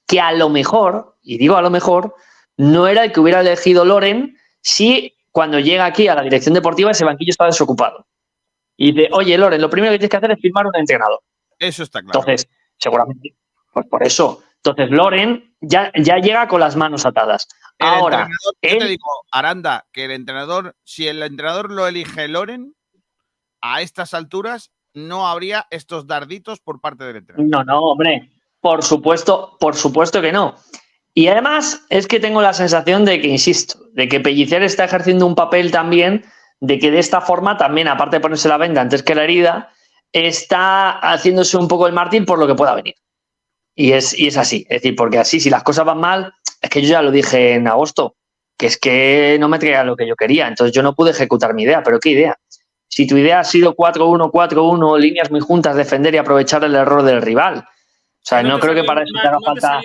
[0.05, 2.15] que a lo mejor, y digo a lo mejor,
[2.57, 6.91] no era el que hubiera elegido Loren si cuando llega aquí a la dirección deportiva
[6.91, 8.05] ese banquillo está desocupado.
[8.75, 11.21] Y dice, oye, Loren, lo primero que tienes que hacer es firmar un entrenador.
[11.57, 12.19] Eso está claro.
[12.19, 13.35] Entonces, seguramente,
[13.71, 14.43] pues por eso.
[14.65, 17.47] Entonces, Loren ya, ya llega con las manos atadas.
[17.79, 22.27] El Ahora, entrenador, yo te digo, Aranda, que el entrenador, si el entrenador lo elige
[22.29, 22.73] Loren,
[23.61, 27.49] a estas alturas no habría estos darditos por parte del entrenador.
[27.49, 28.31] No, no, hombre.
[28.61, 30.55] Por supuesto, por supuesto que no.
[31.13, 35.27] Y además es que tengo la sensación de que, insisto, de que Pellicer está ejerciendo
[35.27, 36.23] un papel también,
[36.61, 39.73] de que de esta forma también, aparte de ponerse la venda antes que la herida,
[40.13, 42.95] está haciéndose un poco el mártir por lo que pueda venir.
[43.75, 44.65] Y es, y es así.
[44.69, 47.53] Es decir, porque así, si las cosas van mal, es que yo ya lo dije
[47.55, 48.15] en agosto,
[48.57, 50.47] que es que no me traía lo que yo quería.
[50.47, 51.81] Entonces yo no pude ejecutar mi idea.
[51.83, 52.37] ¿Pero qué idea?
[52.87, 57.01] Si tu idea ha sido 4-1, 4-1, líneas muy juntas, defender y aprovechar el error
[57.01, 57.57] del rival.
[57.65, 59.81] O sea, no, creo que para eso te haga falta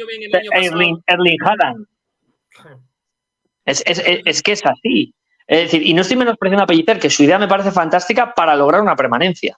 [0.52, 1.86] Erling, Erling Haaland.
[3.64, 5.14] Es, es- es- es que es así.
[5.46, 8.54] Es decir, y no estoy menospreciando a Pellicer, que su idea me parece fantástica para
[8.54, 9.56] lograr una permanencia.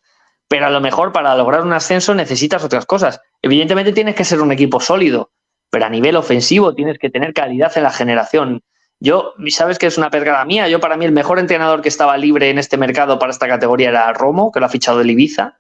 [0.51, 3.21] Pero a lo mejor para lograr un ascenso necesitas otras cosas.
[3.41, 5.31] Evidentemente tienes que ser un equipo sólido,
[5.71, 8.61] pero a nivel ofensivo tienes que tener calidad en la generación.
[8.99, 10.69] Yo, sabes que es una pedrada mía.
[10.69, 13.91] Yo, para mí, el mejor entrenador que estaba libre en este mercado para esta categoría
[13.91, 15.57] era Romo, que lo ha fichado el Ibiza.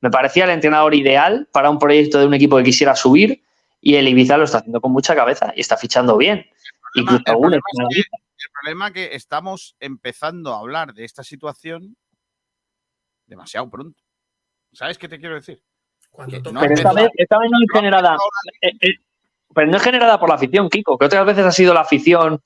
[0.00, 3.44] Me parecía el entrenador ideal para un proyecto de un equipo que quisiera subir
[3.80, 6.44] y el Ibiza lo está haciendo con mucha cabeza y está fichando bien.
[6.96, 11.22] Incluso El problema, es entrenador- que, el problema que estamos empezando a hablar de esta
[11.22, 11.96] situación
[13.26, 14.03] demasiado pronto.
[14.74, 15.60] ¿Sabes qué te quiero decir?
[16.28, 18.16] Que no pero esta vez, esta vez no es generada.
[18.60, 18.94] eh, eh,
[19.54, 22.40] pero no es generada por la afición, Kiko, que otras veces ha sido la afición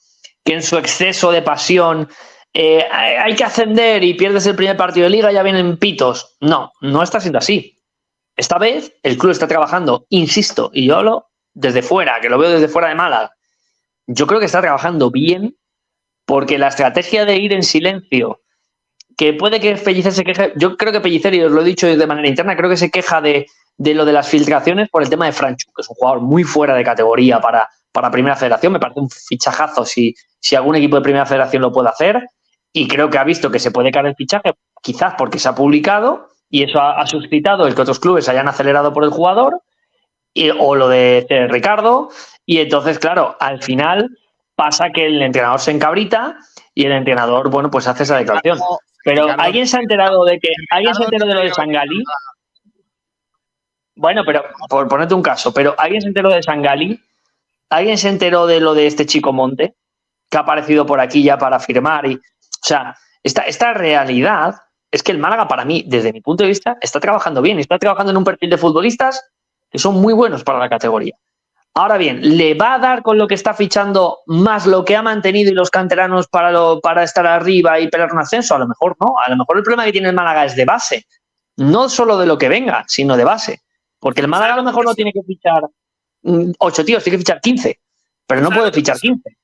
[0.45, 2.09] que en su exceso de pasión
[2.55, 6.37] eh, hay hay que ascender y pierdes el primer partido de liga, ya vienen pitos.
[6.41, 7.79] No, no está siendo así.
[8.37, 12.51] Esta vez el club está trabajando, insisto, y yo hablo desde fuera, que lo veo
[12.51, 13.33] desde fuera de Málaga.
[14.07, 15.57] Yo creo que está trabajando bien
[16.25, 18.43] porque la estrategia de ir en silencio,
[19.19, 21.89] que puede que Pellicer se queje, yo creo que Pellicer, y os lo he dicho
[21.89, 23.47] de manera interna, creo que se queja de,
[23.77, 26.45] de lo de las filtraciones por el tema de Franchu, que es un jugador muy
[26.45, 28.73] fuera de categoría para, para Primera Federación.
[28.73, 32.29] Me parece un fichajazo si, si algún equipo de Primera Federación lo puede hacer.
[32.73, 35.55] Y creo que ha visto que se puede caer el fichaje, quizás porque se ha
[35.55, 39.61] publicado y eso ha, suscitado el que otros clubes hayan acelerado por el jugador,
[40.33, 42.11] y- o lo de Ricardo.
[42.47, 44.11] Y entonces, claro, al final
[44.55, 46.39] pasa que el entrenador se encabrita
[46.73, 48.59] y el entrenador, bueno, pues hace esa declaración.
[49.05, 51.55] Pero ¿alguien se ha enterado de que alguien se ha enterado de lo de no
[51.55, 52.05] Sangalí?
[53.95, 57.03] Bueno, pero por ponerte un caso, pero ¿alguien se enteró de Sangalí?
[57.71, 59.75] ¿Alguien se enteró de lo de este chico Monte?
[60.31, 62.07] Que ha aparecido por aquí ya para firmar.
[62.07, 62.21] Y, o
[62.63, 64.55] sea, esta, esta realidad
[64.91, 67.59] es que el Málaga, para mí, desde mi punto de vista, está trabajando bien.
[67.59, 69.23] Está trabajando en un perfil de futbolistas
[69.71, 71.15] que son muy buenos para la categoría.
[71.79, 75.03] Ahora bien, ¿le va a dar con lo que está fichando más lo que ha
[75.03, 78.57] mantenido y los canteranos para, lo, para estar arriba y pelear un ascenso?
[78.57, 79.15] A lo mejor no.
[79.25, 81.07] A lo mejor el problema que tiene el Málaga es de base.
[81.57, 83.63] No solo de lo que venga, sino de base.
[84.01, 85.63] Porque el Málaga a lo mejor no tiene que fichar
[86.23, 87.81] mm, ocho tíos, tiene que fichar 15.
[88.27, 89.37] Pero no puede fichar 15.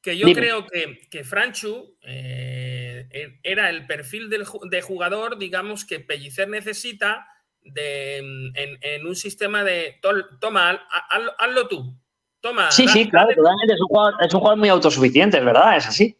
[0.00, 0.40] Que yo Dime.
[0.40, 6.48] creo que, que Franchu eh, e- era el perfil del de jugador, digamos, que Pellicer
[6.48, 7.26] necesita
[7.62, 11.96] de, en, en un sistema de tol- toma, haz- hazlo, hazlo tú.
[12.40, 12.70] Toma.
[12.72, 13.74] Sí, sí, claro, totalmente.
[13.74, 16.18] Es un jugador, es un jugador muy autosuficiente, es verdad, es así.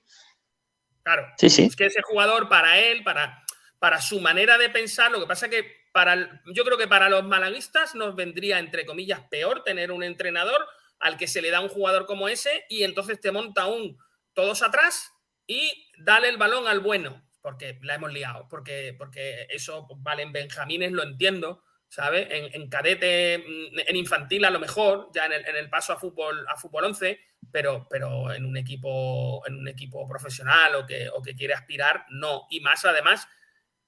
[1.03, 1.27] Claro.
[1.37, 1.65] Sí, sí.
[1.65, 3.43] Es que ese jugador, para él, para,
[3.81, 7.25] para su manera de pensar, lo que pasa que para yo creo que para los
[7.25, 10.65] malaguistas nos vendría, entre comillas, peor tener un entrenador
[11.01, 13.99] al que se le da un jugador como ese y entonces te monta un
[14.33, 15.13] todos atrás
[15.47, 20.23] y dale el balón al bueno, porque la hemos liado, porque, porque eso pues, vale
[20.23, 22.29] en Benjamines, lo entiendo, ¿sabes?
[22.31, 25.99] En, cadete, mm, en infantil a lo mejor, ya en el, en el paso a
[25.99, 27.21] fútbol, a fútbol 11,
[27.51, 32.07] pero, pero en un equipo, en un equipo profesional o que, o que quiere aspirar,
[32.09, 32.47] no.
[32.49, 33.29] Y más además,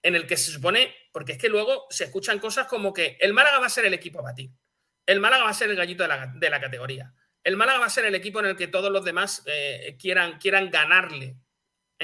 [0.03, 3.33] en el que se supone, porque es que luego se escuchan cosas como que el
[3.33, 4.51] Málaga va a ser el equipo a batir.
[5.07, 7.15] El Málaga va a ser el gallito de la, de la categoría.
[7.43, 10.39] El Málaga va a ser el equipo en el que todos los demás eh, quieran,
[10.39, 11.37] quieran ganarle.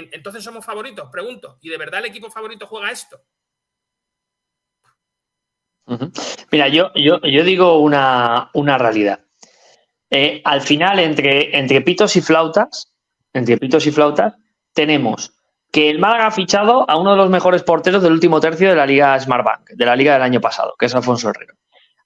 [0.01, 1.59] En- entonces somos favoritos, pregunto.
[1.61, 3.21] ¿Y de verdad el equipo favorito juega esto?
[6.53, 9.21] Mira, yo, yo, digo una, una realidad.
[10.09, 12.95] Eh, al final, entre, entre pitos y flautas,
[13.33, 14.35] entre pitos y flautas,
[14.73, 15.33] tenemos
[15.73, 18.77] que el Málaga ha fichado a uno de los mejores porteros del último tercio de
[18.77, 21.55] la Liga Smartbank, de la Liga del año pasado, que es Alfonso Herrero.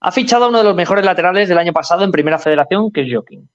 [0.00, 3.02] Ha fichado a uno de los mejores laterales del año pasado en Primera Federación, que
[3.02, 3.50] es Joaquín.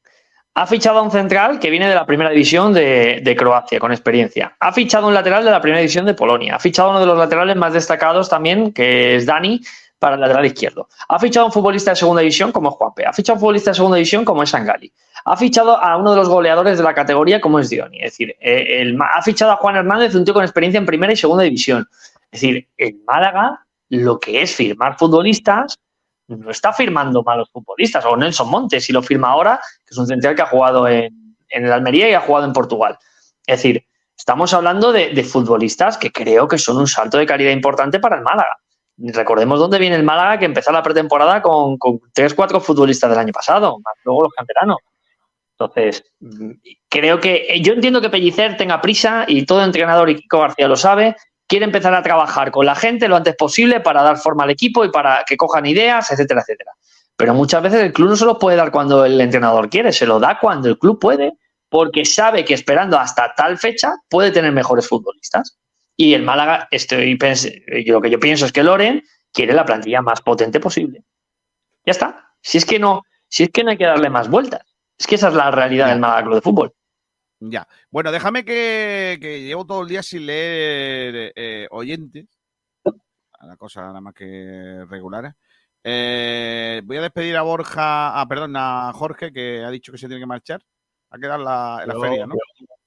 [0.59, 4.57] Ha fichado a un central que viene de la primera división de, Croacia, con experiencia.
[4.59, 6.57] Ha fichado un lateral de la primera división de Polonia.
[6.57, 9.61] Ha fichado uno de los laterales más destacados también, que es Dani,
[9.99, 10.89] para el lateral izquierdo.
[11.07, 13.05] Ha fichado a un futbolista de segunda división como es Juanpe.
[13.05, 14.91] Ha fichado a un futbolista de segunda división como es Sangali.
[15.23, 17.99] Ha fichado a uno de los goleadores de la categoría como es Dioni.
[17.99, 21.15] Es decir, eh, ha fichado a Juan Hernández, un tío con experiencia en primera y
[21.15, 21.87] segunda división.
[22.31, 25.79] Es decir, en Málaga lo que es firmar futbolistas
[26.37, 28.05] no está firmando malos futbolistas.
[28.05, 31.35] O Nelson Montes, si lo firma ahora, que es un central que ha jugado en,
[31.49, 32.97] en el Almería y ha jugado en Portugal.
[33.45, 33.85] Es decir,
[34.15, 38.21] estamos hablando de, futbolistas que creo que son un salto de calidad importante para el
[38.21, 38.57] Málaga.
[38.97, 43.19] Recordemos dónde viene el Málaga, que empezó la pretemporada con, con tres, cuatro futbolistas del
[43.19, 44.77] año pasado, más luego los canteranos.
[45.57, 46.51] Entonces, mm,
[46.89, 50.75] creo que yo entiendo que Pellicer tenga prisa y todo entrenador y Kiko García lo
[50.75, 51.15] sabe.
[51.49, 54.85] Quiere empezar a trabajar con la gente lo antes posible para dar forma al equipo
[54.85, 56.73] y para que cojan ideas, etcétera, etcétera.
[57.17, 60.05] Pero muchas veces el club no se los puede dar cuando el entrenador quiere, se
[60.05, 61.33] lo da cuando el club puede,
[61.67, 65.57] porque sabe que esperando hasta tal fecha puede tener mejores futbolistas.
[65.97, 67.17] Y el Málaga, estoy
[67.83, 69.03] yo lo que yo pienso es que Loren
[69.33, 71.03] quiere la plantilla más potente posible.
[71.83, 72.31] Ya está.
[72.41, 74.61] Si es que no, si es que no hay que darle más vueltas.
[74.97, 76.73] Es que esa es la realidad del Málaga Club de Fútbol.
[77.39, 77.67] Ya.
[77.89, 82.25] Bueno, déjame que, que llevo todo el día sin leer eh, oyentes.
[83.41, 85.33] La cosa nada más que regular.
[85.81, 90.07] Eh, voy a despedir a Borja, ah, perdón, a Jorge, que ha dicho que se
[90.07, 90.61] tiene que marchar.
[91.11, 92.35] Ha quedado en la, en la Yo- feria, ¿no?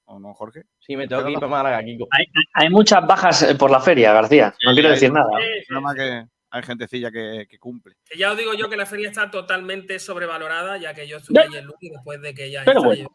[0.04, 0.64] ¿O no, Jorge?
[0.78, 2.06] Sí, me tengo que ir para Málaga, Kiko.
[2.10, 4.54] Hay, hay muchas bajas eh, por la feria, García.
[4.66, 5.26] No quiero Hay- decir nada.
[5.70, 7.94] Nada más que hay gentecilla que, que cumple.
[8.04, 11.40] Que ya os digo yo que la feria está totalmente sobrevalorada, ya que yo estuve
[11.40, 12.62] allí el lunes después de que ya.
[12.66, 13.08] Pero bueno.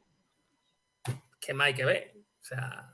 [1.47, 2.13] Que más hay que ver.
[2.41, 2.93] O sea.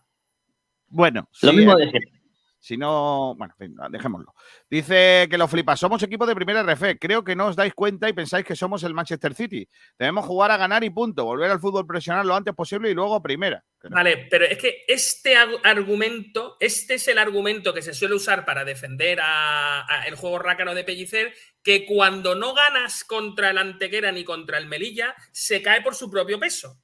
[0.85, 2.11] Bueno, Lo sí, mismo eh, de siempre.
[2.59, 3.53] Si no, bueno,
[3.89, 4.34] dejémoslo.
[4.69, 5.75] Dice que lo flipa.
[5.75, 6.97] Somos equipo de primera RF.
[6.97, 9.67] Creo que no os dais cuenta y pensáis que somos el Manchester City.
[9.99, 11.25] Debemos jugar a ganar y punto.
[11.25, 13.65] Volver al fútbol profesional lo antes posible y luego a primera.
[13.89, 18.45] Vale, pero es que este ar- argumento, este es el argumento que se suele usar
[18.45, 23.57] para defender a, a el juego rácano de Pellicer, que cuando no ganas contra el
[23.57, 26.80] Antequera ni contra el Melilla, se cae por su propio peso.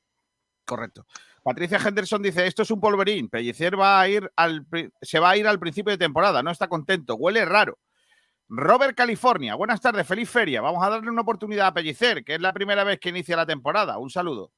[0.65, 1.05] Correcto.
[1.49, 3.27] Patricia Henderson dice: Esto es un polverín.
[3.27, 4.67] Pellicer va a ir al,
[5.01, 6.43] se va a ir al principio de temporada.
[6.43, 7.15] No está contento.
[7.15, 7.79] Huele raro.
[8.49, 10.61] Robert California, buenas tardes, feliz feria.
[10.61, 13.47] Vamos a darle una oportunidad a Pellicer, que es la primera vez que inicia la
[13.47, 13.97] temporada.
[13.97, 14.51] Un saludo.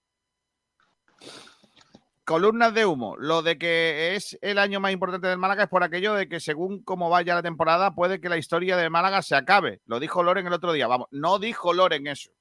[2.25, 3.15] Columnas de humo.
[3.15, 6.41] Lo de que es el año más importante del Málaga es por aquello de que
[6.41, 9.79] según cómo vaya la temporada puede que la historia de Málaga se acabe.
[9.85, 10.87] Lo dijo Loren el otro día.
[10.87, 12.31] Vamos, no dijo Loren eso.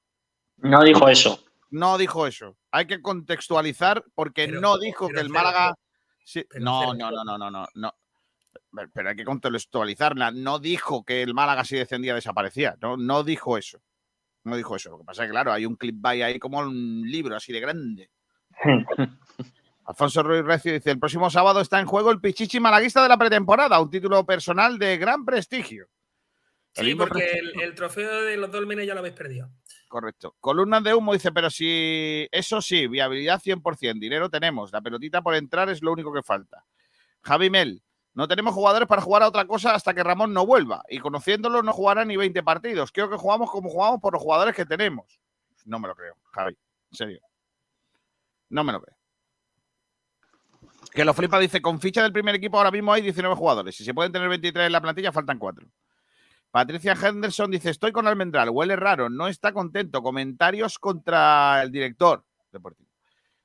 [0.57, 1.41] No dijo eso.
[1.71, 2.57] No dijo eso.
[2.69, 5.75] Hay que contextualizar porque no dijo que el Málaga.
[6.23, 7.95] Sí, no, no, no, no, no, no, no.
[8.93, 10.31] Pero- hay que contextualizarla.
[10.31, 12.77] No dijo que el Málaga si descendía desaparecía.
[12.81, 13.81] No, no dijo eso.
[14.43, 14.91] No dijo eso.
[14.91, 17.53] Lo que pasa es que, claro, hay un clip by ahí como un libro así
[17.53, 18.11] de grande.
[19.85, 23.17] Alfonso Ruiz Recio dice: el próximo sábado está en juego el Pichichi Malaguista de la
[23.17, 25.87] pretemporada, un título personal de gran prestigio.
[26.73, 29.49] Sí, porque el trofeo de los Dolmenes ya lo habéis perdido.
[29.91, 30.37] Correcto.
[30.39, 35.35] Columnas de humo dice, pero si eso sí, viabilidad 100%, dinero tenemos, la pelotita por
[35.35, 36.63] entrar es lo único que falta.
[37.23, 40.81] Javi Mel, no tenemos jugadores para jugar a otra cosa hasta que Ramón no vuelva
[40.87, 42.89] y conociéndolo no jugará ni 20 partidos.
[42.93, 45.19] Creo que jugamos como jugamos por los jugadores que tenemos.
[45.65, 46.57] No me lo creo, Javi,
[46.91, 47.19] en serio.
[48.47, 48.95] No me lo creo.
[50.93, 53.75] Que lo flipa dice, con ficha del primer equipo ahora mismo hay 19 jugadores.
[53.75, 55.67] Si se pueden tener 23 en la plantilla, faltan 4.
[56.51, 60.03] Patricia Henderson dice: Estoy con Almendral, huele raro, no está contento.
[60.03, 62.89] Comentarios contra el director deportivo.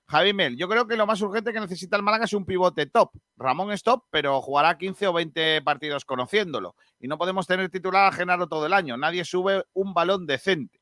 [0.08, 2.86] Javi Mel, yo creo que lo más urgente que necesita el Málaga es un pivote
[2.86, 3.10] top.
[3.36, 6.76] Ramón es top, pero jugará 15 o 20 partidos conociéndolo.
[7.00, 8.96] Y no podemos tener titular a Genaro todo el año.
[8.96, 10.80] Nadie sube un balón decente.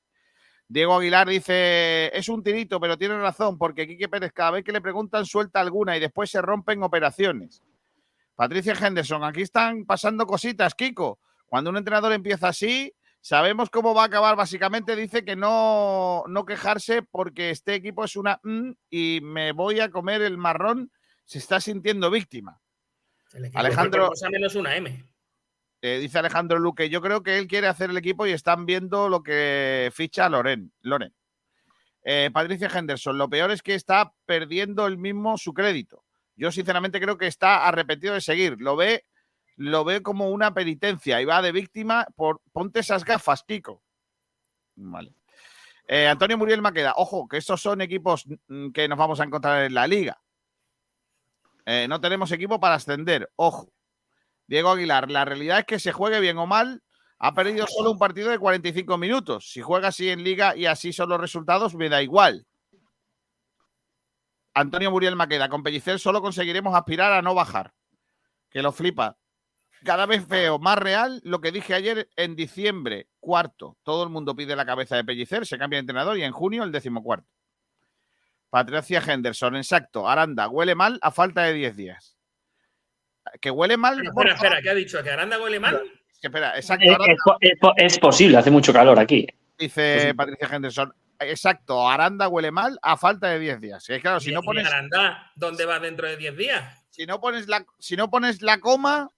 [0.69, 4.73] Diego Aguilar dice: Es un tirito, pero tiene razón, porque Quique Pérez, cada vez que
[4.73, 7.63] le preguntan, suelta alguna y después se rompen operaciones.
[8.35, 11.19] Patricia Henderson, aquí están pasando cositas, Kiko.
[11.55, 14.35] Cuando un entrenador empieza así, sabemos cómo va a acabar.
[14.35, 19.79] Básicamente dice que no, no quejarse porque este equipo es una mm, y me voy
[19.79, 20.91] a comer el marrón.
[21.25, 22.61] Se está sintiendo víctima.
[23.35, 25.05] El Alejandro- cosa menos una M.
[25.81, 29.09] Eh, dice Alejandro Luque, yo creo que él quiere hacer el equipo y están viendo
[29.09, 30.73] lo que ficha Loren.
[30.81, 31.15] Loren.
[32.03, 36.05] Eh, Patricia Henderson, lo peor es que está perdiendo el mismo su crédito.
[36.35, 38.57] Yo sinceramente creo que está arrepentido de seguir.
[38.59, 39.05] Lo ve,
[39.57, 43.83] lo ve como una penitencia y va de víctima por ponte esas gafas, Kiko.
[44.77, 45.15] Vale.
[45.87, 49.65] Eh, Antonio Muriel Maqueda, ojo, que estos son equipos mm, que nos vamos a encontrar
[49.65, 50.21] en la liga.
[51.67, 53.71] Eh, no tenemos equipo para ascender, ojo.
[54.47, 56.83] Diego Aguilar, la realidad es que se juegue bien o mal,
[57.19, 59.51] ha perdido solo un partido de 45 minutos.
[59.51, 62.47] Si juega así en liga y así son los resultados, me da igual.
[64.53, 67.73] Antonio Muriel Maqueda, con Pellicer solo conseguiremos aspirar a no bajar.
[68.51, 69.17] Que lo flipa.
[69.85, 73.77] Cada vez veo más real lo que dije ayer en diciembre, cuarto.
[73.83, 76.65] Todo el mundo pide la cabeza de Pellicer, se cambia de entrenador y en junio
[76.65, 77.29] el decimocuarto.
[78.51, 80.09] Patricia Henderson, exacto.
[80.09, 82.17] Aranda, huele mal a falta de 10 días.
[83.41, 84.01] Que huele mal.
[84.05, 85.03] Espera, espera, ¿qué ha dicho?
[85.03, 85.83] ¿Que Aranda huele mal?
[86.21, 86.85] Que espera, exacto.
[86.85, 86.97] Es,
[87.41, 89.27] es es es posible, hace mucho calor aquí.
[89.59, 90.95] dice Patricia Henderson.
[91.19, 93.91] Exacto, Aranda huele mal a falta de 10 días.
[93.91, 96.85] Es claro, si no ¿Y pones, Aranda dónde va dentro de 10 días?
[96.95, 99.11] si no pones la, si no pones la coma,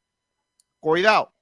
[0.81, 1.33] cuidado.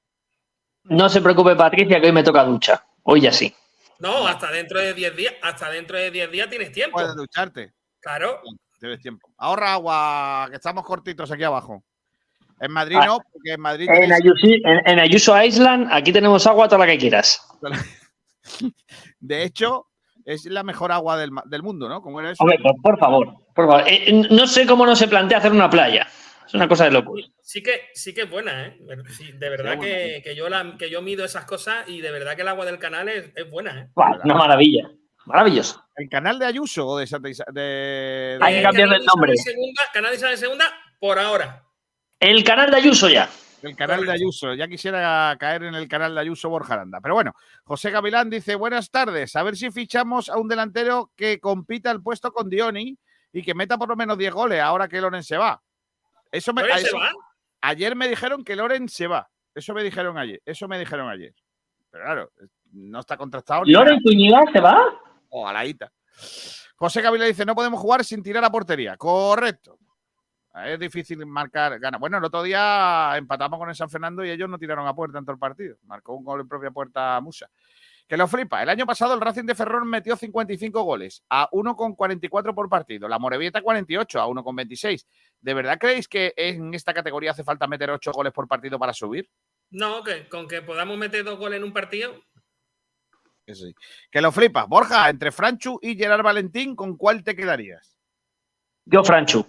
[0.84, 2.84] No se preocupe, Patricia, que hoy me toca ducha.
[3.02, 3.54] Hoy ya sí.
[3.98, 6.98] No, hasta dentro de 10 días, hasta dentro de 10 días tienes tiempo.
[6.98, 7.72] Puedes ducharte.
[8.00, 8.40] Claro.
[8.78, 9.30] Tienes tiempo.
[9.38, 11.82] Ahorra agua, que estamos cortitos aquí abajo.
[12.60, 13.06] En Madrid Ah.
[13.06, 16.92] no, porque en Madrid En Ayuso, en, en Ayuso Island, aquí tenemos agua toda la
[16.92, 17.40] que quieras.
[19.20, 19.86] de hecho,
[20.24, 22.02] es la mejor agua del, del mundo, ¿no?
[22.02, 22.42] ¿Cómo era eso?
[22.42, 23.84] Hombre, por, favor, por favor.
[23.86, 26.06] Eh, no sé cómo no se plantea hacer una playa.
[26.46, 27.30] Es una cosa de locos.
[27.40, 28.78] Sí que, sí que es buena, ¿eh?
[29.16, 32.10] Sí, de verdad Sí, que, que yo la, que yo mido esas cosas y de
[32.10, 33.88] verdad que el agua del canal es, es buena, ¿eh?
[33.94, 34.90] Buah, una maravilla.
[35.26, 35.82] Maravilloso.
[35.96, 39.32] ¿El canal de Ayuso o de Santa Isa- de, Hay que cambiar el nombre.
[39.32, 40.64] Isabel Segunda, canal Isabel Segunda,
[41.00, 41.62] por ahora.
[42.20, 43.28] El canal de Ayuso ya.
[43.62, 44.52] El canal de Ayuso.
[44.52, 46.98] Ya quisiera caer en el canal de Ayuso Borja Aranda.
[47.02, 47.32] Pero bueno,
[47.64, 49.34] José Gavilán dice: Buenas tardes.
[49.36, 52.98] A ver si fichamos a un delantero que compita el puesto con Dioni
[53.32, 55.58] y que meta por lo menos 10 goles ahora que Loren se va.
[56.34, 57.12] Eso me, ¿Loren a se va?
[57.60, 59.30] Ayer me dijeron que Loren se va.
[59.54, 60.42] Eso me dijeron ayer.
[60.44, 61.32] Eso me dijeron ayer.
[61.90, 62.32] Pero claro,
[62.72, 63.62] no está contrastado.
[63.64, 64.02] ¿Loren.
[64.02, 64.82] Zúñiga se va?
[65.28, 65.92] O a la ita.
[66.74, 68.96] José Gavilán dice: No podemos jugar sin tirar a portería.
[68.96, 69.78] Correcto.
[70.66, 71.98] Es difícil marcar gana.
[71.98, 75.18] Bueno, el otro día empatamos con el San Fernando y ellos no tiraron a puerta
[75.18, 75.76] en todo el partido.
[75.84, 77.48] Marcó un gol en propia puerta Musa.
[78.06, 78.62] Que lo flipa.
[78.62, 83.08] El año pasado el Racing de Ferrol metió 55 goles a 1,44 por partido.
[83.08, 85.06] La Morevieta 48 a 1,26.
[85.44, 88.94] ¿De verdad creéis que en esta categoría hace falta meter 8 goles por partido para
[88.94, 89.28] subir?
[89.72, 92.14] No, que con que podamos meter dos goles en un partido.
[93.44, 93.74] Que sí.
[94.10, 94.64] Que lo flipa.
[94.64, 97.98] Borja, entre Franchu y Gerard Valentín, ¿con cuál te quedarías?
[98.86, 99.46] Yo, Franchu.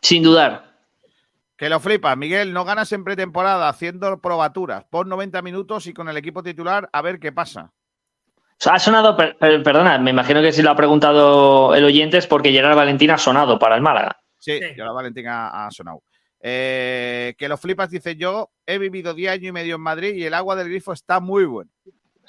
[0.00, 0.78] Sin dudar.
[1.54, 2.16] Que lo flipa.
[2.16, 4.86] Miguel, no ganas en pretemporada haciendo probaturas.
[4.88, 7.74] Pon 90 minutos y con el equipo titular a ver qué pasa.
[8.32, 11.84] O sea, ha sonado, per- per- perdona, me imagino que si lo ha preguntado el
[11.84, 14.22] oyente es porque Gerard Valentín ha sonado para el Málaga.
[14.38, 16.02] Sí, Gerard Valentín ha, ha sonado.
[16.40, 18.50] Eh, que lo flipas, dice yo.
[18.66, 21.44] He vivido 10 años y medio en Madrid y el agua del grifo está muy
[21.44, 21.70] buena.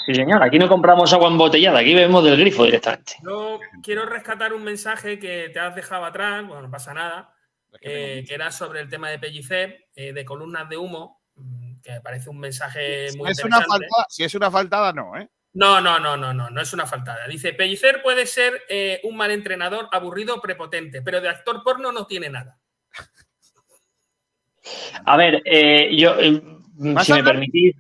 [0.06, 3.14] Sí, señor, aquí no compramos agua embotellada, aquí bebemos del grifo directamente.
[3.24, 7.36] Yo quiero rescatar un mensaje que te has dejado atrás, bueno, no pasa nada,
[7.82, 11.92] eh, que era sobre el tema de Pellicer, eh, de columnas de humo, mm, que
[11.92, 13.88] me parece un mensaje Si muy es, una interesante.
[13.88, 15.30] faltada, si es una faltada, no, ¿eh?
[15.54, 17.28] No, no, no, no, no, no es una faltada.
[17.28, 22.06] Dice, Pellicer puede ser eh, un mal entrenador, aburrido, prepotente, pero de actor porno no
[22.06, 22.60] tiene nada.
[25.06, 26.42] A ver, eh, yo, eh,
[26.76, 27.76] ¿Vas si me permitís.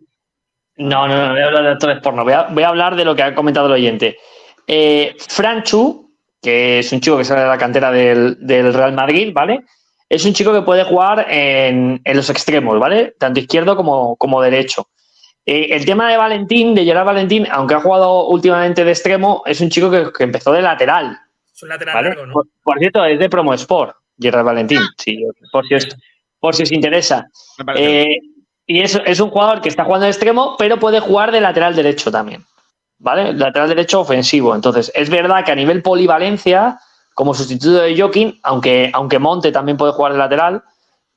[0.78, 2.24] No, no, no, voy a hablar de actores porno.
[2.24, 4.18] Voy a, voy a hablar de lo que ha comentado el oyente.
[4.66, 9.32] Eh, Franchu, que es un chico que sale de la cantera del, del Real Madrid,
[9.34, 9.66] ¿vale?
[10.08, 13.14] Es un chico que puede jugar en, en los extremos, ¿vale?
[13.20, 14.90] Tanto izquierdo como, como derecho.
[15.45, 19.61] Eh, el tema de Valentín, de Gerard Valentín, aunque ha jugado últimamente de extremo, es
[19.61, 21.20] un chico que, que empezó de lateral.
[21.53, 22.10] Es un lateral ¿vale?
[22.10, 22.34] largo, ¿no?
[22.34, 25.88] Por, por cierto, es de Promo Sport, Gerard Valentín, sí, por, si os,
[26.40, 27.28] por si os interesa.
[27.76, 28.18] Eh,
[28.66, 31.76] y es, es un jugador que está jugando de extremo, pero puede jugar de lateral
[31.76, 32.45] derecho también.
[32.99, 33.34] ¿Vale?
[33.34, 34.53] Lateral derecho ofensivo.
[34.53, 36.80] Entonces, es verdad que a nivel polivalencia,
[37.16, 40.64] como sustituto de Joaquín, aunque, aunque Monte también puede jugar de lateral,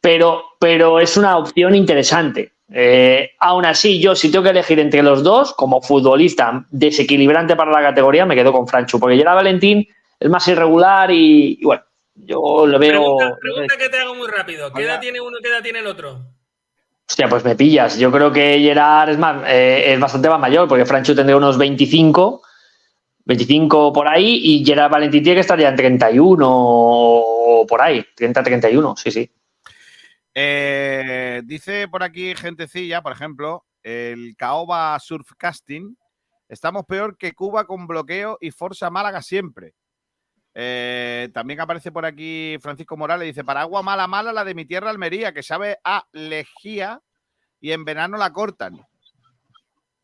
[0.01, 2.53] pero, pero es una opción interesante.
[2.75, 7.71] Eh, aún así, yo si tengo que elegir entre los dos, como futbolista desequilibrante para
[7.71, 9.87] la categoría, me quedo con Franchu, porque Gerard Valentín
[10.19, 11.83] es más irregular y, y bueno,
[12.15, 12.91] yo lo veo.
[12.91, 14.73] Pregunta, pregunta que te hago muy rápido.
[14.73, 16.21] ¿Qué edad tiene uno y qué edad tiene el otro?
[17.09, 17.99] Hostia, pues me pillas.
[17.99, 21.59] Yo creo que Gerard es, más, eh, es bastante más mayor, porque Franchu tendría unos
[21.59, 22.41] 25,
[23.27, 28.05] 25 por ahí, y Gerard Valentín tiene que estar ya en 31 o por ahí,
[28.17, 29.31] 30-31, sí, sí.
[30.35, 35.97] Eh, dice por aquí gentecilla, por ejemplo, el Caoba Surfcasting.
[36.49, 39.75] Estamos peor que Cuba con bloqueo y Forza Málaga siempre.
[40.55, 43.27] Eh, también aparece por aquí Francisco Morales.
[43.27, 47.01] Dice: Para agua mala, mala, la de mi tierra Almería, que sabe a lejía
[47.61, 48.79] y en verano la cortan.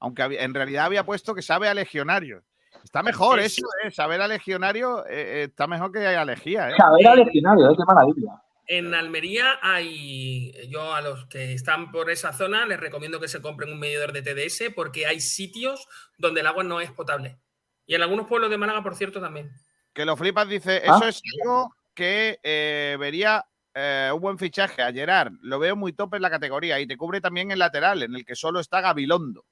[0.01, 2.45] Aunque en realidad había puesto que sabe a legionario.
[2.85, 3.91] Está mejor eso, ¿eh?
[3.91, 6.71] Saber a legionario eh, está mejor que a lejía.
[6.77, 8.43] Saber a legionario, qué maravilla.
[8.71, 13.41] En Almería hay, yo a los que están por esa zona les recomiendo que se
[13.41, 15.89] compren un medidor de TDS porque hay sitios
[16.19, 17.39] donde el agua no es potable.
[17.87, 19.51] Y en algunos pueblos de Málaga, por cierto, también.
[19.95, 20.97] Que lo flipas, dice, Ah.
[20.99, 25.33] eso es algo que eh, vería eh, un buen fichaje a Gerard.
[25.41, 28.27] Lo veo muy top en la categoría y te cubre también el lateral, en el
[28.27, 29.47] que solo está Gabilondo.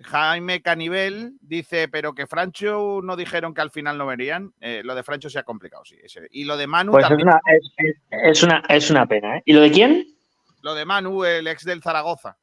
[0.00, 4.54] Jaime Canivel dice, pero que Francho no dijeron que al final no verían.
[4.60, 5.96] Eh, lo de Francho se ha complicado, sí.
[6.02, 6.28] ese.
[6.30, 7.28] Y lo de Manu Pues es también.
[7.28, 7.96] una, es, es-
[8.38, 9.38] es una, es una pena.
[9.38, 9.42] ¿eh?
[9.44, 10.06] ¿Y lo de quién?
[10.62, 12.38] Lo de Manu, el ex del Zaragoza.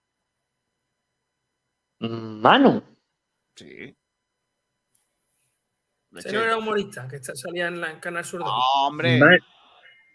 [2.00, 2.84] Manu.
[3.56, 3.96] Sí.
[6.16, 8.42] Ese no era humorista, que está- salía en, la, en Canal Sur.
[8.42, 9.20] No, hombre.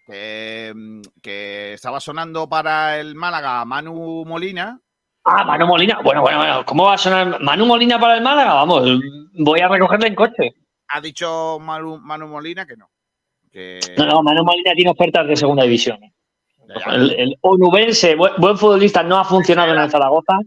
[0.07, 0.75] Que,
[1.23, 4.81] que estaba sonando para el Málaga Manu Molina.
[5.25, 6.01] Ah, Manu Molina.
[6.03, 6.65] Bueno, bueno, bueno.
[6.65, 8.55] ¿Cómo va a sonar Manu Molina para el Málaga?
[8.55, 8.89] Vamos,
[9.35, 10.55] voy a recogerle en coche.
[10.89, 12.89] Ha dicho Manu, Manu Molina que no.
[13.53, 15.99] Que No, no, Manu Molina tiene ofertas de segunda división.
[16.87, 20.39] El, el onubense, buen, buen futbolista, no ha funcionado en el Zaragoza.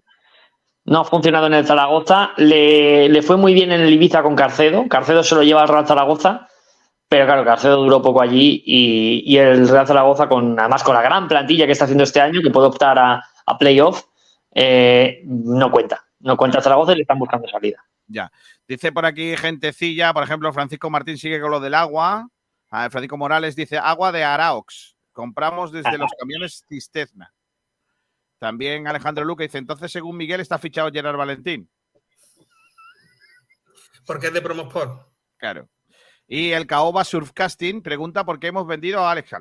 [0.86, 2.32] No ha funcionado en el Zaragoza.
[2.38, 4.88] Le, le fue muy bien en el Ibiza con Carcedo.
[4.90, 6.48] Carcedo se lo lleva al Real Zaragoza.
[7.08, 11.02] Pero claro, Carcedo duró poco allí y, y el Real Zaragoza, con, además con la
[11.02, 14.04] gran plantilla que está haciendo este año, que puede optar a, a playoff,
[14.56, 16.06] eh, no cuenta.
[16.20, 17.84] No cuenta Zaragoza y le están buscando salida.
[18.08, 18.32] Ya.
[18.68, 22.28] Dice por aquí gentecilla, por ejemplo, Francisco Martín sigue con lo del agua.
[22.70, 24.96] Ah, Francisco Morales dice agua de Araox.
[25.12, 27.34] Compramos desde los camiones Cistezna.
[28.40, 31.70] También Alejandro Luque dice, entonces según Miguel está fichado Gerard Valentín.
[34.06, 35.08] Porque es de Promosport.
[35.38, 35.70] Claro.
[36.28, 39.34] Y el Caoba Surfcasting pregunta por qué hemos vendido a Alex.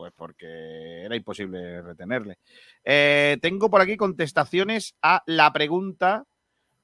[0.00, 2.38] Pues porque era imposible retenerle.
[2.82, 6.24] Eh, tengo por aquí contestaciones a la pregunta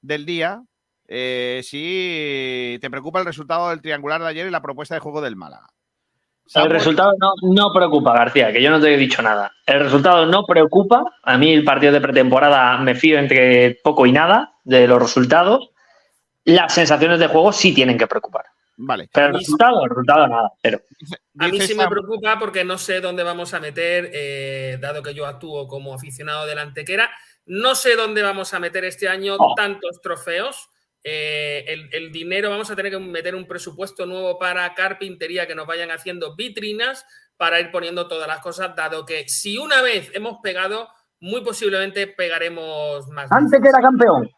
[0.03, 0.61] del día.
[1.07, 5.21] eh, si te preocupa el resultado del triangular de ayer y la propuesta de juego
[5.21, 5.65] del Málaga.
[6.53, 9.51] El resultado no, no preocupa, García, que yo no te he dicho nada.
[9.65, 11.03] El resultado no preocupa.
[11.23, 15.71] A mí el partido de pretemporada me fío entre poco y nada de los resultados.
[16.43, 18.45] Las sensaciones de juego sí tienen que preocupar.
[18.77, 19.09] Vale.
[19.11, 20.79] Pero el resultado, el resultado nada, pero.
[21.39, 25.13] A mí sí me preocupa porque no sé dónde vamos a meter, eh, dado que
[25.13, 27.09] yo actúo como aficionado del Antequera,
[27.47, 29.55] no sé dónde vamos a meter este año Oh.
[29.55, 30.69] tantos trofeos.
[31.03, 35.55] Eh, el, el dinero, vamos a tener que meter un presupuesto nuevo para carpintería que
[35.55, 37.05] nos vayan haciendo vitrinas
[37.37, 40.89] para ir poniendo todas las cosas, dado que si una vez hemos pegado,
[41.19, 43.31] muy posiblemente pegaremos más.
[43.31, 44.29] Antes que era campeón.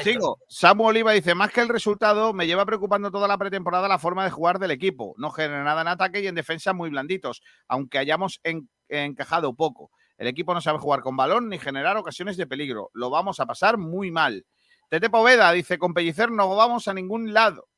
[0.00, 0.38] Sigo.
[0.48, 4.24] Samu Oliva dice, más que el resultado, me lleva preocupando toda la pretemporada la forma
[4.24, 5.14] de jugar del equipo.
[5.18, 9.90] No genera nada en ataque y en defensa muy blanditos, aunque hayamos en- encajado poco.
[10.16, 12.90] El equipo no sabe jugar con balón ni generar ocasiones de peligro.
[12.92, 14.46] Lo vamos a pasar muy mal.
[14.88, 17.68] Tete Poveda dice, con Pellicer no vamos a ningún lado.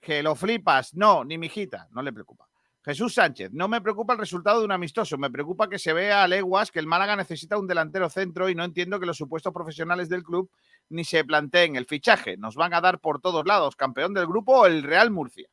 [0.00, 0.94] Que lo flipas.
[0.94, 1.88] No, ni mijita.
[1.90, 2.46] No le preocupa.
[2.82, 6.22] Jesús Sánchez, no me preocupa el resultado de un amistoso, me preocupa que se vea
[6.22, 9.52] a leguas que el Málaga necesita un delantero centro y no entiendo que los supuestos
[9.52, 10.50] profesionales del club
[10.90, 12.36] ni se planteen el fichaje.
[12.36, 15.48] Nos van a dar por todos lados, campeón del grupo o el Real Murcia.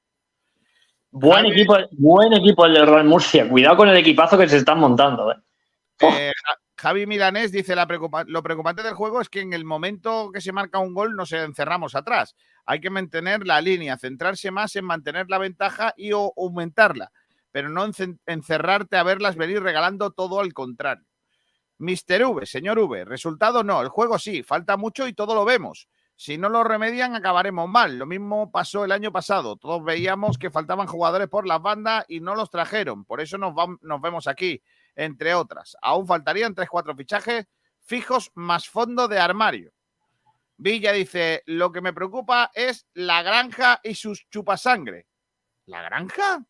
[1.09, 3.47] Buen Javi- equipo, buen equipo el del Real Murcia.
[3.49, 5.31] Cuidado con el equipazo que se están montando.
[5.31, 5.35] ¿eh?
[5.99, 9.65] Eh, Ja- Javi Milanés dice, la preocupa- lo preocupante del juego es que en el
[9.65, 12.35] momento que se marca un gol nos encerramos atrás.
[12.65, 17.11] Hay que mantener la línea, centrarse más en mantener la ventaja y o- aumentarla,
[17.51, 17.83] pero no
[18.27, 21.05] encerrarte a verlas venir regalando todo al contrario.
[21.79, 25.87] Mister V, señor V, resultado no, el juego sí, falta mucho y todo lo vemos.
[26.15, 27.99] Si no lo remedian, acabaremos mal.
[27.99, 29.55] Lo mismo pasó el año pasado.
[29.55, 33.05] Todos veíamos que faltaban jugadores por las bandas y no los trajeron.
[33.05, 34.63] Por eso nos, nos vemos aquí,
[34.95, 35.77] entre otras.
[35.79, 37.45] Aún faltarían 3-4 fichajes
[37.85, 39.71] fijos más fondo de armario.
[40.57, 45.05] Villa dice, lo que me preocupa es la granja y sus chupasangre.
[45.67, 46.43] ¿La granja?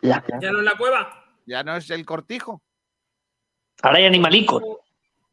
[0.00, 1.24] La- ¿Ya no en la cueva?
[1.44, 2.62] Ya no es el cortijo.
[3.82, 4.62] Ahora hay animalicos.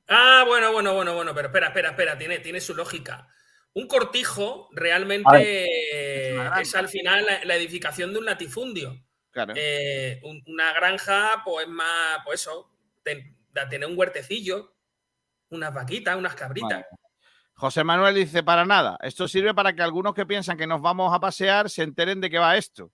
[0.08, 3.28] Ah, bueno, bueno, bueno, bueno, pero espera, espera, espera, tiene, tiene su lógica.
[3.74, 9.04] Un cortijo realmente Es al final la, la edificación de un latifundio.
[9.32, 9.54] Claro.
[9.56, 12.72] Eh, un- una granja, pues más, pues eso,
[13.04, 13.36] ten-
[13.70, 14.74] tener un huertecillo,
[15.50, 16.70] unas vaquitas, unas cabritas.
[16.72, 16.86] Vale.
[17.54, 18.98] José Manuel dice, para nada.
[19.02, 22.30] Esto sirve para que algunos que piensan que nos vamos a pasear se enteren de
[22.30, 22.92] qué va esto.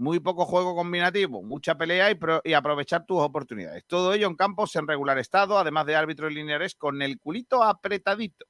[0.00, 3.84] Muy poco juego combinativo, mucha pelea y, pro- y aprovechar tus oportunidades.
[3.86, 8.46] Todo ello en campos en regular estado, además de árbitros lineares con el culito apretadito.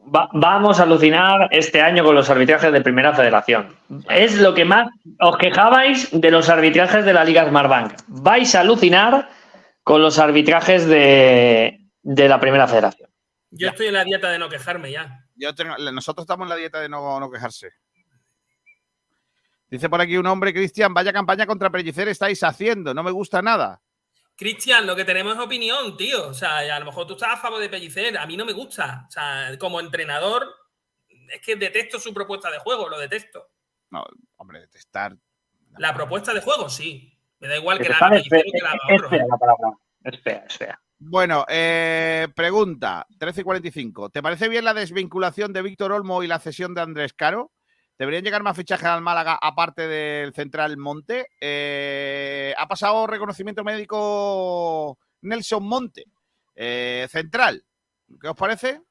[0.00, 3.76] Va- vamos a alucinar este año con los arbitrajes de Primera Federación.
[4.08, 4.88] Es lo que más
[5.20, 7.92] os quejabais de los arbitrajes de la Liga Smartbank.
[8.06, 9.28] Vais a alucinar
[9.82, 13.10] con los arbitrajes de, de la Primera Federación.
[13.50, 15.20] Yo estoy en la dieta de no quejarme ya.
[15.34, 17.72] Yo tengo- nosotros estamos en la dieta de no, no quejarse.
[19.68, 23.42] Dice por aquí un hombre, Cristian, vaya campaña contra Pellicer estáis haciendo, no me gusta
[23.42, 23.82] nada.
[24.36, 26.28] Cristian, lo que tenemos es opinión, tío.
[26.28, 28.52] O sea, a lo mejor tú estás a favor de Pellicer, a mí no me
[28.52, 29.06] gusta.
[29.08, 30.46] O sea, como entrenador,
[31.08, 33.48] es que detesto su propuesta de juego, lo detesto.
[33.90, 34.04] No,
[34.36, 35.16] hombre, detestar.
[35.78, 37.18] La propuesta de juego, sí.
[37.38, 39.10] Me da igual que la es fea, Pellicero que la haga es otro.
[39.10, 39.78] fea la palabra.
[40.04, 40.80] Es fea, es fea.
[40.98, 44.10] Bueno, eh, pregunta 13 y 45.
[44.10, 47.52] ¿Te parece bien la desvinculación de Víctor Olmo y la cesión de Andrés Caro?
[47.98, 51.28] ¿Deberían llegar más fichajes al Málaga aparte del central Monte?
[51.40, 56.04] Eh, ha pasado reconocimiento médico Nelson Monte,
[56.54, 57.64] eh, central.
[58.20, 58.82] ¿Qué os parece?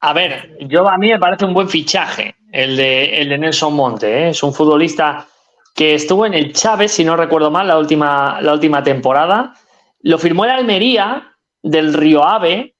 [0.00, 4.26] A ver, yo a mí me parece un buen fichaje el de, el Nelson Monte.
[4.26, 4.28] ¿eh?
[4.30, 5.26] Es un futbolista
[5.74, 9.54] que estuvo en el Chávez, si no recuerdo mal, la última, la última temporada.
[10.00, 12.76] Lo firmó el Almería del Río Ave.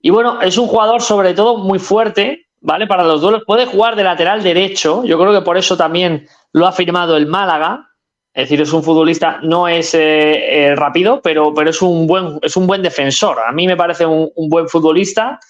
[0.00, 2.86] Y bueno, es un jugador sobre todo muy fuerte, ¿vale?
[2.86, 3.42] Para los duelos.
[3.46, 5.04] Puede jugar de lateral derecho.
[5.04, 7.86] Yo creo que por eso también lo ha firmado el Málaga.
[8.32, 12.38] Es decir, es un futbolista, no es eh, eh, rápido, pero, pero es, un buen,
[12.42, 13.38] es un buen defensor.
[13.44, 15.40] A mí me parece un, un buen futbolista.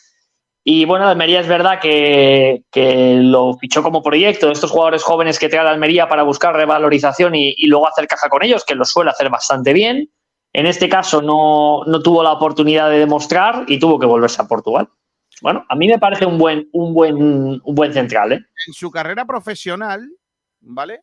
[0.64, 5.48] Y bueno, Almería es verdad que, que lo fichó como proyecto, estos jugadores jóvenes que
[5.48, 9.10] trae Almería para buscar revalorización y, y luego hacer caja con ellos, que lo suele
[9.10, 10.10] hacer bastante bien.
[10.52, 14.48] En este caso no, no tuvo la oportunidad de demostrar y tuvo que volverse a
[14.48, 14.88] Portugal.
[15.42, 18.46] Bueno, a mí me parece un buen, un buen, un buen central, ¿eh?
[18.66, 20.06] En su carrera profesional,
[20.60, 21.02] ¿vale?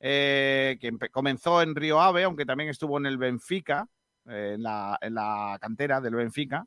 [0.00, 3.86] Eh, que comenzó en Río Ave, aunque también estuvo en el Benfica,
[4.28, 6.66] eh, en, la, en la cantera del Benfica.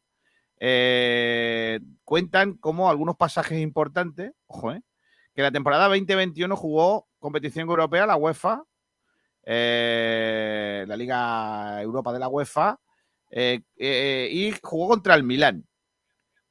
[0.63, 4.73] eh, cuentan como algunos pasajes importantes, ojo,
[5.33, 8.63] que la temporada 2021 jugó competición europea, la UEFA,
[9.43, 12.79] la Liga Europa de la UEFA,
[13.77, 15.65] y jugó contra el Milán.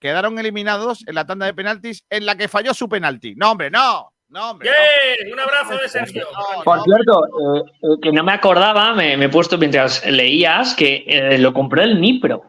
[0.01, 3.35] Quedaron eliminados en la tanda de penaltis en la que falló su penalti.
[3.37, 4.13] No, hombre, no.
[4.29, 4.53] No.
[4.53, 6.27] Un abrazo de Sergio.
[6.65, 11.05] Por cierto, eh, eh, que no me acordaba, me, me he puesto mientras leías que
[11.07, 12.45] eh, lo compró el Nipro.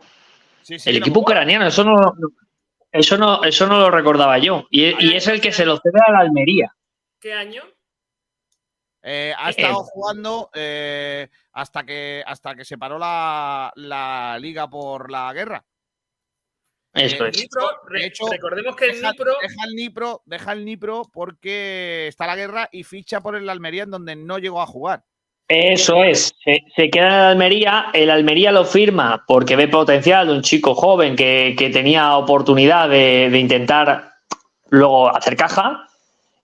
[0.69, 2.13] el equipo ucraniano, eso no,
[2.91, 4.67] eso no, eso no lo recordaba yo.
[4.69, 6.71] Y, y es el que se lo cede a la Almería.
[7.19, 7.63] ¿Qué año?
[9.03, 15.09] Eh, ha estado jugando eh, hasta, que, hasta que se paró la, la liga por
[15.09, 15.65] la guerra.
[16.93, 17.41] Eso Eh, es.
[17.41, 22.07] Nipro, de hecho, recordemos que el deja, Nipro deja el Nipro, deja el Nipro porque
[22.07, 25.03] está la guerra y ficha por el Almería en donde no llegó a jugar.
[25.47, 30.33] Eso es, se, se queda en Almería, el Almería lo firma porque ve potencial de
[30.33, 34.13] un chico joven que, que tenía oportunidad de, de intentar
[34.69, 35.87] luego hacer caja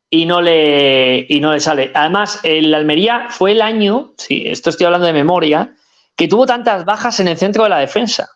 [0.09, 1.91] y no, le, y no le sale.
[1.93, 5.73] Además, el Almería fue el año, sí, esto estoy hablando de memoria,
[6.15, 8.29] que tuvo tantas bajas en el centro de la defensa.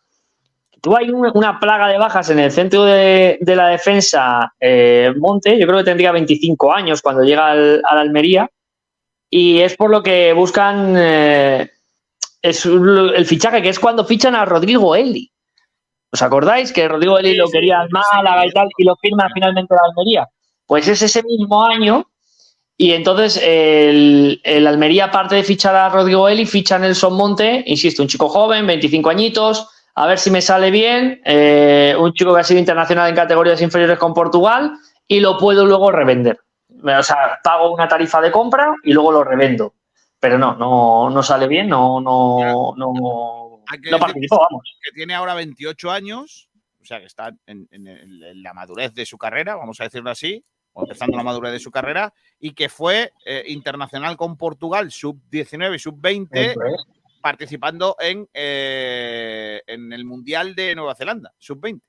[0.82, 5.14] Tuvo ahí un- una plaga de bajas en el centro de, de la defensa eh,
[5.18, 8.49] Monte, yo creo que tendría 25 años cuando llega al, al Almería,
[9.30, 11.70] y es por lo que buscan eh,
[12.41, 15.32] es el fichaje, que es cuando fichan a Rodrigo Eli.
[16.12, 19.74] ¿Os acordáis que Rodrigo Eli lo quería al Málaga y tal y lo firma finalmente
[19.76, 20.28] la Almería?
[20.66, 22.08] Pues es ese mismo año
[22.76, 27.64] y entonces el, el Almería, aparte de fichar a Rodrigo Eli, ficha a Nelson Monte,
[27.68, 32.34] insisto, un chico joven, 25 añitos, a ver si me sale bien, eh, un chico
[32.34, 34.73] que ha sido internacional en categorías inferiores con Portugal
[35.07, 36.39] y lo puedo luego revender.
[36.84, 39.76] O sea, pago una tarifa de compra y luego lo revendo.
[40.19, 44.77] Pero no, no, no sale bien, no, no, no, no participó, que- vamos.
[44.84, 46.49] Que tiene ahora 28 años,
[46.81, 49.85] o sea que está en, en- en- en la madurez de su carrera, vamos a
[49.85, 50.43] decirlo así,
[50.73, 55.76] o empezando la madurez de su carrera, y que fue eh, internacional con Portugal, sub-19
[55.76, 56.85] y sub-20, Eso es.
[57.22, 61.81] Participando en, eh, en el Mundial de Nueva Zelanda, sub-20.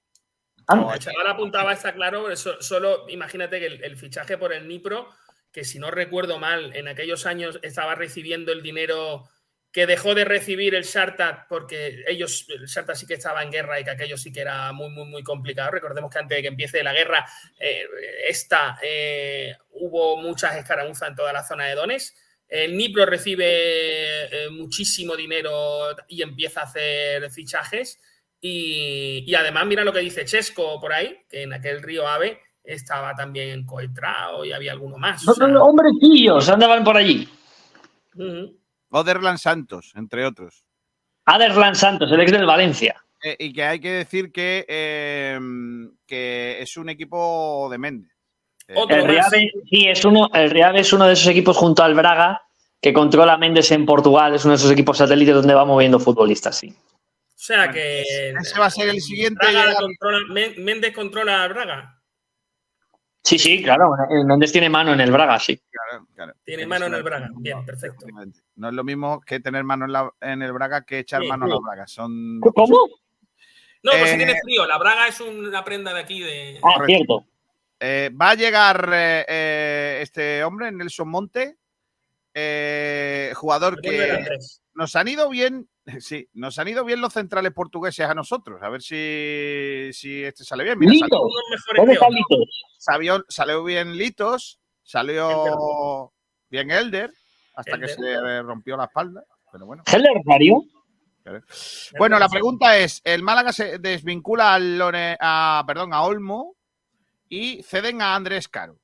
[0.95, 4.69] El chaval apuntaba, está claro, pero so- solo imagínate que el, el fichaje por el
[4.69, 5.09] Nipro,
[5.51, 9.29] que si no recuerdo mal, en aquellos años estaba recibiendo el dinero
[9.73, 13.81] que dejó de recibir el Shartat porque ellos, el Shartat sí que estaba en guerra
[13.81, 15.71] y que aquello sí que era muy, muy, muy complicado.
[15.71, 17.27] Recordemos que antes de que empiece la guerra,
[17.59, 17.87] eh,
[18.29, 22.15] esta, eh, hubo muchas escaramuzas en toda la zona de Donetsk.
[22.53, 27.99] El Nipro recibe eh, muchísimo dinero y empieza a hacer fichajes.
[28.43, 32.43] Y, y además, mira lo que dice Chesco por ahí, que en aquel río Ave
[32.63, 35.27] estaba también Coetrao y había alguno más.
[35.27, 37.27] o sea, hombrecillos andaban por allí.
[38.15, 38.61] ujú.
[38.91, 40.63] Oderland Santos, entre otros.
[41.25, 43.03] Aderlan Santos, el ex del Valencia.
[43.25, 45.41] Eh, y que hay que decir que, eh,
[46.07, 48.12] que es un equipo de Méndez.
[48.69, 51.95] Eh, El Reave, sí, es uno, el Reave es uno de esos equipos junto al
[51.95, 52.43] Braga
[52.81, 54.35] que controla Méndez en Portugal.
[54.35, 56.69] Es uno de esos equipos satélites donde va moviendo futbolistas, sí.
[56.71, 58.03] O sea que.
[58.41, 59.39] Ese va a ser el siguiente.
[59.51, 60.29] Braga controla-
[60.59, 61.99] Méndez controla a Braga.
[63.25, 63.93] Sí, sí, claro.
[64.11, 65.61] el Méndez tiene mano en el Braga, sí.
[65.71, 66.33] Claro, claro.
[66.45, 67.31] Tiene mano en el Braga.
[67.37, 68.07] Bien, perfecto.
[68.57, 71.29] No es lo mismo que tener mano en, la- en el Braga que echar Sí,
[71.29, 71.57] mano en sí.
[71.57, 71.87] la Braga.
[71.87, 72.89] Son ¿Cómo?
[73.85, 74.67] No, pues si Eh, tiene frío.
[74.67, 76.59] La Braga es una prenda de aquí de.
[76.63, 77.25] Ah, cierto.
[77.85, 81.57] Eh, va a llegar eh, eh, este hombre, Nelson Monte,
[82.33, 84.25] eh, jugador que
[84.75, 85.69] nos han ido bien,
[85.99, 88.63] sí, nos han ido bien los centrales portugueses a nosotros.
[88.63, 90.79] A ver si, si este sale bien.
[90.79, 91.09] Mira, Litos.
[91.09, 92.21] salió, Unos mejores ¿Dónde que está otros.
[92.31, 92.65] Litos?
[92.79, 96.13] salió, salió bien Litos, salió
[96.51, 97.13] bien Elder,
[97.57, 99.25] hasta que se rompió la espalda.
[99.51, 99.83] Pero bueno.
[99.93, 100.63] ¿Heller Mario?
[101.99, 104.81] Bueno, la pregunta es: el Málaga se desvincula al
[105.19, 106.55] a, perdón, a Olmo
[107.33, 108.79] y ceden a Andrés Caro.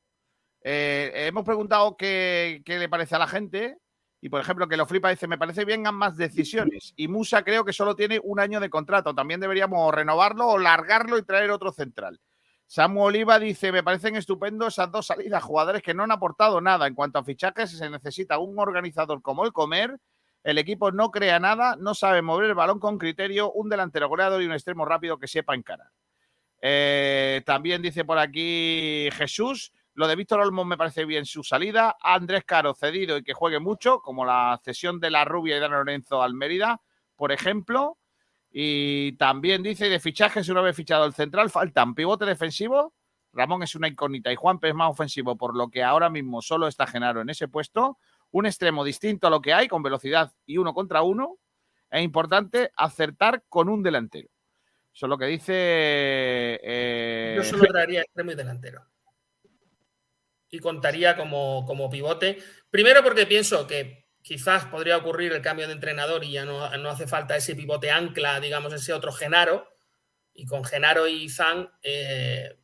[0.64, 3.76] Eh, hemos preguntado qué, le parece a la gente.
[4.22, 6.94] Y por ejemplo, que lo flipa dice: Me parece bien más decisiones.
[6.96, 9.14] Y Musa creo que solo tiene un año de contrato.
[9.14, 12.20] También deberíamos renovarlo o largarlo y traer otro central.
[12.66, 15.42] Samu Oliva dice: Me parecen estupendos esas dos salidas.
[15.44, 16.86] Jugadores que no han aportado nada.
[16.86, 19.98] En cuanto a fichajes, se necesita un organizador como el Comer.
[20.42, 24.40] El equipo no crea nada, no sabe mover el balón con criterio, un delantero goleador
[24.40, 25.88] y un extremo rápido que sepa encarar.
[26.60, 31.97] Eh, también dice por aquí Jesús, lo de Víctor Olmos me parece bien su salida.
[32.01, 35.72] Andrés Caro cedido y que juegue mucho, como la cesión de la Rubia y Dan
[35.72, 36.80] Lorenzo al Mérida,
[37.16, 37.98] por ejemplo.
[38.51, 42.94] Y también dice de fichajes, una vez fichado el central, faltan pivote defensivo.
[43.32, 46.68] Ramón es una incógnita y Juan es más ofensivo, por lo que ahora mismo solo
[46.68, 47.98] está Genaro en ese puesto.
[48.30, 51.39] Un extremo distinto a lo que hay, con velocidad y uno contra uno.
[51.90, 54.28] Es importante acertar con un delantero.
[54.98, 55.52] Eso es lo que dice.
[56.60, 58.84] eh, Yo solo traería extremo y delantero.
[60.50, 62.42] Y contaría como, como pivote.
[62.68, 66.90] Primero porque pienso que quizás podría ocurrir el cambio de entrenador y ya no, no
[66.90, 69.68] hace falta ese pivote ancla, digamos, ese otro Genaro.
[70.34, 72.58] Y con Genaro y Zan eh,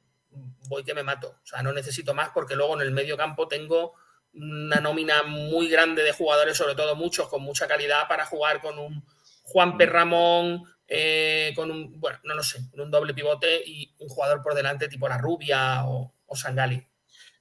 [0.69, 1.39] voy que me mato.
[1.41, 3.95] O sea, no necesito más porque luego en el medio campo tengo
[4.33, 8.77] una nómina muy grande de jugadores, sobre todo muchos con mucha calidad para jugar con
[8.81, 9.05] un
[9.45, 14.09] Juan Ramón, eh, con un, bueno, no lo sé, con un doble pivote y un
[14.09, 16.87] jugador por delante tipo la Rubia o, o Sangali.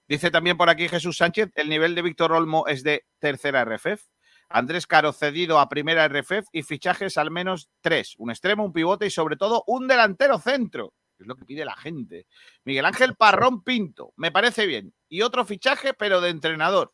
[0.08, 4.04] Dice también por aquí Jesús Sánchez, el nivel de Víctor Olmo es de tercera RFF.
[4.50, 9.08] Andrés Caro cedido a primera RFF y fichajes al menos tres, un extremo, un pivote
[9.08, 10.94] y sobre todo un delantero centro.
[11.18, 12.28] Es lo que pide la gente.
[12.66, 14.94] Miguel Ángel Parrón Pinto, me parece bien.
[15.08, 16.94] Y otro fichaje, pero de entrenador.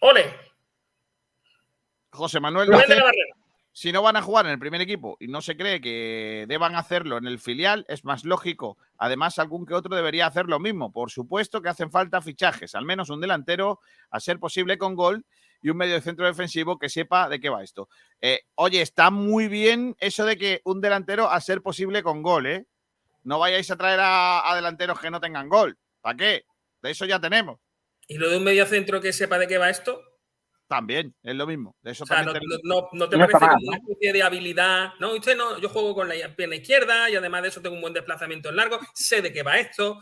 [0.00, 0.24] ¡Ole!
[2.10, 2.88] José Manuel Rubén
[3.72, 6.74] si no van a jugar en el primer equipo y no se cree que deban
[6.74, 8.78] hacerlo en el filial, es más lógico.
[8.98, 10.92] Además, algún que otro debería hacer lo mismo.
[10.92, 13.80] Por supuesto que hacen falta fichajes, al menos un delantero,
[14.10, 15.24] a ser posible con gol,
[15.62, 17.88] y un medio centro defensivo que sepa de qué va esto.
[18.20, 22.46] Eh, oye, está muy bien eso de que un delantero, a ser posible con gol,
[22.46, 22.66] ¿eh?
[23.22, 25.78] No vayáis a traer a, a delanteros que no tengan gol.
[26.00, 26.44] ¿Para qué?
[26.82, 27.60] De eso ya tenemos.
[28.08, 30.02] Y lo de un medio centro que sepa de qué va esto.
[30.70, 31.74] También, es lo mismo.
[31.82, 32.32] De eso O sea, no,
[32.62, 34.92] no- no te No parece como una especie de habilidad.
[35.00, 37.80] No, usted no, yo juego con la pierna izquierda y además de eso tengo un
[37.82, 39.98] buen desplazamiento en largo, sé de qué va esto.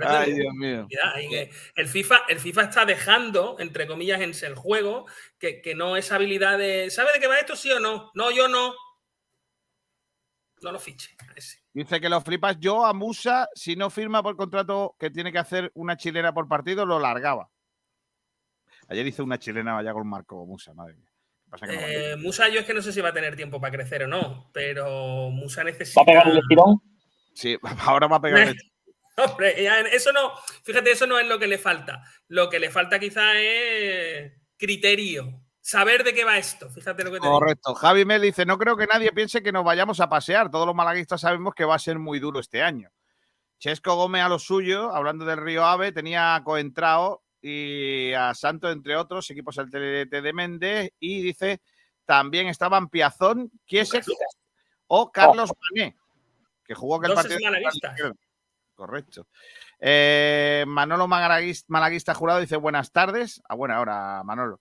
[0.00, 0.88] Ay, Dios mío.
[1.74, 5.04] El FIFA, el FIFA está dejando, entre comillas, en el juego
[5.38, 6.88] que, que no es habilidad de.
[6.90, 7.56] ¿Sabe de qué va esto?
[7.56, 8.10] ¿Sí o no?
[8.14, 8.74] No, yo no.
[10.62, 11.14] No lo fiche.
[11.72, 12.56] Dice que lo flipas.
[12.58, 16.48] Yo a Musa, si no firma por contrato que tiene que hacer una chilena por
[16.48, 17.48] partido, lo largaba.
[18.88, 21.08] Ayer hizo una chilena vaya con Marco Musa, madre mía.
[21.44, 22.12] ¿Qué pasa que no vale?
[22.12, 24.08] Eh, Musa, yo es que no sé si va a tener tiempo para crecer o
[24.08, 26.00] no, pero Musa necesita.
[26.00, 26.80] ¿Va a pegar el estirón?
[27.34, 27.56] Sí,
[27.86, 28.48] ahora va a pegar.
[28.48, 28.56] el-
[29.16, 29.54] Hombre,
[29.94, 30.32] eso no,
[30.64, 32.02] fíjate, eso no es lo que le falta.
[32.28, 36.68] Lo que le falta quizá es criterio, saber de qué va esto.
[36.70, 37.38] Fíjate lo que te digo.
[37.38, 37.74] Correcto.
[37.74, 40.50] Javi Mel dice: No creo que nadie piense que nos vayamos a pasear.
[40.50, 42.90] Todos los malaguistas sabemos que va a ser muy duro este año.
[43.58, 48.70] Chesco Gómez a lo suyo, hablando del Río Ave, tenía a Coentrao y a Santo,
[48.70, 51.60] entre otros, equipos del TDT de Méndez, y dice
[52.04, 54.04] también estaban Piazón, Kiesek
[54.88, 55.96] o Carlos Mané,
[56.64, 57.38] que jugó aquel partido.
[58.74, 59.26] Correcto.
[59.78, 63.42] Eh, Manolo Malaguis- Malaguista Jurado dice buenas tardes.
[63.48, 64.60] A buena hora, Manolo.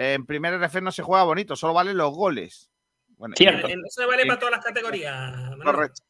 [0.00, 2.70] En primer RF no se juega bonito, solo valen los goles.
[3.16, 5.20] Bueno, En- en- Eso vale para todas las categorías.
[5.50, 5.64] Manolo.
[5.64, 6.02] Correcto.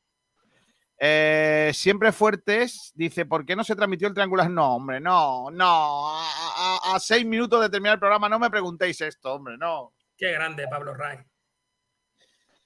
[1.01, 4.51] Eh, siempre fuertes, dice, ¿por qué no se transmitió el triangular?
[4.51, 6.11] No, hombre, no, no.
[6.11, 6.21] A,
[6.83, 9.95] a- a seis minutos de terminar el programa, no me preguntéis esto, hombre, no.
[10.19, 11.19] Qué grande, Pablo Ray.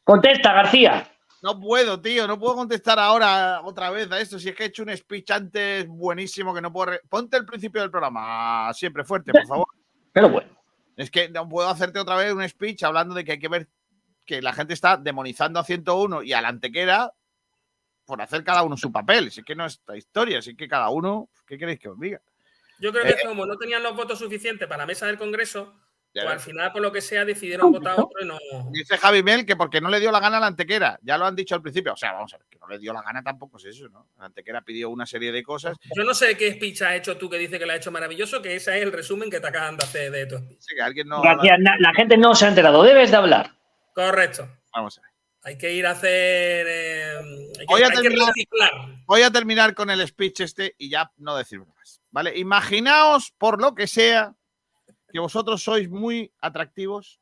[0.03, 1.09] Contesta, García.
[1.43, 4.39] No puedo, tío, no puedo contestar ahora otra vez a esto.
[4.40, 6.86] Si es que he hecho un speech antes buenísimo que no puedo.
[6.93, 9.66] re- Ponte el principio del programa, siempre fuerte, por favor.
[10.12, 10.51] Pero bueno.
[10.97, 13.69] Es que no puedo hacerte otra vez un speech hablando de que hay que ver
[14.24, 17.12] que la gente está demonizando a 101 y a la antequera
[18.05, 19.31] por hacer cada uno su papel.
[19.31, 21.89] Si es que no es esta historia, si es que cada uno, ¿qué queréis que
[21.89, 22.20] os diga?
[22.78, 25.74] Yo creo Eh, que como no tenían los votos suficientes para la mesa del Congreso,
[26.14, 28.39] Pues al final, por lo que sea, decidieron votar a otro y no.
[28.70, 30.98] Dice Javi Mel que porque no le dio la gana a la antequera.
[31.02, 31.94] Ya lo han dicho al principio.
[31.94, 34.09] O sea, vamos a ver, que no le dio la gana tampoco es eso, ¿no?
[34.18, 35.76] La antequera pidió una serie de cosas.
[35.97, 38.43] Yo no sé qué speech has hecho tú que dice que lo ha hecho maravilloso,
[38.43, 40.60] que ese es el resumen que te acaban de hacer de tu speech.
[40.60, 41.22] Sí, que alguien no.
[41.22, 42.82] Gracias, la gente no se ha enterado.
[42.82, 43.56] Debes de hablar.
[43.94, 44.48] Correcto.
[44.74, 45.10] Vamos a ver.
[45.44, 46.66] Hay que ir a hacer.
[46.68, 47.16] eh,
[47.59, 48.70] hay que, Voy a hay terminar- reciclar.
[49.06, 52.01] Voy a terminar con el speech este y ya no decir más.
[52.10, 52.36] ¿Vale?
[52.39, 54.34] Imaginaos, por lo que sea,
[55.12, 57.20] que vosotros sois muy atractivos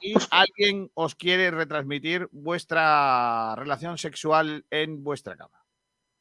[0.00, 5.64] y alguien os quiere retransmitir vuestra relación sexual en vuestra cama.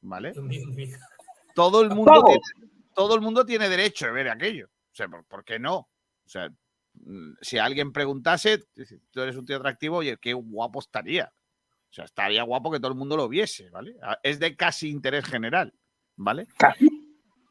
[0.01, 0.33] ¿Vale?
[1.55, 2.41] Todo el mundo, tiene,
[2.93, 4.67] todo el mundo tiene derecho de ver aquello.
[4.67, 5.75] O sea, ¿por, por qué no?
[5.77, 5.89] O
[6.29, 6.49] sea,
[6.95, 8.63] mm, si alguien preguntase,
[9.11, 11.31] tú eres un tío atractivo, oye, qué guapo estaría.
[11.89, 13.95] O sea, estaría guapo que todo el mundo lo viese, ¿vale?
[14.01, 15.73] A- Es de casi interés general,
[16.15, 16.47] ¿vale?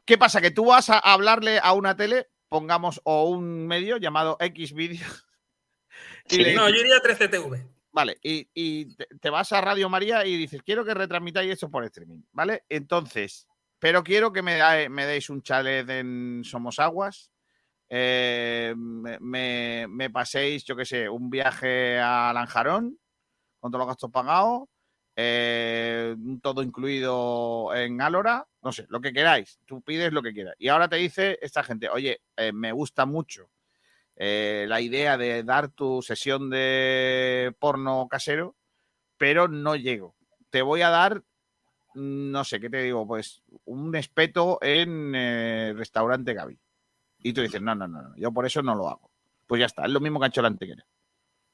[0.05, 0.41] ¿Qué pasa?
[0.41, 5.07] Que tú vas a hablarle a una tele, pongamos, o un medio llamado X Video.
[6.29, 7.67] y le No, yo iría a 13TV.
[7.91, 11.83] Vale, y, y te, vas a Radio María y dices, quiero que retransmitáis esto por
[11.83, 12.63] streaming, ¿vale?
[12.69, 13.47] Entonces,
[13.79, 17.31] pero quiero que me, da- me deis un chalet en Somos Aguas,
[17.89, 22.99] eh, me, paséis, yo qué sé, un viaje a Lanjarón
[23.59, 24.69] con todos los gastos pagados,
[25.15, 30.55] eh, todo incluido en Álora, no sé, lo que queráis, tú pides lo que quieras.
[30.57, 33.49] Y ahora te dice esta gente, oye, eh, me gusta mucho
[34.15, 38.55] eh, la idea de dar tu sesión de porno casero,
[39.17, 40.15] pero no llego.
[40.49, 41.23] Te voy a dar,
[41.93, 43.05] no sé, ¿qué te digo?
[43.05, 46.57] Pues un espeto en eh, restaurante Gaby.
[47.19, 49.11] Y tú dices, no, no, no, no, yo por eso no lo hago.
[49.45, 50.85] Pues ya está, es lo mismo que ha hecho la antequera.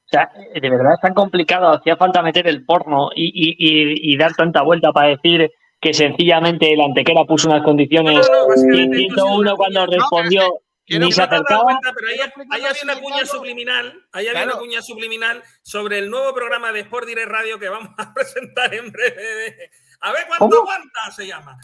[0.06, 1.72] O sea, de verdad es tan complicado.
[1.72, 7.24] Hacía falta meter el porno y dar tanta vuelta para decir que sencillamente la antequera
[7.24, 8.28] puso unas condiciones
[8.74, 11.62] y 101 cuando respondió ni se No acercaba.
[11.62, 14.52] cuenta, pero ahí, había una cuña subliminal, ahí había Claro.
[14.56, 18.74] una cuña subliminal sobre el nuevo programa de Sport Direct Radio que vamos a presentar
[18.74, 19.70] en breve.
[20.00, 20.70] A ver cuánto ¿Cómo?
[20.70, 21.56] aguanta, se llama.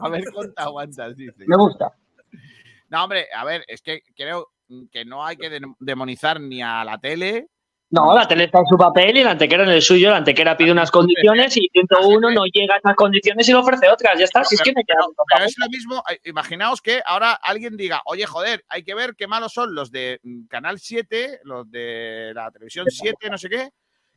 [0.00, 1.44] A ver cuánto aguantas, dice.
[1.46, 1.92] Me gusta.
[2.90, 4.48] No, hombre, a ver, es que creo
[4.92, 7.46] que no hay que de- demonizar ni a la tele.
[7.92, 10.10] No, la tele está en su papel y la antequera en el suyo.
[10.10, 13.88] La antequera pide unas condiciones y 101 no llega a esas condiciones y le ofrece
[13.88, 14.16] otras.
[14.16, 14.44] Ya está.
[14.44, 18.84] Si es que Pero es lo mismo, imaginaos que ahora alguien diga, oye, joder, hay
[18.84, 23.28] que ver qué malos son los de mm, Canal 7, los de la televisión 7,
[23.28, 23.70] no sé qué,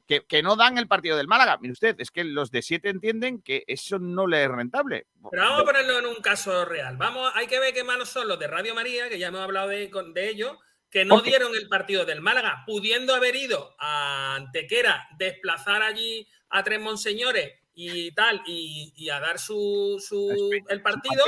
[0.06, 1.58] que, que no dan el partido del Málaga.
[1.60, 5.08] Mire usted, es que los de 7 entienden que eso no le es rentable.
[5.32, 6.96] Pero vamos a ponerlo en un caso real.
[6.98, 9.70] Vamos, hay que ver qué malos son los de Radio María, que ya hemos hablado
[9.70, 10.52] de, con- de ellos,
[10.94, 16.64] que no dieron el partido del Málaga, pudiendo haber ido a Antequera, desplazar allí a
[16.64, 21.24] tres monseñores y tal, y, y a dar su, su- el partido,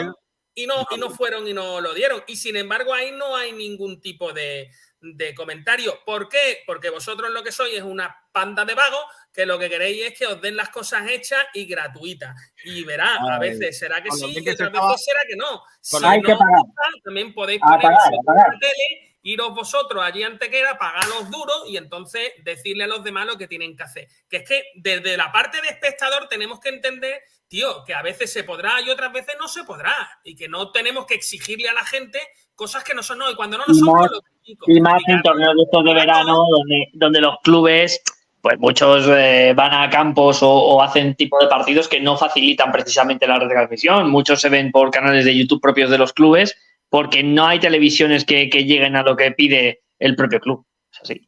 [0.54, 2.24] y no, y no fueron y no lo dieron.
[2.28, 4.70] Y sin embargo, ahí no hay ningún tipo de,
[5.02, 6.00] de comentario.
[6.06, 6.60] ¿Por qué?
[6.68, 10.18] Porque vosotros lo que sois es una panda de vagos que lo que queréis es
[10.18, 12.36] que os den las cosas hechas y gratuitas.
[12.64, 15.64] Y verá, a veces será que sí, y otras veces será que no.
[15.82, 16.60] Si Hay no que pagar.
[16.62, 21.78] gusta, también podéis A poner pagar, tele, iros vosotros allí Antequera, pagar los duros y
[21.78, 24.08] entonces decirle a los demás lo que tienen que hacer.
[24.30, 28.32] Que es que desde la parte de espectador tenemos que entender, tío, que a veces
[28.32, 29.94] se podrá y otras veces no se podrá.
[30.24, 32.20] Y que no tenemos que exigirle a la gente
[32.54, 33.32] cosas que no son no.
[33.32, 34.66] Y cuando no lo son, pues lo critico.
[34.68, 38.04] y más en torneos de estos de verano donde, donde los clubes,
[38.42, 42.72] pues muchos eh, van a campos o, o hacen tipo de partidos que no facilitan
[42.72, 44.12] precisamente la retransmisión.
[44.12, 46.56] Muchos se ven por canales de YouTube propios de los clubes
[46.90, 50.66] porque no hay televisiones que, que lleguen a lo que pide el propio club.
[50.92, 51.26] Es así.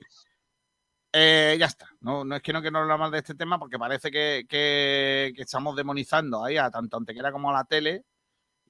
[1.13, 1.89] Eh, ya está.
[2.01, 5.33] No, no es que no quiero hablar más de este tema porque parece que, que-
[5.35, 8.03] que estamos demonizando ahí a tanto Antequera como a la tele.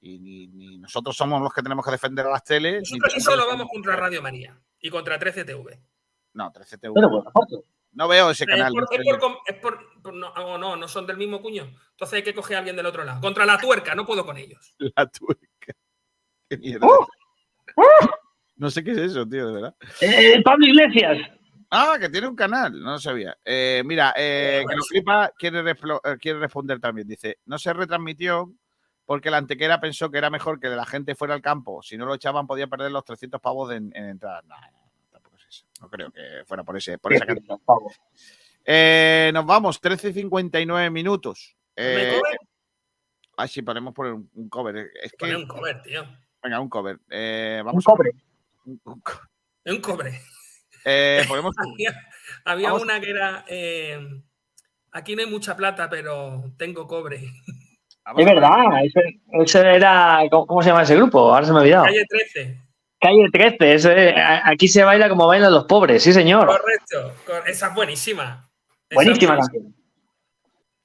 [0.00, 2.80] Y ni, ni nosotros somos los que tenemos que defender a las teles.
[2.80, 5.78] Nosotros aquí nosotros solo vamos contra Radio María y contra 13TV.
[6.34, 6.92] No, 13TV.
[6.94, 7.32] Pero bueno,
[7.92, 8.72] no veo ese Es canal.
[8.72, 9.10] por- es serio.
[9.12, 11.64] por com- es por- por- no, oh, no, no son del mismo cuño.
[11.90, 13.20] Entonces hay que coger a alguien del otro lado.
[13.20, 14.74] Contra la tuerca, no puedo con ellos.
[14.78, 15.47] La tuerca.
[16.50, 16.86] Qué mierda.
[16.86, 17.06] ¡Oh!
[18.56, 19.76] No sé qué es eso, tío, de verdad.
[20.00, 21.18] Eh, Pablo Iglesias.
[21.70, 23.36] Ah, que tiene un canal, no lo sabía.
[23.44, 25.76] Eh, mira, eh, que nos flipa, quiere, eh,
[26.20, 27.06] quiere responder también.
[27.06, 28.50] Dice, no se retransmitió
[29.04, 31.82] porque la antequera pensó que era mejor que la gente fuera al campo.
[31.82, 34.44] Si no lo echaban, podía perder los 300 pavos en, en entradas.
[34.46, 35.66] No, no, tampoco es eso.
[35.80, 37.58] No creo que fuera por, ese, por esa cantidad.
[38.64, 41.54] Eh, nos vamos, 13.59 minutos.
[41.76, 42.38] ¿Me Eh, cover?
[43.36, 44.90] ay, sí, podemos poner un, un cover.
[45.00, 46.02] Es que, Poner un cover, tío.
[46.42, 46.98] Venga, un cover.
[47.10, 48.10] Eh, vamos Un cobre.
[48.64, 49.20] Un, un co-
[49.66, 50.20] Un cobre.
[50.84, 51.94] eh, ponemos- Había,
[52.44, 52.82] había Vamos.
[52.82, 53.44] una que era.
[53.48, 53.98] eh,
[54.92, 57.16] aquí no hay mucha plata, pero tengo cobre.
[58.16, 60.20] Es verdad, ese, ese era.
[60.30, 61.32] ¿Cómo, se llama ese grupo?
[61.34, 61.84] Ahora se me ha olvidado.
[61.84, 62.60] Calle 13.
[63.00, 66.46] Calle 13, eso es, a- aquí se baila como bailan los pobres, sí señor.
[66.46, 67.14] Correcto.
[67.26, 68.48] cor- Esa es buenísima.
[68.88, 69.74] Esa Buenísima es canción.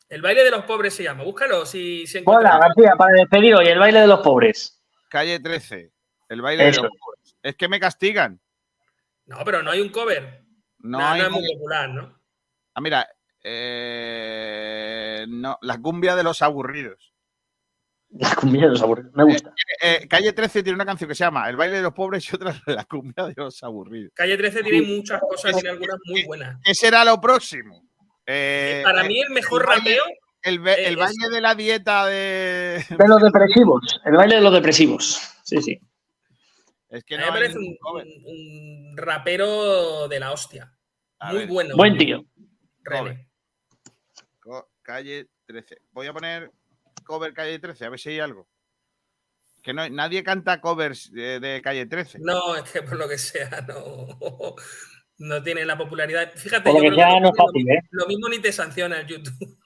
[0.09, 1.23] El baile de los pobres se llama.
[1.23, 2.59] Búscalo si, si Hola.
[2.59, 4.82] García, para despedir hoy el baile de los pobres.
[5.13, 5.91] Calle 13.
[6.27, 6.81] El baile Eso.
[6.81, 7.35] de los pobres.
[7.43, 8.41] Es que me castigan.
[9.27, 10.41] No, pero no hay un cover.
[10.79, 12.19] No, No, hay no es muy popular, ¿no?
[12.73, 13.07] Ah, mira.
[13.43, 17.13] eh, no, la cumbia de los aburridos.
[18.09, 19.53] La cumbia de los aburridos, me gusta.
[19.79, 22.35] Eh, Calle 13 tiene una canción que se llama El baile de los pobres y
[22.35, 24.13] otra La cumbia de los aburridos.
[24.15, 26.59] Calle 13 tiene muchas cosas, tiene algunas muy buenas.
[26.63, 27.87] ¿Qué será lo próximo?
[28.25, 30.03] Eh, Para eh, mí el mejor rapeo
[30.43, 32.85] El, be- el baile de la dieta de.
[32.89, 35.19] De los depresivos, el baile de los depresivos.
[35.43, 35.79] Sí, sí.
[36.89, 40.71] Es que a mí no me parece un, rapero de la hostia.
[41.19, 41.47] A Muy ver.
[41.47, 41.75] bueno.
[41.75, 42.23] Buen tío.
[44.83, 45.77] Calle 13.
[45.91, 46.51] Voy a poner
[47.05, 48.47] cover Calle 13, a ver si hay algo.
[49.63, 52.19] Que no, nadie canta covers de, de Calle 13.
[52.21, 54.55] No, es que por lo que sea, no,
[55.19, 56.33] no tiene la popularidad.
[56.35, 57.79] Fíjate, yo que sea, no es lo, fácil, ¿eh?
[57.91, 59.57] lo mismo ni te sanciona el YouTube.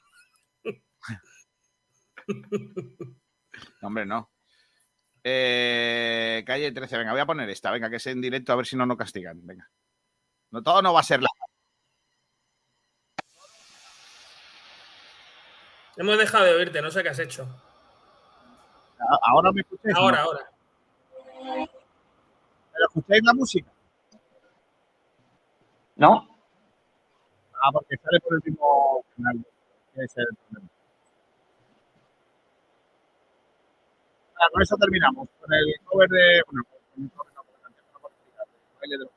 [3.82, 4.30] No, hombre, no.
[5.24, 8.66] Eh, calle 13, venga, voy a poner esta, venga, que es en directo, a ver
[8.66, 9.46] si no nos castigan.
[9.46, 9.68] Venga.
[10.52, 11.28] No, todo no va a ser la.
[15.98, 17.48] Hemos dejado de oírte, no sé qué has hecho.
[19.24, 19.96] Ahora me escucháis.
[19.96, 20.02] ¿no?
[20.02, 20.52] Ahora, ahora.
[22.74, 23.72] ¿Pero escucháis la música?
[25.96, 26.28] ¿No?
[27.56, 29.46] Ah, porque sale por el mismo canal.
[29.96, 30.77] Ese es el problema.
[34.52, 35.28] Con eso terminamos.
[35.40, 36.42] Con el cover de.
[36.48, 38.12] Bueno, con el cover, no, con la canción, con
[38.80, 39.12] baile de los.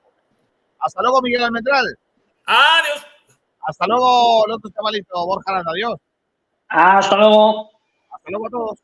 [0.80, 1.98] Hasta luego, Miguel Almendral.
[2.46, 3.06] Adiós.
[3.62, 5.70] Hasta luego, el otro chavalito, Borja Aranda.
[5.72, 5.98] Adiós.
[6.68, 7.70] Hasta luego.
[8.10, 8.78] Hasta luego a todos.